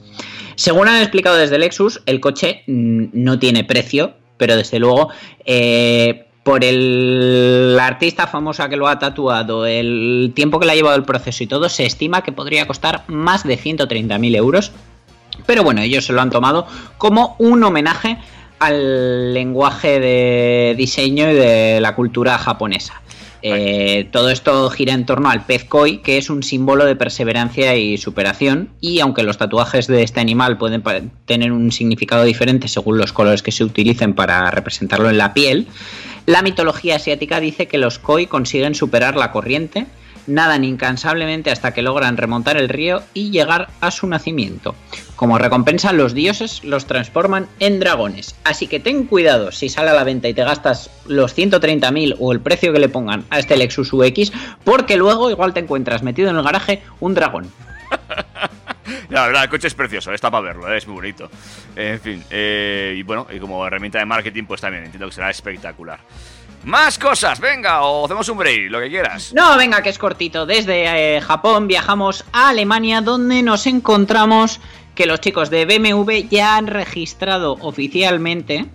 Según 0.56 0.88
han 0.88 1.02
explicado 1.02 1.36
desde 1.36 1.58
Lexus, 1.58 2.02
el 2.06 2.20
coche 2.20 2.64
mm, 2.68 3.06
no 3.14 3.40
tiene 3.40 3.64
precio, 3.64 4.14
pero 4.38 4.56
desde 4.56 4.78
luego 4.78 5.10
eh, 5.46 6.28
por 6.44 6.64
el 6.64 7.78
artista 7.80 8.28
famosa 8.28 8.68
que 8.70 8.76
lo 8.76 8.88
ha 8.88 9.00
tatuado, 9.00 9.66
el 9.66 10.34
tiempo 10.36 10.60
que 10.60 10.66
le 10.66 10.74
ha 10.74 10.76
llevado 10.76 10.98
el 10.98 11.04
proceso 11.04 11.44
y 11.44 11.48
todo, 11.48 11.70
se 11.70 11.86
estima 11.86 12.22
que 12.22 12.32
podría 12.32 12.68
costar 12.68 13.04
más 13.08 13.44
de 13.44 13.58
130.000 13.58 14.36
euros. 14.36 14.72
Pero 15.46 15.64
bueno, 15.64 15.82
ellos 15.82 16.06
se 16.06 16.14
lo 16.14 16.22
han 16.22 16.30
tomado 16.30 16.68
como 16.98 17.36
un 17.39 17.64
homenaje 17.64 18.18
al 18.60 19.34
lenguaje 19.34 20.00
de 20.00 20.76
diseño 20.78 21.30
y 21.32 21.34
de 21.34 21.80
la 21.82 21.96
cultura 21.96 22.38
japonesa. 22.38 23.02
Eh, 23.46 24.08
todo 24.10 24.30
esto 24.30 24.70
gira 24.70 24.94
en 24.94 25.06
torno 25.06 25.30
al 25.30 25.46
pez 25.46 25.66
koi, 25.66 25.98
que 25.98 26.18
es 26.18 26.30
un 26.30 26.44
símbolo 26.44 26.86
de 26.86 26.96
perseverancia 26.96 27.76
y 27.76 27.98
superación. 27.98 28.70
Y 28.80 29.02
aunque 29.02 29.24
los 29.24 29.38
tatuajes 29.38 29.88
de 29.88 30.04
este 30.04 30.22
animal 30.22 30.58
pueden 30.58 30.82
tener 31.26 31.52
un 31.52 31.72
significado 31.74 32.24
diferente 32.24 32.70
según 32.70 32.98
los 32.98 33.12
colores 33.12 33.44
que 33.44 33.52
se 33.52 33.66
utilicen 33.66 34.14
para 34.14 34.50
representarlo 34.50 35.10
en 35.10 35.18
la 35.18 35.34
piel, 35.34 35.68
la 36.26 36.42
mitología 36.42 36.96
asiática 36.96 37.40
dice 37.40 37.68
que 37.68 37.78
los 37.78 38.00
koi 38.00 38.28
consiguen 38.28 38.76
superar 38.76 39.16
la 39.16 39.32
corriente, 39.32 39.88
nadan 40.28 40.64
incansablemente 40.64 41.52
hasta 41.52 41.74
que 41.74 41.82
logran 41.82 42.18
remontar 42.18 42.58
el 42.58 42.70
río 42.70 43.04
y 43.14 43.32
llegar 43.32 43.70
a 43.82 43.92
su 43.92 44.08
nacimiento. 44.08 44.76
Como 45.16 45.38
recompensa, 45.38 45.92
los 45.94 46.14
dioses 46.14 46.64
los 46.64 46.86
transforman 46.86 47.48
en 47.60 47.80
dragones. 47.80 48.36
Así 48.44 48.68
que 48.68 48.80
ten 48.80 49.06
cuidado 49.06 49.52
si 49.52 49.70
sale 49.70 49.90
a 49.90 49.94
la 49.94 50.04
venta 50.04 50.30
y 50.30 50.34
te 50.34 50.44
gastas 50.44 50.90
los 51.08 51.38
130.000 51.38 52.16
o 52.20 52.32
el 52.32 52.40
precio 52.40 52.74
que 52.74 52.80
le 52.80 52.90
pongan 52.90 53.26
a 53.30 53.40
este 53.40 53.58
Lexus 53.58 53.92
UX, 53.94 54.32
porque 54.64 54.98
luego 54.98 55.30
igual 55.30 55.54
te 55.54 55.60
encuentras 55.60 56.04
metido 56.04 56.30
en 56.30 56.38
el 56.38 56.44
garaje 56.44 56.82
un 57.00 57.14
dragón. 57.14 57.52
La 59.14 59.28
verdad, 59.28 59.43
el 59.43 59.49
coche 59.49 59.68
es 59.68 59.76
precioso, 59.76 60.11
está 60.11 60.32
para 60.32 60.47
verlo, 60.47 60.74
es 60.74 60.88
muy 60.88 60.95
bonito. 60.95 61.30
En 61.76 61.99
fin, 61.99 62.24
eh, 62.32 62.95
y 62.97 63.03
bueno, 63.03 63.28
y 63.32 63.38
como 63.38 63.64
herramienta 63.64 63.99
de 63.99 64.05
marketing, 64.05 64.45
pues 64.45 64.59
también 64.59 64.86
entiendo 64.86 65.05
que 65.07 65.14
será 65.14 65.30
espectacular. 65.30 65.99
Más 66.64 66.97
cosas, 66.97 67.39
venga, 67.39 67.84
o 67.84 68.05
hacemos 68.05 68.28
un 68.30 68.39
break, 68.39 68.72
lo 68.72 68.80
que 68.80 68.89
quieras. 68.89 69.32
No, 69.36 69.55
venga, 69.55 69.84
que 69.84 69.89
es 69.89 69.99
cortito. 69.99 70.47
Desde 70.47 71.18
eh, 71.18 71.22
Japón 71.22 71.68
viajamos 71.68 72.26
a 72.34 72.49
Alemania, 72.49 73.01
donde 73.01 73.43
nos 73.43 73.68
encontramos 73.68 74.59
que 74.95 75.05
los 75.05 75.22
chicos 75.22 75.51
de 75.51 75.66
BMW 75.68 76.28
ya 76.28 76.57
han 76.57 76.66
registrado 76.66 77.57
oficialmente 77.61 78.66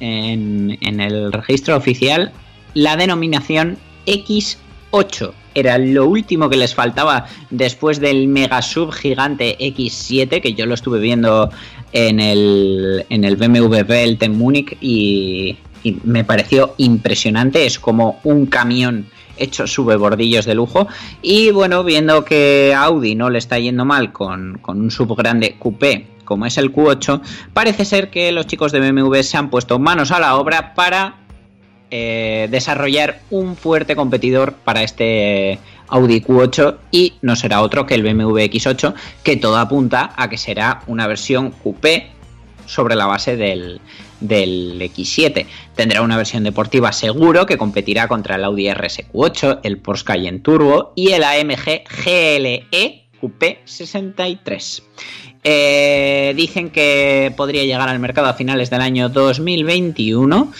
en, 0.00 0.78
en 0.80 1.00
el 1.00 1.30
registro 1.30 1.76
oficial 1.76 2.32
la 2.72 2.96
denominación 2.96 3.76
X8 4.06 5.34
era 5.60 5.78
lo 5.78 6.06
último 6.06 6.48
que 6.48 6.56
les 6.56 6.74
faltaba 6.74 7.26
después 7.50 8.00
del 8.00 8.28
mega 8.28 8.62
sub 8.62 8.92
gigante 8.92 9.56
X7, 9.58 10.40
que 10.40 10.54
yo 10.54 10.66
lo 10.66 10.74
estuve 10.74 11.00
viendo 11.00 11.50
en 11.92 12.20
el, 12.20 13.06
en 13.08 13.24
el 13.24 13.36
BMW 13.36 13.82
Welt 13.88 14.22
en 14.22 14.38
Múnich 14.38 14.76
y, 14.80 15.56
y, 15.82 15.98
me 16.04 16.24
pareció 16.24 16.74
impresionante. 16.78 17.66
Es 17.66 17.78
como 17.78 18.20
un 18.24 18.46
camión 18.46 19.06
hecho 19.36 19.66
sube 19.66 19.96
bordillos 19.96 20.44
de 20.44 20.54
lujo. 20.54 20.88
Y 21.22 21.50
bueno, 21.50 21.84
viendo 21.84 22.24
que 22.24 22.74
Audi 22.76 23.14
no 23.14 23.30
le 23.30 23.38
está 23.38 23.58
yendo 23.58 23.84
mal 23.84 24.12
con, 24.12 24.58
con 24.58 24.80
un 24.80 24.90
sub 24.90 25.16
grande 25.16 25.56
coupé 25.58 26.18
como 26.28 26.44
es 26.44 26.58
el 26.58 26.74
Q8, 26.74 27.22
parece 27.54 27.86
ser 27.86 28.10
que 28.10 28.30
los 28.32 28.46
chicos 28.46 28.70
de 28.70 28.80
BMW 28.80 29.22
se 29.22 29.38
han 29.38 29.48
puesto 29.48 29.78
manos 29.78 30.10
a 30.10 30.20
la 30.20 30.36
obra 30.36 30.74
para 30.74 31.17
eh, 31.90 32.48
desarrollar 32.50 33.20
un 33.30 33.56
fuerte 33.56 33.96
competidor 33.96 34.54
para 34.54 34.82
este 34.82 35.58
Audi 35.88 36.20
Q8 36.20 36.76
y 36.90 37.14
no 37.22 37.36
será 37.36 37.62
otro 37.62 37.86
que 37.86 37.94
el 37.94 38.02
BMW 38.02 38.38
X8 38.38 38.94
que 39.22 39.36
todo 39.36 39.56
apunta 39.56 40.12
a 40.16 40.28
que 40.28 40.36
será 40.36 40.82
una 40.86 41.06
versión 41.06 41.50
coupé 41.50 42.10
sobre 42.66 42.94
la 42.94 43.06
base 43.06 43.36
del, 43.36 43.80
del 44.20 44.80
X7. 44.80 45.46
Tendrá 45.74 46.02
una 46.02 46.16
versión 46.16 46.44
deportiva 46.44 46.92
seguro 46.92 47.46
que 47.46 47.56
competirá 47.56 48.08
contra 48.08 48.36
el 48.36 48.44
Audi 48.44 48.66
RSQ8, 48.66 49.60
el 49.62 49.78
Porsche 49.78 50.04
Cayenne 50.04 50.40
Turbo 50.40 50.92
y 50.94 51.12
el 51.12 51.24
AMG 51.24 51.84
GLE 52.04 53.08
Coupé 53.20 53.62
63. 53.64 54.82
Eh, 55.44 56.34
dicen 56.36 56.70
que 56.70 57.32
podría 57.36 57.64
llegar 57.64 57.88
al 57.88 57.98
mercado 58.00 58.26
a 58.26 58.34
finales 58.34 58.70
del 58.70 58.80
año 58.80 59.08
2021 59.08 60.52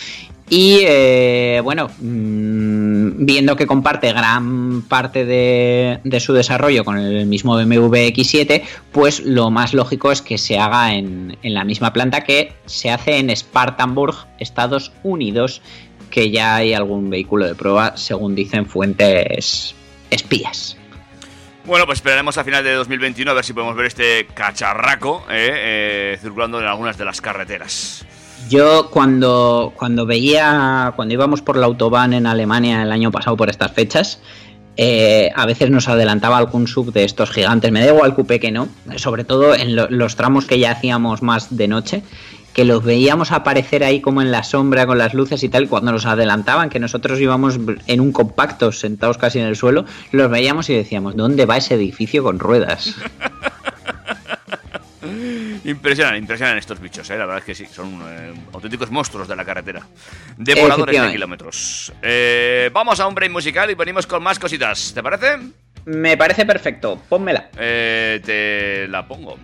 y 0.50 0.80
eh, 0.86 1.60
bueno, 1.62 1.90
mmm, 2.00 3.24
viendo 3.24 3.56
que 3.56 3.66
comparte 3.66 4.12
gran 4.12 4.82
parte 4.82 5.24
de, 5.24 6.00
de, 6.04 6.20
su 6.20 6.32
desarrollo 6.32 6.84
con 6.84 6.98
el 6.98 7.26
mismo 7.26 7.56
BMW 7.56 8.08
X7, 8.12 8.62
pues 8.92 9.20
lo 9.20 9.50
más 9.50 9.74
lógico 9.74 10.12
es 10.12 10.22
que 10.22 10.38
se 10.38 10.58
haga 10.58 10.94
en, 10.94 11.36
en 11.42 11.54
la 11.54 11.64
misma 11.64 11.92
planta 11.92 12.22
que 12.22 12.52
se 12.66 12.90
hace 12.90 13.18
en 13.18 13.30
Spartanburg, 13.30 14.14
Estados 14.38 14.92
Unidos, 15.02 15.60
que 16.10 16.30
ya 16.30 16.56
hay 16.56 16.74
algún 16.74 17.10
vehículo 17.10 17.46
de 17.46 17.54
prueba, 17.54 17.96
según 17.96 18.34
dicen 18.34 18.66
fuentes 18.66 19.74
espías. 20.10 20.76
Bueno, 21.68 21.84
pues 21.84 21.98
esperaremos 21.98 22.38
a 22.38 22.44
final 22.44 22.64
de 22.64 22.72
2021 22.72 23.30
a 23.30 23.34
ver 23.34 23.44
si 23.44 23.52
podemos 23.52 23.76
ver 23.76 23.86
este 23.86 24.26
cacharraco 24.32 25.26
eh, 25.28 25.50
eh, 26.14 26.18
circulando 26.18 26.58
en 26.60 26.66
algunas 26.66 26.96
de 26.96 27.04
las 27.04 27.20
carreteras. 27.20 28.06
Yo 28.48 28.88
cuando, 28.90 29.72
cuando 29.76 30.06
veía, 30.06 30.92
cuando 30.96 31.12
íbamos 31.14 31.42
por 31.42 31.56
la 31.56 31.66
autobahn 31.66 32.14
en 32.14 32.26
Alemania 32.26 32.82
el 32.82 32.92
año 32.92 33.10
pasado 33.10 33.36
por 33.36 33.50
estas 33.50 33.72
fechas, 33.72 34.20
eh, 34.78 35.30
a 35.34 35.44
veces 35.44 35.70
nos 35.70 35.88
adelantaba 35.88 36.38
algún 36.38 36.66
sub 36.66 36.92
de 36.92 37.04
estos 37.04 37.30
gigantes. 37.30 37.70
Me 37.72 37.80
da 37.80 37.88
igual 37.92 38.14
coupé 38.14 38.40
que 38.40 38.50
no, 38.50 38.68
sobre 38.96 39.24
todo 39.24 39.54
en 39.54 39.76
lo- 39.76 39.90
los 39.90 40.16
tramos 40.16 40.46
que 40.46 40.58
ya 40.58 40.70
hacíamos 40.70 41.20
más 41.20 41.56
de 41.56 41.68
noche, 41.68 42.02
que 42.54 42.64
los 42.64 42.82
veíamos 42.82 43.32
aparecer 43.32 43.84
ahí 43.84 44.00
como 44.00 44.22
en 44.22 44.30
la 44.32 44.42
sombra 44.42 44.86
con 44.86 44.96
las 44.98 45.12
luces 45.14 45.42
y 45.44 45.48
tal. 45.48 45.68
Cuando 45.68 45.92
nos 45.92 46.06
adelantaban, 46.06 46.70
que 46.70 46.80
nosotros 46.80 47.20
íbamos 47.20 47.58
en 47.86 48.00
un 48.00 48.12
compacto 48.12 48.72
sentados 48.72 49.18
casi 49.18 49.40
en 49.40 49.46
el 49.46 49.56
suelo, 49.56 49.84
los 50.12 50.30
veíamos 50.30 50.70
y 50.70 50.74
decíamos, 50.74 51.14
¿dónde 51.16 51.44
va 51.44 51.56
ese 51.58 51.74
edificio 51.74 52.22
con 52.22 52.38
ruedas? 52.38 52.94
Impresionan, 55.64 56.16
impresionan 56.16 56.58
estos 56.58 56.80
bichos, 56.80 57.08
eh, 57.10 57.18
la 57.18 57.26
verdad 57.26 57.38
es 57.38 57.44
que 57.44 57.54
sí, 57.54 57.66
son 57.66 58.00
eh, 58.06 58.32
auténticos 58.52 58.90
monstruos 58.90 59.28
de 59.28 59.36
la 59.36 59.44
carretera. 59.44 59.82
Devoradores 60.36 61.00
de 61.00 61.12
kilómetros. 61.12 61.92
Eh, 62.02 62.70
vamos 62.72 63.00
a 63.00 63.06
un 63.06 63.14
break 63.14 63.32
musical 63.32 63.70
y 63.70 63.74
venimos 63.74 64.06
con 64.06 64.22
más 64.22 64.38
cositas, 64.38 64.92
¿te 64.94 65.02
parece? 65.02 65.38
Me 65.84 66.16
parece 66.16 66.44
perfecto, 66.44 67.00
pónmela. 67.08 67.48
Eh, 67.58 68.20
te 68.24 68.88
la 68.88 69.06
pongo. 69.06 69.38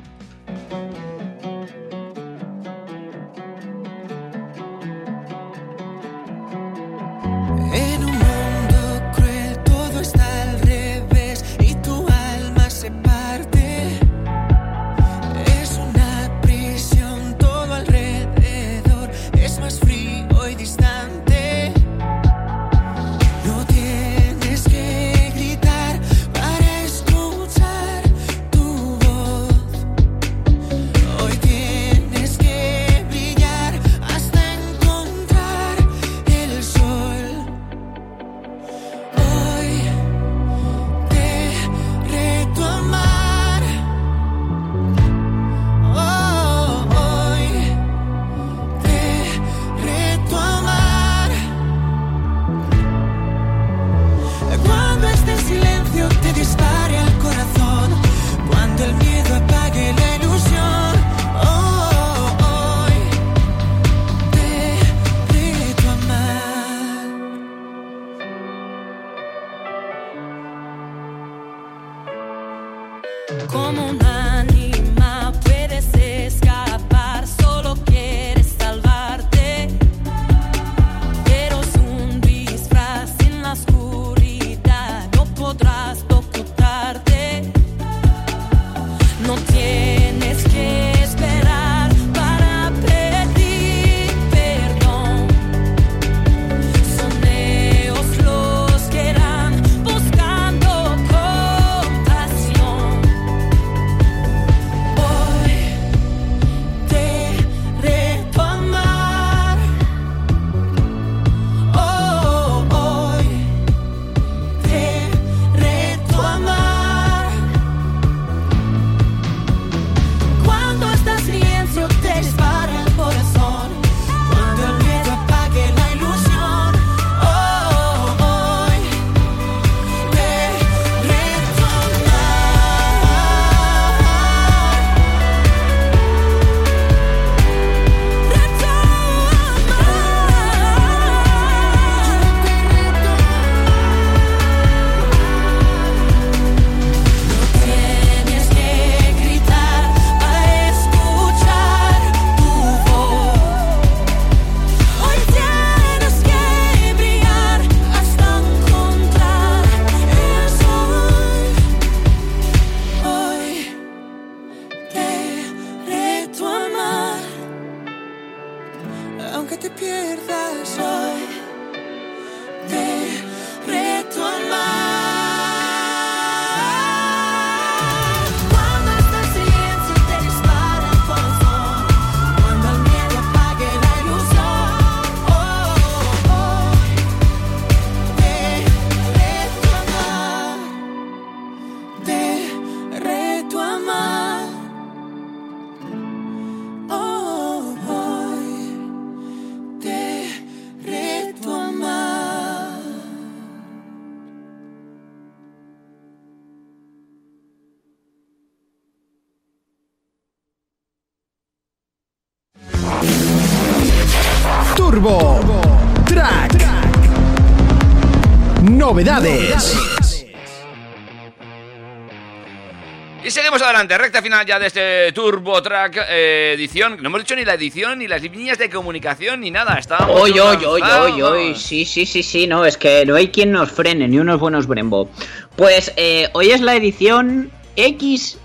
Seguimos 223.55 223.63
adelante, 223.71 223.99
recta 223.99 224.21
final 224.21 224.45
ya 224.45 224.59
de 224.59 224.67
este 224.67 225.13
Turbo 225.13 225.63
Track 225.63 226.07
eh, 226.09 226.55
edición. 226.57 226.97
No 227.01 227.09
hemos 227.09 227.21
dicho 227.21 227.37
ni 227.37 227.45
la 227.45 227.55
edición, 227.55 228.01
ni 228.01 228.09
las 228.09 228.21
líneas 228.21 228.59
de 228.59 228.69
comunicación, 228.69 229.41
ni 229.41 229.53
nada. 229.53 229.75
Estábamos 229.79 230.21
Hoy, 230.21 230.33
hoy, 230.41 230.65
hoy, 230.65 230.81
lanzados. 230.81 231.13
hoy, 231.13 231.23
hoy. 231.23 231.55
Sí, 231.55 231.85
sí, 231.85 232.05
sí, 232.05 232.25
sí, 232.25 232.49
no, 232.49 232.65
es 232.65 232.77
que 232.77 233.07
no 233.07 233.15
hay 233.15 233.29
quien 233.29 233.53
nos 233.53 233.71
frene, 233.71 234.09
ni 234.09 234.19
unos 234.19 234.41
buenos 234.41 234.67
Brembo. 234.67 235.09
Pues 235.55 235.93
eh, 235.97 236.31
hoy 236.33 236.51
es 236.51 236.63
la 236.63 236.75
edición 236.75 237.53
XX 237.77 238.39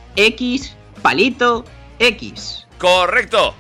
Palito 1.02 1.66
X. 1.98 2.68
Correcto. 2.78 3.56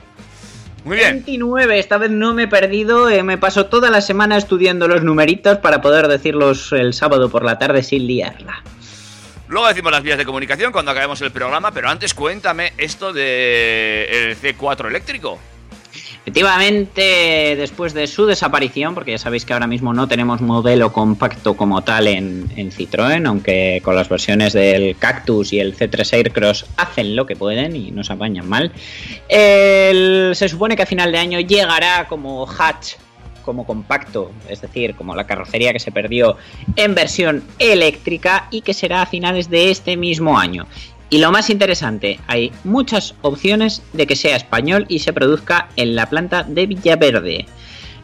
Muy 0.83 0.97
bien. 0.97 1.13
29, 1.13 1.79
esta 1.79 1.97
vez 1.97 2.11
no 2.11 2.35
me 2.35 2.43
he 2.43 2.47
perdido, 2.47 3.09
eh, 3.09 3.23
me 3.23 3.39
paso 3.39 3.65
toda 3.65 3.89
la 3.89 4.01
semana 4.01 4.37
estudiando 4.37 4.87
los 4.87 5.03
numeritos 5.03 5.57
para 5.57 5.81
poder 5.81 6.09
decirlos 6.09 6.71
el 6.73 6.93
sábado 6.93 7.29
por 7.29 7.43
la 7.43 7.57
tarde 7.57 7.81
sin 7.81 8.05
liarla. 8.05 8.63
Luego 9.49 9.67
decimos 9.67 9.91
las 9.91 10.03
vías 10.03 10.19
de 10.19 10.25
comunicación 10.25 10.71
cuando 10.71 10.91
acabemos 10.91 11.19
el 11.21 11.31
programa, 11.31 11.71
pero 11.71 11.89
antes 11.89 12.13
cuéntame 12.13 12.71
esto 12.77 13.11
de 13.11 14.05
el 14.05 14.37
C4 14.37 14.87
eléctrico. 14.87 15.39
Efectivamente, 16.21 17.55
después 17.57 17.95
de 17.95 18.05
su 18.05 18.27
desaparición, 18.27 18.93
porque 18.93 19.09
ya 19.09 19.17
sabéis 19.17 19.45
que 19.45 19.53
ahora 19.53 19.65
mismo 19.65 19.91
no 19.91 20.07
tenemos 20.07 20.41
modelo 20.41 20.93
compacto 20.93 21.57
como 21.57 21.81
tal 21.81 22.07
en, 22.07 22.47
en 22.57 22.71
Citroën, 22.71 23.27
aunque 23.27 23.81
con 23.83 23.95
las 23.95 24.07
versiones 24.07 24.53
del 24.53 24.95
Cactus 24.97 25.51
y 25.51 25.59
el 25.59 25.75
C3 25.75 26.13
Aircross 26.13 26.67
hacen 26.77 27.15
lo 27.15 27.25
que 27.25 27.35
pueden 27.35 27.75
y 27.75 27.89
nos 27.89 28.11
apañan 28.11 28.47
mal, 28.47 28.71
se 29.27 30.47
supone 30.47 30.75
que 30.75 30.83
a 30.83 30.85
final 30.85 31.11
de 31.11 31.17
año 31.17 31.39
llegará 31.39 32.07
como 32.07 32.47
hatch 32.47 32.97
como 33.49 33.65
compacto, 33.65 34.31
es 34.47 34.61
decir, 34.61 34.93
como 34.93 35.15
la 35.15 35.25
carrocería 35.25 35.73
que 35.73 35.79
se 35.79 35.91
perdió 35.91 36.37
en 36.75 36.93
versión 36.93 37.43
eléctrica 37.57 38.47
y 38.51 38.61
que 38.61 38.75
será 38.75 39.01
a 39.01 39.05
finales 39.07 39.49
de 39.49 39.71
este 39.71 39.97
mismo 39.97 40.37
año. 40.37 40.67
Y 41.09 41.17
lo 41.17 41.31
más 41.31 41.49
interesante, 41.49 42.19
hay 42.27 42.51
muchas 42.63 43.15
opciones 43.23 43.81
de 43.93 44.05
que 44.05 44.15
sea 44.15 44.35
español 44.35 44.85
y 44.87 44.99
se 44.99 45.13
produzca 45.13 45.69
en 45.75 45.95
la 45.95 46.05
planta 46.07 46.43
de 46.43 46.67
Villaverde. 46.67 47.47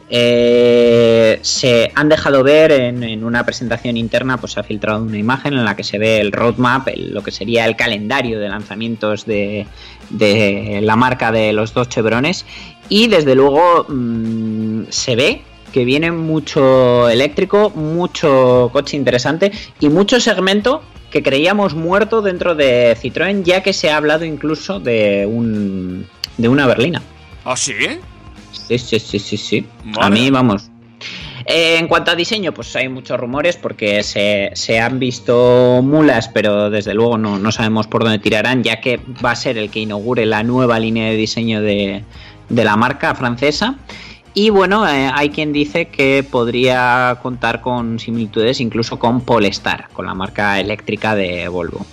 Eh, 0.09 1.39
se 1.41 1.91
han 1.95 2.09
dejado 2.09 2.41
ver 2.43 2.71
en, 2.71 3.23
una 3.23 3.43
presentación 3.45 3.97
interna, 3.97 4.37
pues 4.37 4.53
se 4.53 4.59
ha 4.59 4.63
filtrado 4.63 5.03
una 5.03 5.17
imagen 5.17 5.53
en 5.53 5.65
la 5.65 5.75
que 5.75 5.83
se 5.83 5.97
ve 5.99 6.19
el 6.19 6.31
roadmap, 6.31 6.87
el- 6.87 7.13
lo 7.13 7.21
que 7.21 7.31
sería 7.31 7.65
el 7.65 7.75
calendario 7.75 8.39
de 8.39 8.47
lanzamientos 8.49 9.25
de, 9.25 9.65
de 10.09 10.79
la 10.81 10.95
marca 10.95 11.31
de 11.31 11.53
los 11.53 11.73
dos 11.73 11.89
chevrones. 11.89 12.45
Y 12.89 13.07
desde 13.07 13.35
luego 13.35 13.85
mm, 13.87 14.83
se 14.89 15.15
ve 15.15 15.41
que 15.71 15.83
viene 15.83 16.11
mucho 16.11 17.09
eléctrico, 17.09 17.69
mucho 17.71 18.69
coche 18.71 18.95
interesante 18.95 19.51
y 19.79 19.89
mucho 19.89 20.19
segmento 20.19 20.81
que 21.11 21.21
creíamos 21.21 21.75
muerto 21.75 22.21
dentro 22.21 22.55
de 22.55 22.95
Citroën, 23.01 23.43
ya 23.43 23.61
que 23.61 23.73
se 23.73 23.89
ha 23.89 23.97
hablado 23.97 24.25
incluso 24.25 24.79
de 24.79 25.25
un 25.25 26.07
de 26.37 26.49
una 26.49 26.67
berlina. 26.67 27.01
¿Ah, 27.43 27.55
sí? 27.55 27.73
Sí, 28.51 28.77
sí, 28.77 28.99
sí, 28.99 29.19
sí, 29.19 29.37
sí. 29.37 29.65
A 29.99 30.09
mí, 30.09 30.29
vamos. 30.29 30.69
Eh, 31.45 31.77
en 31.77 31.87
cuanto 31.87 32.11
a 32.11 32.15
diseño, 32.15 32.53
pues 32.53 32.75
hay 32.75 32.89
muchos 32.89 33.19
rumores 33.19 33.55
porque 33.55 34.01
se, 34.01 34.49
se 34.53 34.79
han 34.79 34.97
visto 34.97 35.81
mulas, 35.83 36.27
pero 36.29 36.69
desde 36.69 36.93
luego 36.93 37.17
no, 37.17 37.37
no 37.37 37.51
sabemos 37.51 37.85
por 37.85 38.03
dónde 38.03 38.19
tirarán, 38.19 38.63
ya 38.63 38.81
que 38.81 38.99
va 39.23 39.31
a 39.31 39.35
ser 39.35 39.57
el 39.57 39.69
que 39.69 39.81
inaugure 39.81 40.25
la 40.25 40.41
nueva 40.43 40.79
línea 40.79 41.09
de 41.09 41.15
diseño 41.15 41.61
de, 41.61 42.03
de 42.49 42.63
la 42.63 42.75
marca 42.75 43.13
francesa. 43.15 43.75
Y 44.33 44.49
bueno, 44.49 44.85
eh, 44.87 45.09
hay 45.13 45.29
quien 45.29 45.53
dice 45.53 45.87
que 45.87 46.25
podría 46.29 47.17
contar 47.21 47.61
con 47.61 47.99
similitudes 47.99 48.59
incluso 48.59 48.99
con 48.99 49.21
Polestar, 49.21 49.87
con 49.93 50.05
la 50.05 50.13
marca 50.13 50.59
eléctrica 50.59 51.15
de 51.15 51.47
Volvo. 51.47 51.85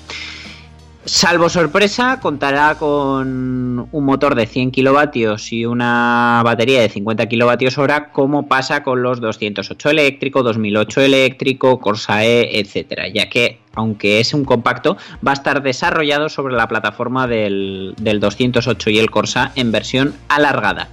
Salvo 1.05 1.48
sorpresa, 1.48 2.20
contará 2.20 2.76
con 2.76 3.88
un 3.90 4.05
motor 4.05 4.36
de 4.36 4.46
100 4.46 4.70
kilovatios 4.70 5.53
y 5.53 5.66
una 5.66 6.42
batería 6.44 6.80
de 6.80 6.88
50 6.88 7.26
kilovatios 7.26 7.76
hora, 7.76 8.12
como 8.12 8.46
pasa 8.46 8.84
con 8.84 9.03
los 9.03 9.20
208 9.20 9.90
eléctrico, 9.90 10.44
2008 10.44 11.00
eléctrico, 11.00 11.80
Corsa 11.80 12.24
E, 12.24 12.61
etcétera, 12.61 13.09
ya 13.09 13.28
que 13.28 13.59
aunque 13.74 14.20
es 14.20 14.32
un 14.32 14.44
compacto, 14.44 14.96
va 15.26 15.32
a 15.32 15.34
estar 15.34 15.62
desarrollado 15.62 16.28
sobre 16.28 16.55
la 16.55 16.68
plataforma 16.68 17.26
del, 17.26 17.94
del 17.98 18.20
208 18.20 18.90
y 18.90 18.98
el 18.98 19.11
Corsa 19.11 19.50
en 19.57 19.72
versión 19.72 20.14
alargada. 20.28 20.88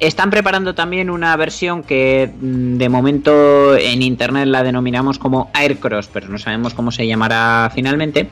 Están 0.00 0.30
preparando 0.30 0.74
también 0.74 1.10
una 1.10 1.36
versión 1.36 1.82
que 1.82 2.32
mm, 2.40 2.78
de 2.78 2.88
momento 2.88 3.76
en 3.76 4.00
internet 4.00 4.46
la 4.46 4.62
denominamos 4.62 5.18
como 5.18 5.50
Aircross, 5.52 6.08
pero 6.08 6.28
no 6.28 6.38
sabemos 6.38 6.72
cómo 6.72 6.90
se 6.90 7.06
llamará 7.06 7.70
finalmente, 7.74 8.30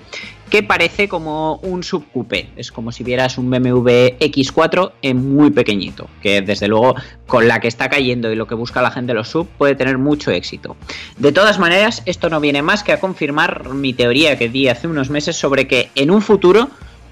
que 0.49 0.62
parece 0.62 1.11
como 1.11 1.57
un 1.57 1.83
subcoupé. 1.83 2.49
Es 2.57 2.73
como 2.73 2.91
si 2.91 3.05
vieras 3.05 3.37
un 3.37 3.51
BMW 3.51 4.16
X4 4.19 4.93
en 5.03 5.35
muy 5.35 5.51
pequeñito, 5.51 6.09
que 6.23 6.41
desde 6.41 6.69
luego 6.69 6.95
con 7.27 7.47
la 7.47 7.61
que 7.61 7.69
está 7.69 7.91
cayendo 7.91 8.33
y 8.33 8.37
lo 8.37 8.47
que 8.47 8.55
busca 8.55 8.81
la 8.81 8.91
gente 8.91 9.09
de 9.12 9.19
los 9.19 9.29
sub 9.29 9.47
puede 9.59 9.75
tener 9.75 9.99
mucho 9.99 10.31
éxito. 10.31 10.75
De 11.19 11.33
todas 11.33 11.59
maneras, 11.59 12.03
esto 12.07 12.31
no 12.31 12.41
viene 12.41 12.62
más 12.62 12.83
que 12.83 12.93
a 12.93 13.01
confirmar 13.01 13.75
mi 13.75 13.93
teoría 13.93 14.39
que 14.39 14.49
di 14.49 14.69
hace 14.69 14.89
unos 14.89 15.11
meses 15.11 15.37
sobre 15.37 15.69
que 15.69 15.91
en 15.97 16.11
un 16.11 16.23
futuro 16.23 16.71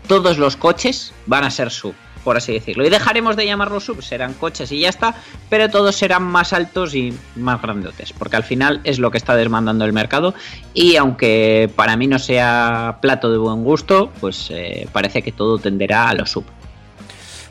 todos 0.08 0.38
los 0.38 0.56
coches 0.56 1.12
van 1.26 1.44
a 1.44 1.50
ser 1.50 1.70
sub, 1.70 1.94
por 2.26 2.36
así 2.36 2.52
decirlo. 2.52 2.84
Y 2.84 2.90
dejaremos 2.90 3.36
de 3.36 3.46
llamarlos 3.46 3.84
sub, 3.84 4.02
serán 4.02 4.34
coches 4.34 4.72
y 4.72 4.80
ya 4.80 4.88
está, 4.88 5.14
pero 5.48 5.70
todos 5.70 5.94
serán 5.94 6.24
más 6.24 6.52
altos 6.52 6.92
y 6.96 7.16
más 7.36 7.62
grandotes, 7.62 8.12
porque 8.12 8.34
al 8.34 8.42
final 8.42 8.80
es 8.82 8.98
lo 8.98 9.12
que 9.12 9.18
está 9.18 9.36
demandando 9.36 9.84
el 9.84 9.92
mercado 9.92 10.34
y 10.74 10.96
aunque 10.96 11.70
para 11.76 11.96
mí 11.96 12.08
no 12.08 12.18
sea 12.18 12.98
plato 13.00 13.30
de 13.30 13.38
buen 13.38 13.62
gusto, 13.62 14.10
pues 14.20 14.48
eh, 14.50 14.88
parece 14.90 15.22
que 15.22 15.30
todo 15.30 15.58
tenderá 15.58 16.08
a 16.08 16.14
los 16.14 16.32
sub. 16.32 16.44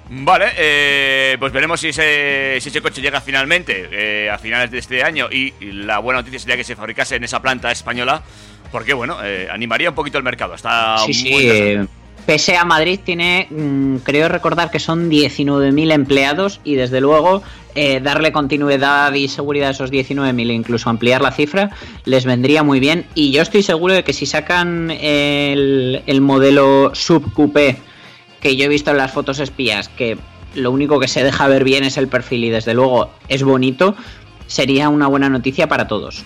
Vale, 0.10 0.48
eh, 0.58 1.38
pues 1.40 1.54
veremos 1.54 1.80
si 1.80 1.88
ese, 1.88 2.58
si 2.60 2.68
ese 2.68 2.82
coche 2.82 3.02
llega 3.02 3.22
finalmente 3.22 3.88
eh, 3.94 4.30
a 4.30 4.38
finales 4.38 4.72
de 4.72 4.80
este 4.80 5.04
año 5.04 5.30
y, 5.32 5.54
la 5.72 6.00
buena 6.00 6.20
noticia 6.20 6.40
sería 6.40 6.58
que 6.58 6.66
se 6.66 6.76
fabricase 6.76 7.16
en 7.16 7.24
esa 7.24 7.42
planta 7.42 7.72
española, 7.72 8.22
porque 8.74 8.94
bueno, 8.94 9.24
eh, 9.24 9.48
animaría 9.50 9.88
un 9.88 9.96
poquito 9.96 10.18
el 10.18 10.26
mercado. 10.26 10.54
Está 10.54 10.98
Sí, 10.98 11.32
muy 11.32 11.42
sí. 11.42 11.90
PSA 12.26 12.66
Madrid 12.66 13.00
tiene, 13.04 13.48
mm, 13.50 13.98
creo 13.98 14.28
recordar 14.30 14.72
que 14.72 14.80
son 14.80 15.10
19.000 15.10 15.92
empleados 15.92 16.60
y 16.64 16.76
desde 16.76 17.02
luego 17.02 17.44
eh, 17.76 18.00
darle 18.00 18.32
continuidad 18.32 19.14
y 19.14 19.28
seguridad 19.28 19.70
a 19.70 19.72
esos 19.72 19.92
19.000 19.92 20.50
e 20.50 20.54
incluso 20.54 20.90
ampliar 20.90 21.22
la 21.22 21.32
cifra 21.32 21.72
les 22.06 22.26
vendría 22.26 22.64
muy 22.64 22.80
bien. 22.80 23.06
Y 23.16 23.32
yo 23.32 23.42
estoy 23.42 23.64
seguro 23.64 23.94
de 23.94 24.04
que 24.04 24.14
si 24.14 24.26
sacan 24.26 24.92
el, 24.92 26.02
el 26.06 26.22
modelo 26.22 26.92
subcoupé 26.94 27.78
que 28.42 28.56
yo 28.56 28.66
he 28.66 28.70
visto 28.70 28.92
en 28.92 28.98
las 28.98 29.12
fotos 29.12 29.40
espías, 29.40 29.90
que 29.90 30.18
lo 30.54 30.72
único 30.72 31.00
que 31.00 31.08
se 31.08 31.24
deja 31.24 31.48
ver 31.48 31.64
bien 31.64 31.84
es 31.84 31.98
el 31.98 32.08
perfil 32.08 32.46
y 32.46 32.50
desde 32.50 32.74
luego 32.74 33.12
es 33.28 33.44
bonito, 33.44 33.96
sería 34.48 34.90
una 34.90 35.08
buena 35.08 35.30
noticia 35.30 35.68
para 35.68 35.88
todos. 35.88 36.24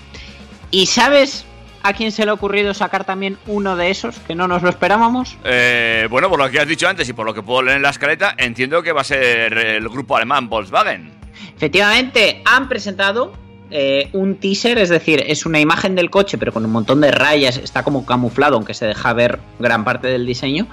¿Y 0.71 0.85
sabes 0.85 1.45
a 1.83 1.93
quién 1.93 2.11
se 2.11 2.25
le 2.25 2.31
ha 2.31 2.33
ocurrido 2.33 2.73
sacar 2.73 3.05
también 3.05 3.37
uno 3.47 3.75
de 3.75 3.89
esos 3.89 4.19
que 4.19 4.35
no 4.35 4.47
nos 4.47 4.61
lo 4.61 4.69
esperábamos? 4.69 5.37
Eh, 5.43 6.07
bueno, 6.09 6.29
por 6.29 6.39
lo 6.39 6.49
que 6.49 6.59
has 6.59 6.67
dicho 6.67 6.87
antes 6.87 7.07
y 7.09 7.13
por 7.13 7.25
lo 7.25 7.33
que 7.33 7.41
puedo 7.41 7.61
leer 7.61 7.77
en 7.77 7.83
la 7.83 7.89
escaleta, 7.89 8.33
entiendo 8.37 8.83
que 8.83 8.91
va 8.91 9.01
a 9.01 9.05
ser 9.05 9.57
el 9.57 9.87
grupo 9.89 10.15
alemán 10.15 10.49
Volkswagen. 10.49 11.11
Efectivamente, 11.55 12.41
han 12.45 12.67
presentado 12.69 13.33
eh, 13.71 14.09
un 14.13 14.35
teaser, 14.35 14.79
es 14.79 14.89
decir, 14.89 15.23
es 15.27 15.45
una 15.45 15.59
imagen 15.59 15.95
del 15.95 16.09
coche, 16.09 16.37
pero 16.37 16.51
con 16.51 16.65
un 16.65 16.71
montón 16.71 17.01
de 17.01 17.11
rayas, 17.11 17.57
está 17.57 17.83
como 17.83 18.05
camuflado, 18.05 18.55
aunque 18.55 18.73
se 18.73 18.87
deja 18.87 19.13
ver 19.13 19.39
gran 19.59 19.83
parte 19.83 20.07
del 20.07 20.25
diseño. 20.25 20.67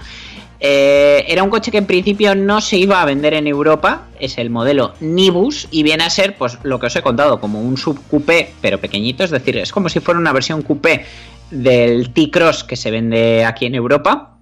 Eh, 0.59 1.25
era 1.29 1.43
un 1.43 1.51
coche 1.51 1.71
que 1.71 1.79
en 1.79 1.87
principio 1.87 2.35
no 2.35 2.61
se 2.61 2.79
iba 2.79 3.03
a 3.03 3.05
vender 3.05 3.35
en 3.35 3.47
Europa, 3.47 4.09
es 4.19 4.39
el 4.39 4.51
modelo 4.51 4.95
Nibus 5.01 5.69
y 5.71 5.83
viene 5.83 6.05
a 6.05 6.11
ser, 6.11 6.37
pues 6.37 6.59
lo 6.63 6.81
que 6.81 6.87
os 6.87 6.97
he 6.97 7.03
contado, 7.03 7.41
como 7.41 7.61
un 7.61 7.77
subcoupé, 7.77 8.55
pero 8.61 8.81
pequeñito, 8.81 9.23
es 9.25 9.31
decir, 9.31 9.59
es 9.59 9.73
como 9.73 9.89
si 9.89 10.01
fuera 10.01 10.19
una 10.19 10.33
versión 10.33 10.63
coupé 10.63 11.05
del 11.51 12.13
T-Cross 12.13 12.65
que 12.65 12.77
se 12.77 12.91
vende 12.91 13.45
aquí 13.45 13.67
en 13.67 13.75
Europa, 13.75 14.39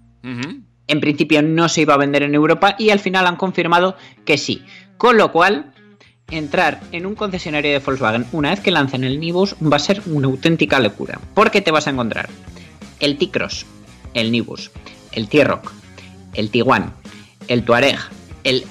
en 0.87 1.01
principio 1.01 1.43
no 1.43 1.69
se 1.69 1.83
iba 1.83 1.95
a 1.95 1.99
vender 1.99 2.23
en 2.23 2.35
Europa 2.35 2.77
y 2.79 2.91
al 2.91 3.01
final 3.01 3.27
han 3.27 3.37
confirmado 3.37 3.97
que 4.25 4.39
sí. 4.39 4.63
Con 4.97 5.19
lo 5.19 5.33
cual, 5.33 5.73
entrar 6.31 6.81
en 6.93 7.05
un 7.05 7.15
concesionario 7.15 7.73
de 7.73 7.79
Volkswagen 7.79 8.27
una 8.33 8.51
vez 8.51 8.61
que 8.61 8.71
lancen 8.71 9.05
el 9.05 9.21
Nibus 9.21 9.55
va 9.61 9.77
a 9.77 9.81
ser 9.81 10.01
una 10.07 10.29
auténtica 10.29 10.81
locura. 10.81 11.21
Porque 11.35 11.61
te 11.61 11.71
vas 11.71 11.87
a 11.87 11.91
encontrar 11.91 12.29
el 13.01 13.19
T-Cross, 13.19 13.67
el 14.15 14.33
Nibus, 14.33 14.71
el 15.13 15.29
T-Rock, 15.29 15.73
el 16.35 16.51
Tiguan, 16.51 16.95
el 17.49 17.65
Tuareg, 17.65 17.99
el... 18.45 18.65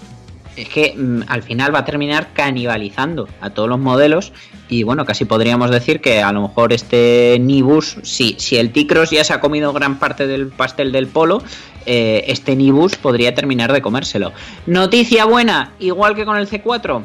Es 0.56 0.70
que 0.70 0.94
mm, 0.96 1.24
al 1.28 1.42
final 1.42 1.74
va 1.74 1.80
a 1.80 1.86
terminar 1.86 2.30
canibalizando 2.34 3.28
a 3.42 3.50
todos 3.50 3.68
los 3.68 3.80
modelos 3.80 4.34
y 4.70 4.84
bueno, 4.84 5.06
casi 5.06 5.26
podríamos 5.26 5.72
decir 5.72 6.00
que 6.00 6.22
a 6.22 6.32
lo 6.32 6.44
mejor 6.44 6.74
este 6.74 7.38
Nibus, 7.40 7.98
si, 8.04 8.36
si 8.40 8.58
el 8.58 8.72
T-Cross 8.72 9.12
ya 9.12 9.24
se 9.24 9.34
ha 9.34 9.40
comido 9.40 9.74
gran 9.74 10.00
parte 10.00 10.28
del 10.28 10.48
pastel 10.48 10.92
del 10.92 11.08
polo, 11.08 11.44
eh, 11.86 12.26
este 12.28 12.56
Nibus 12.56 12.96
podría 12.96 13.36
terminar 13.36 13.74
de 13.74 13.82
comérselo. 13.82 14.32
Noticia 14.66 15.26
buena, 15.26 15.74
igual 15.80 16.16
que 16.16 16.26
con 16.26 16.38
el 16.38 16.48
C4, 16.48 17.04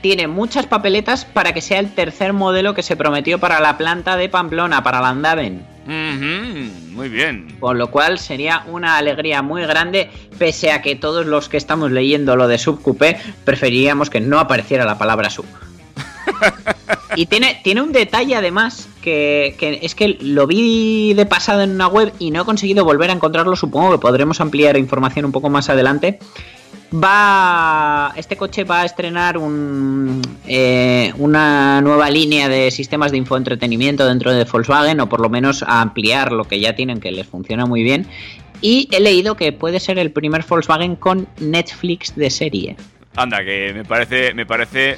tiene 0.00 0.26
muchas 0.26 0.66
papeletas 0.66 1.24
para 1.24 1.52
que 1.52 1.60
sea 1.60 1.80
el 1.80 1.94
tercer 1.94 2.32
modelo 2.32 2.74
que 2.74 2.82
se 2.82 2.96
prometió 2.96 3.38
para 3.38 3.60
la 3.60 3.76
planta 3.76 4.16
de 4.16 4.28
Pamplona, 4.28 4.82
para 4.82 5.00
Landaven. 5.00 5.75
Muy 5.86 7.08
bien. 7.08 7.56
Con 7.60 7.78
lo 7.78 7.90
cual 7.90 8.18
sería 8.18 8.64
una 8.66 8.96
alegría 8.96 9.42
muy 9.42 9.62
grande, 9.62 10.10
pese 10.38 10.72
a 10.72 10.82
que 10.82 10.96
todos 10.96 11.26
los 11.26 11.48
que 11.48 11.56
estamos 11.56 11.92
leyendo 11.92 12.36
lo 12.36 12.48
de 12.48 12.58
subcoupé 12.58 13.18
preferiríamos 13.44 14.10
que 14.10 14.20
no 14.20 14.38
apareciera 14.38 14.84
la 14.84 14.98
palabra 14.98 15.30
sub. 15.30 15.46
y 17.16 17.26
tiene, 17.26 17.60
tiene 17.62 17.82
un 17.82 17.92
detalle 17.92 18.34
además 18.34 18.88
que, 19.00 19.54
que 19.58 19.78
es 19.82 19.94
que 19.94 20.18
lo 20.20 20.46
vi 20.46 21.14
de 21.14 21.24
pasado 21.24 21.62
en 21.62 21.70
una 21.70 21.86
web 21.86 22.12
y 22.18 22.30
no 22.30 22.42
he 22.42 22.44
conseguido 22.44 22.84
volver 22.84 23.10
a 23.10 23.14
encontrarlo. 23.14 23.54
Supongo 23.54 23.92
que 23.92 23.98
podremos 23.98 24.40
ampliar 24.40 24.76
información 24.76 25.24
un 25.24 25.32
poco 25.32 25.48
más 25.48 25.68
adelante. 25.68 26.18
Va 26.92 28.12
este 28.16 28.36
coche 28.36 28.64
va 28.64 28.82
a 28.82 28.84
estrenar 28.84 29.38
un, 29.38 30.22
eh, 30.46 31.12
una 31.18 31.80
nueva 31.80 32.10
línea 32.10 32.48
de 32.48 32.70
sistemas 32.70 33.12
de 33.12 33.18
infoentretenimiento 33.18 34.06
dentro 34.06 34.32
de 34.32 34.44
Volkswagen 34.44 35.00
o 35.00 35.08
por 35.08 35.20
lo 35.20 35.28
menos 35.28 35.62
a 35.62 35.80
ampliar 35.80 36.32
lo 36.32 36.44
que 36.44 36.60
ya 36.60 36.74
tienen 36.74 37.00
que 37.00 37.10
les 37.10 37.26
funciona 37.26 37.66
muy 37.66 37.82
bien 37.82 38.06
y 38.60 38.88
he 38.92 39.00
leído 39.00 39.36
que 39.36 39.52
puede 39.52 39.80
ser 39.80 39.98
el 39.98 40.10
primer 40.10 40.44
Volkswagen 40.48 40.96
con 40.96 41.28
Netflix 41.38 42.14
de 42.16 42.30
serie. 42.30 42.76
Anda, 43.14 43.44
que 43.44 43.72
me 43.74 43.84
parece, 43.84 44.34
me 44.34 44.46
parece, 44.46 44.96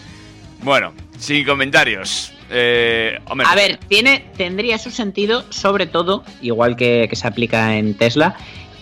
bueno, 0.62 0.92
sin 1.18 1.44
comentarios. 1.44 2.32
Eh, 2.50 3.18
hombre, 3.26 3.46
A 3.48 3.54
ver, 3.54 3.78
tiene, 3.88 4.24
tendría 4.36 4.78
su 4.78 4.90
sentido, 4.90 5.44
sobre 5.50 5.86
todo, 5.86 6.24
igual 6.40 6.76
que, 6.76 7.06
que 7.08 7.16
se 7.16 7.28
aplica 7.28 7.76
en 7.76 7.94
Tesla, 7.94 8.36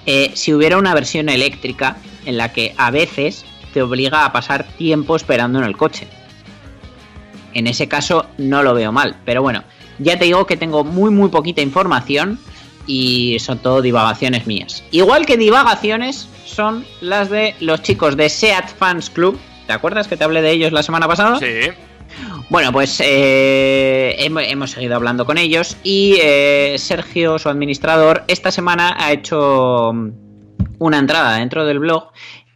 eh, 0.06 0.30
si 0.34 0.54
hubiera 0.54 0.78
una 0.78 0.94
versión 0.94 1.28
eléctrica 1.28 1.96
en 2.24 2.36
la 2.38 2.52
que 2.52 2.74
a 2.76 2.90
veces 2.90 3.44
te 3.72 3.82
obliga 3.82 4.24
a 4.24 4.32
pasar 4.32 4.64
tiempo 4.64 5.16
esperando 5.16 5.58
en 5.58 5.64
el 5.64 5.76
coche. 5.76 6.08
En 7.54 7.66
ese 7.66 7.88
caso 7.88 8.26
no 8.38 8.62
lo 8.62 8.74
veo 8.74 8.92
mal, 8.92 9.16
pero 9.24 9.42
bueno, 9.42 9.64
ya 9.98 10.18
te 10.18 10.26
digo 10.26 10.46
que 10.46 10.56
tengo 10.56 10.84
muy 10.84 11.10
muy 11.10 11.28
poquita 11.28 11.62
información 11.62 12.38
y 12.86 13.38
son 13.40 13.58
todo 13.58 13.82
divagaciones 13.82 14.46
mías. 14.46 14.84
Igual 14.90 15.26
que 15.26 15.36
divagaciones 15.36 16.28
son 16.44 16.84
las 17.00 17.30
de 17.30 17.54
los 17.60 17.82
chicos 17.82 18.16
de 18.16 18.28
SEAT 18.28 18.68
Fans 18.76 19.10
Club. 19.10 19.38
¿Te 19.66 19.72
acuerdas 19.72 20.06
que 20.06 20.16
te 20.16 20.24
hablé 20.24 20.42
de 20.42 20.52
ellos 20.52 20.72
la 20.72 20.82
semana 20.82 21.08
pasada? 21.08 21.38
Sí. 21.38 21.70
Bueno, 22.48 22.72
pues 22.72 23.00
eh, 23.04 24.16
hem- 24.20 24.44
hemos 24.48 24.70
seguido 24.70 24.96
hablando 24.96 25.24
con 25.26 25.38
ellos 25.38 25.76
y 25.82 26.16
eh, 26.22 26.76
Sergio, 26.78 27.38
su 27.38 27.48
administrador, 27.48 28.24
esta 28.28 28.50
semana 28.50 28.94
ha 28.98 29.12
hecho 29.12 29.92
mm, 29.92 30.10
una 30.78 30.98
entrada 30.98 31.36
dentro 31.38 31.64
del 31.64 31.78
blog 31.80 32.10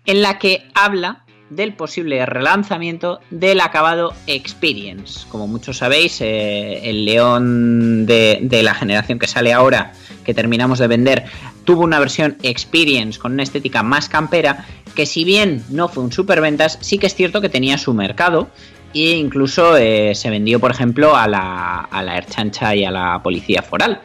en 0.06 0.22
la 0.22 0.38
que 0.38 0.62
habla 0.74 1.24
del 1.50 1.74
posible 1.74 2.24
relanzamiento 2.26 3.18
del 3.30 3.61
acabado 3.61 4.14
Experience. 4.28 5.26
Como 5.28 5.48
muchos 5.48 5.78
sabéis, 5.78 6.20
eh, 6.20 6.88
el 6.88 7.04
León 7.04 8.06
de, 8.06 8.38
de 8.42 8.62
la 8.62 8.74
generación 8.74 9.18
que 9.18 9.26
sale 9.26 9.52
ahora, 9.52 9.92
que 10.24 10.32
terminamos 10.32 10.78
de 10.78 10.86
vender, 10.86 11.24
tuvo 11.64 11.82
una 11.82 11.98
versión 11.98 12.36
Experience 12.42 13.18
con 13.18 13.32
una 13.32 13.42
estética 13.42 13.82
más 13.82 14.08
campera, 14.08 14.64
que 14.94 15.06
si 15.06 15.24
bien 15.24 15.64
no 15.70 15.88
fue 15.88 16.04
un 16.04 16.12
superventas, 16.12 16.78
sí 16.82 16.98
que 16.98 17.08
es 17.08 17.16
cierto 17.16 17.40
que 17.40 17.48
tenía 17.48 17.78
su 17.78 17.94
mercado 17.94 18.48
e 18.95 19.16
incluso 19.16 19.76
eh, 19.76 20.14
se 20.14 20.30
vendió, 20.30 20.61
por 20.61 20.70
ejemplo, 20.70 21.16
a 21.16 21.28
la, 21.28 21.80
a 21.80 22.03
la 22.03 22.16
Erchancha 22.16 22.74
y 22.74 22.84
a 22.84 22.91
la 22.91 23.22
Policía 23.22 23.62
Foral. 23.62 24.01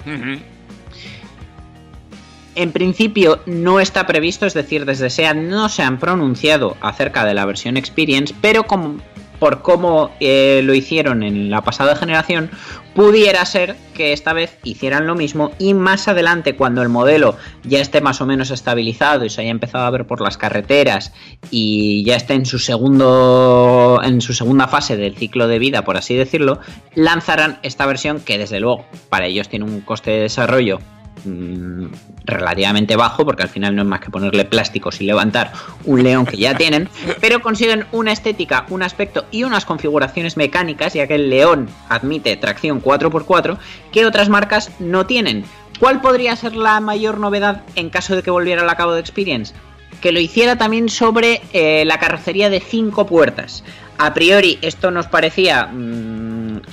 En 2.56 2.72
principio 2.72 3.42
no 3.46 3.80
está 3.80 4.08
previsto, 4.08 4.46
es 4.46 4.54
decir, 4.54 4.86
desde 4.86 5.10
SEAT 5.10 5.36
no 5.36 5.68
se 5.68 5.84
han 5.84 6.00
pronunciado 6.00 6.78
acerca 6.80 7.26
de 7.26 7.34
la 7.34 7.46
versión 7.46 7.76
Experience, 7.76 8.34
pero 8.40 8.64
como, 8.64 8.98
por 9.46 9.62
cómo 9.62 10.10
eh, 10.20 10.62
lo 10.64 10.74
hicieron 10.74 11.22
en 11.22 11.52
la 11.52 11.62
pasada 11.62 11.96
generación, 11.96 12.50
pudiera 12.96 13.46
ser 13.46 13.76
que 13.94 14.12
esta 14.12 14.34
vez 14.34 14.58
hicieran 14.64 15.06
lo 15.06 15.14
mismo 15.14 15.52
y 15.60 15.76
más 15.76 16.08
adelante 16.08 16.56
cuando 16.56 16.82
el 16.82 16.90
modelo 16.90 17.38
ya 17.64 17.80
esté 17.80 18.02
más 18.02 18.22
o 18.22 18.26
menos 18.26 18.50
estabilizado 18.50 19.24
y 19.24 19.30
se 19.30 19.42
haya 19.42 19.52
empezado 19.52 19.86
a 19.86 19.92
ver 19.92 20.08
por 20.08 20.20
las 20.20 20.40
carreteras 20.40 21.14
y 21.52 22.04
ya 22.06 22.16
esté 22.16 22.34
en 22.34 22.48
su 22.48 22.58
segundo 22.58 24.02
en 24.04 24.20
su 24.22 24.34
segunda 24.34 24.68
fase 24.68 24.98
del 24.98 25.16
ciclo 25.16 25.48
de 25.48 25.60
vida, 25.60 25.84
por 25.84 25.96
así 25.96 26.16
decirlo, 26.16 26.60
lanzarán 26.96 27.60
esta 27.62 27.86
versión 27.86 28.22
que 28.22 28.40
desde 28.40 28.60
luego 28.60 28.84
para 29.10 29.28
ellos 29.28 29.48
tiene 29.48 29.66
un 29.66 29.82
coste 29.82 30.10
de 30.10 30.22
desarrollo 30.22 30.80
mm, 31.26 31.88
relativamente 32.26 32.96
bajo, 32.96 33.26
porque 33.26 33.44
al 33.44 33.50
final 33.50 33.76
no 33.76 33.82
es 33.82 33.88
más 33.88 34.00
que 34.00 34.10
ponerle 34.10 34.46
plásticos 34.46 35.02
y 35.02 35.06
levantar 35.06 35.52
un 35.84 36.04
león 36.04 36.26
que 36.26 36.38
ya 36.38 36.56
tienen, 36.56 36.90
pero 37.20 37.42
consiguen 37.42 37.86
una 37.92 38.12
estética, 38.12 38.66
un 38.70 38.84
aspecto 38.84 39.26
y 39.32 39.44
unas 39.44 39.66
configuraciones 39.66 40.38
mecánicas, 40.38 40.94
ya 40.94 41.08
que 41.08 41.16
el 41.16 41.30
león 41.30 41.70
admite 41.90 42.36
tracción 42.38 42.82
4x4, 42.82 43.58
que 43.92 44.06
otras 44.06 44.30
marcas 44.30 44.72
no 44.80 45.06
tienen. 45.06 45.46
¿Cuál 45.80 46.02
podría 46.02 46.36
ser 46.36 46.56
la 46.56 46.80
mayor 46.80 47.20
novedad 47.20 47.64
en 47.76 47.90
caso 47.90 48.16
de 48.16 48.24
que 48.24 48.32
volviera 48.32 48.62
al 48.62 48.70
acabo 48.70 48.94
de 48.94 49.02
Experience? 49.02 49.54
Que 50.02 50.12
lo 50.12 50.20
hiciera 50.20 50.58
también 50.58 50.90
sobre 50.90 51.42
eh, 51.54 51.84
la 51.86 52.00
carrocería 52.00 52.50
de 52.50 52.60
5 52.60 53.06
puertas. 53.06 53.64
A 53.98 54.14
priori 54.14 54.58
esto 54.62 54.92
nos 54.92 55.08
parecía 55.08 55.68
mm, 55.68 56.15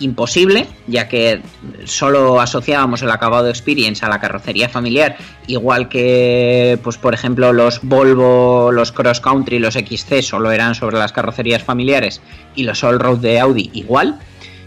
imposible, 0.00 0.66
ya 0.86 1.08
que 1.08 1.42
solo 1.84 2.40
asociábamos 2.40 3.02
el 3.02 3.10
acabado 3.10 3.48
Experience 3.48 4.04
a 4.04 4.08
la 4.08 4.20
carrocería 4.20 4.68
familiar, 4.68 5.16
igual 5.46 5.88
que, 5.88 6.78
pues 6.82 6.98
por 6.98 7.14
ejemplo, 7.14 7.52
los 7.52 7.80
Volvo, 7.82 8.70
los 8.72 8.92
Cross 8.92 9.20
Country, 9.20 9.58
los 9.58 9.74
XC 9.74 10.22
solo 10.22 10.50
eran 10.50 10.74
sobre 10.74 10.98
las 10.98 11.12
carrocerías 11.12 11.62
familiares 11.62 12.20
y 12.54 12.64
los 12.64 12.82
All-Road 12.82 13.18
de 13.18 13.40
Audi 13.40 13.70
igual. 13.72 14.18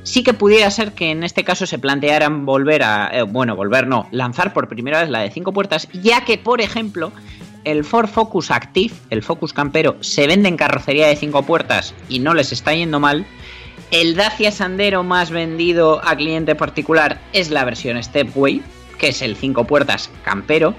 Sí 0.04 0.22
que 0.22 0.34
pudiera 0.34 0.70
ser 0.70 0.92
que 0.92 1.10
en 1.10 1.24
este 1.24 1.44
caso 1.44 1.66
se 1.66 1.80
plantearan 1.80 2.46
volver 2.46 2.84
a, 2.84 3.10
eh, 3.12 3.24
bueno, 3.24 3.56
volver 3.56 3.88
no, 3.88 4.08
lanzar 4.12 4.54
por 4.54 4.68
primera 4.68 5.02
vez 5.02 5.10
la 5.10 5.22
de 5.22 5.32
5 5.32 5.52
puertas, 5.52 5.88
ya 5.94 6.24
que, 6.26 6.38
por 6.38 6.62
ejemplo, 6.62 7.12
el 7.64 7.84
Ford 7.84 8.08
Focus 8.08 8.52
Active, 8.52 8.94
el 9.10 9.24
Focus 9.24 9.52
Campero, 9.52 9.98
se 10.02 10.28
vende 10.28 10.48
en 10.48 10.58
carrocería 10.58 11.08
de 11.08 11.16
5 11.16 11.44
puertas 11.44 11.96
y 12.08 12.20
no 12.20 12.36
les 12.36 12.52
está 12.52 12.74
yendo 12.74 13.00
mal. 13.00 13.26
El 13.96 14.16
Dacia 14.16 14.52
Sandero 14.52 15.04
más 15.04 15.32
vendido 15.32 16.02
a 16.04 16.18
cliente 16.18 16.54
particular 16.54 17.22
es 17.32 17.50
la 17.50 17.64
versión 17.64 18.04
Stepway, 18.04 18.62
que 18.98 19.08
es 19.08 19.22
el 19.22 19.38
5 19.38 19.64
puertas 19.64 20.10
Campero. 20.26 20.76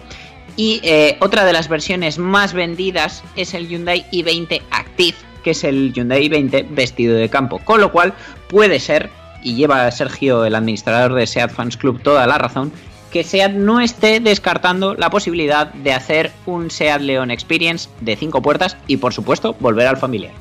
Y 0.54 0.80
eh, 0.82 1.16
otra 1.20 1.46
de 1.46 1.54
las 1.54 1.70
versiones 1.70 2.18
más 2.18 2.52
vendidas 2.52 3.24
es 3.34 3.54
el 3.54 3.68
Hyundai 3.68 4.04
i20 4.12 4.60
Active, 4.70 5.16
que 5.42 5.52
es 5.52 5.64
el 5.64 5.94
Hyundai 5.94 6.28
i20 6.28 6.66
vestido 6.68 7.16
de 7.16 7.30
campo. 7.30 7.58
Con 7.60 7.80
lo 7.80 7.90
cual 7.90 8.12
puede 8.50 8.80
ser, 8.80 9.08
y 9.42 9.54
lleva 9.54 9.90
Sergio, 9.92 10.44
el 10.44 10.54
administrador 10.54 11.14
de 11.14 11.26
SEAT 11.26 11.52
Fans 11.52 11.78
Club, 11.78 12.02
toda 12.02 12.26
la 12.26 12.36
razón, 12.36 12.70
que 13.10 13.24
SEAT 13.24 13.52
no 13.52 13.80
esté 13.80 14.20
descartando 14.20 14.94
la 14.94 15.08
posibilidad 15.08 15.72
de 15.72 15.94
hacer 15.94 16.32
un 16.44 16.70
SEAT 16.70 17.00
León 17.00 17.30
Experience 17.30 17.88
de 18.02 18.14
5 18.14 18.42
puertas 18.42 18.76
y 18.86 18.98
por 18.98 19.14
supuesto 19.14 19.56
volver 19.58 19.86
al 19.86 19.96
familiar. 19.96 20.34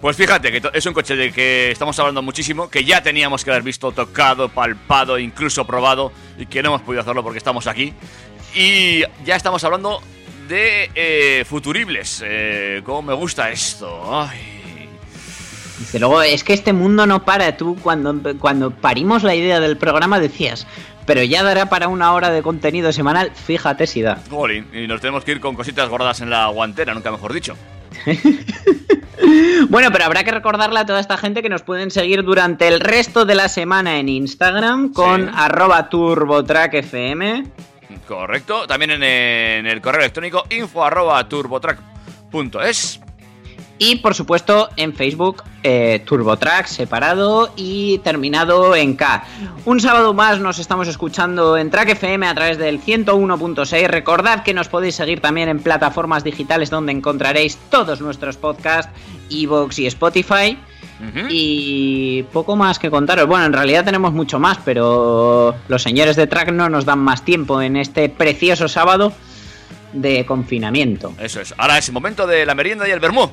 Pues 0.00 0.16
fíjate 0.16 0.50
que 0.50 0.62
es 0.72 0.86
un 0.86 0.94
coche 0.94 1.14
del 1.14 1.32
que 1.32 1.70
estamos 1.70 1.98
hablando 1.98 2.22
muchísimo, 2.22 2.70
que 2.70 2.84
ya 2.84 3.02
teníamos 3.02 3.44
que 3.44 3.50
haber 3.50 3.62
visto 3.62 3.92
tocado, 3.92 4.48
palpado, 4.48 5.18
incluso 5.18 5.66
probado, 5.66 6.10
y 6.38 6.46
que 6.46 6.62
no 6.62 6.70
hemos 6.70 6.82
podido 6.82 7.02
hacerlo 7.02 7.22
porque 7.22 7.36
estamos 7.36 7.66
aquí. 7.66 7.92
Y 8.54 9.02
ya 9.24 9.36
estamos 9.36 9.62
hablando 9.62 10.00
de 10.48 10.90
eh, 10.94 11.44
futuribles. 11.44 12.22
Eh, 12.24 12.80
¿Cómo 12.82 13.02
me 13.02 13.14
gusta 13.14 13.50
esto? 13.50 14.00
Ay. 14.10 14.88
Dice, 15.78 15.98
luego, 15.98 16.22
es 16.22 16.44
que 16.44 16.54
este 16.54 16.72
mundo 16.72 17.06
no 17.06 17.24
para. 17.26 17.56
Tú, 17.58 17.76
cuando, 17.82 18.14
cuando 18.38 18.70
parimos 18.70 19.22
la 19.22 19.34
idea 19.34 19.60
del 19.60 19.76
programa, 19.76 20.18
decías, 20.18 20.66
pero 21.04 21.22
ya 21.22 21.42
dará 21.42 21.66
para 21.66 21.88
una 21.88 22.14
hora 22.14 22.30
de 22.30 22.42
contenido 22.42 22.90
semanal. 22.92 23.32
Fíjate 23.34 23.86
si 23.86 24.00
da. 24.00 24.22
Y 24.72 24.86
nos 24.86 25.00
tenemos 25.02 25.24
que 25.24 25.32
ir 25.32 25.40
con 25.40 25.54
cositas 25.54 25.90
gordas 25.90 26.22
en 26.22 26.30
la 26.30 26.46
guantera, 26.48 26.94
nunca 26.94 27.10
mejor 27.10 27.34
dicho. 27.34 27.54
Bueno, 29.68 29.90
pero 29.92 30.04
habrá 30.06 30.24
que 30.24 30.30
recordarle 30.30 30.80
a 30.80 30.86
toda 30.86 30.98
esta 30.98 31.16
gente 31.18 31.42
que 31.42 31.48
nos 31.50 31.62
pueden 31.62 31.90
seguir 31.90 32.22
durante 32.24 32.66
el 32.66 32.80
resto 32.80 33.24
de 33.26 33.34
la 33.34 33.48
semana 33.48 33.98
en 33.98 34.08
Instagram 34.08 34.92
con 34.92 35.26
Sí. 35.26 35.30
arroba 35.36 35.88
turbotrackfm. 35.90 37.44
Correcto. 38.08 38.66
También 38.66 38.90
en, 38.92 39.02
en 39.02 39.66
el 39.66 39.80
correo 39.80 40.00
electrónico 40.00 40.44
info 40.50 40.84
arroba 40.84 41.28
turbotrack.es. 41.28 43.00
Y 43.78 43.96
por 43.96 44.14
supuesto 44.14 44.68
en 44.76 44.94
Facebook, 44.94 45.42
eh, 45.62 46.02
TurboTrack 46.04 46.66
separado 46.66 47.52
y 47.56 47.98
terminado 47.98 48.74
en 48.74 48.96
K. 48.96 49.24
Un 49.64 49.80
sábado 49.80 50.14
más 50.14 50.40
nos 50.40 50.58
estamos 50.58 50.88
escuchando 50.88 51.56
en 51.56 51.70
Track 51.70 51.90
FM 51.90 52.26
a 52.26 52.34
través 52.34 52.58
del 52.58 52.80
101.6. 52.80 53.88
Recordad 53.88 54.42
que 54.42 54.54
nos 54.54 54.68
podéis 54.68 54.94
seguir 54.94 55.20
también 55.20 55.48
en 55.48 55.60
plataformas 55.60 56.24
digitales 56.24 56.70
donde 56.70 56.92
encontraréis 56.92 57.58
todos 57.70 58.00
nuestros 58.00 58.36
podcasts, 58.36 58.92
Evox 59.30 59.78
y 59.78 59.86
Spotify. 59.86 60.58
Y 61.30 62.24
poco 62.24 62.56
más 62.56 62.78
que 62.78 62.90
contaros. 62.90 63.26
Bueno, 63.26 63.46
en 63.46 63.54
realidad 63.54 63.86
tenemos 63.86 64.12
mucho 64.12 64.38
más, 64.38 64.58
pero 64.62 65.54
los 65.68 65.82
señores 65.82 66.14
de 66.16 66.26
Track 66.26 66.52
no 66.52 66.68
nos 66.68 66.84
dan 66.84 66.98
más 66.98 67.24
tiempo 67.24 67.62
en 67.62 67.76
este 67.76 68.10
precioso 68.10 68.68
sábado 68.68 69.12
de 69.92 70.24
confinamiento. 70.26 71.14
Eso 71.18 71.40
es. 71.40 71.54
Ahora 71.56 71.78
es 71.78 71.88
el 71.88 71.94
momento 71.94 72.26
de 72.26 72.44
la 72.44 72.54
merienda 72.54 72.86
y 72.86 72.90
el 72.90 73.00
vermú. 73.00 73.30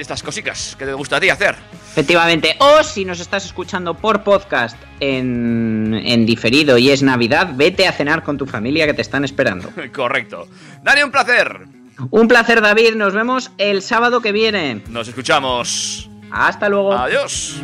De 0.00 0.02
estas 0.02 0.22
cositas 0.22 0.76
que 0.78 0.86
te 0.86 0.94
gusta 0.94 1.16
a 1.16 1.20
ti 1.20 1.28
hacer. 1.28 1.56
Efectivamente, 1.92 2.56
o 2.58 2.82
si 2.82 3.04
nos 3.04 3.20
estás 3.20 3.44
escuchando 3.44 3.92
por 3.92 4.24
podcast 4.24 4.74
en, 4.98 5.92
en 5.92 6.24
diferido 6.24 6.78
y 6.78 6.88
es 6.88 7.02
Navidad, 7.02 7.50
vete 7.54 7.86
a 7.86 7.92
cenar 7.92 8.22
con 8.22 8.38
tu 8.38 8.46
familia 8.46 8.86
que 8.86 8.94
te 8.94 9.02
están 9.02 9.26
esperando. 9.26 9.68
Correcto. 9.94 10.48
Dani, 10.82 11.02
un 11.02 11.10
placer. 11.10 11.66
Un 12.10 12.28
placer 12.28 12.62
David, 12.62 12.94
nos 12.94 13.12
vemos 13.12 13.50
el 13.58 13.82
sábado 13.82 14.22
que 14.22 14.32
viene. 14.32 14.80
Nos 14.88 15.06
escuchamos. 15.06 16.08
Hasta 16.30 16.70
luego. 16.70 16.94
Adiós. 16.94 17.60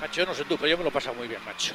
Macho, 0.00 0.22
yo 0.22 0.26
no 0.26 0.34
sé 0.34 0.44
tú, 0.44 0.56
pero 0.56 0.66
yo 0.66 0.78
me 0.78 0.82
lo 0.82 0.90
paso 0.90 1.14
muy 1.14 1.28
bien, 1.28 1.40
macho. 1.46 1.72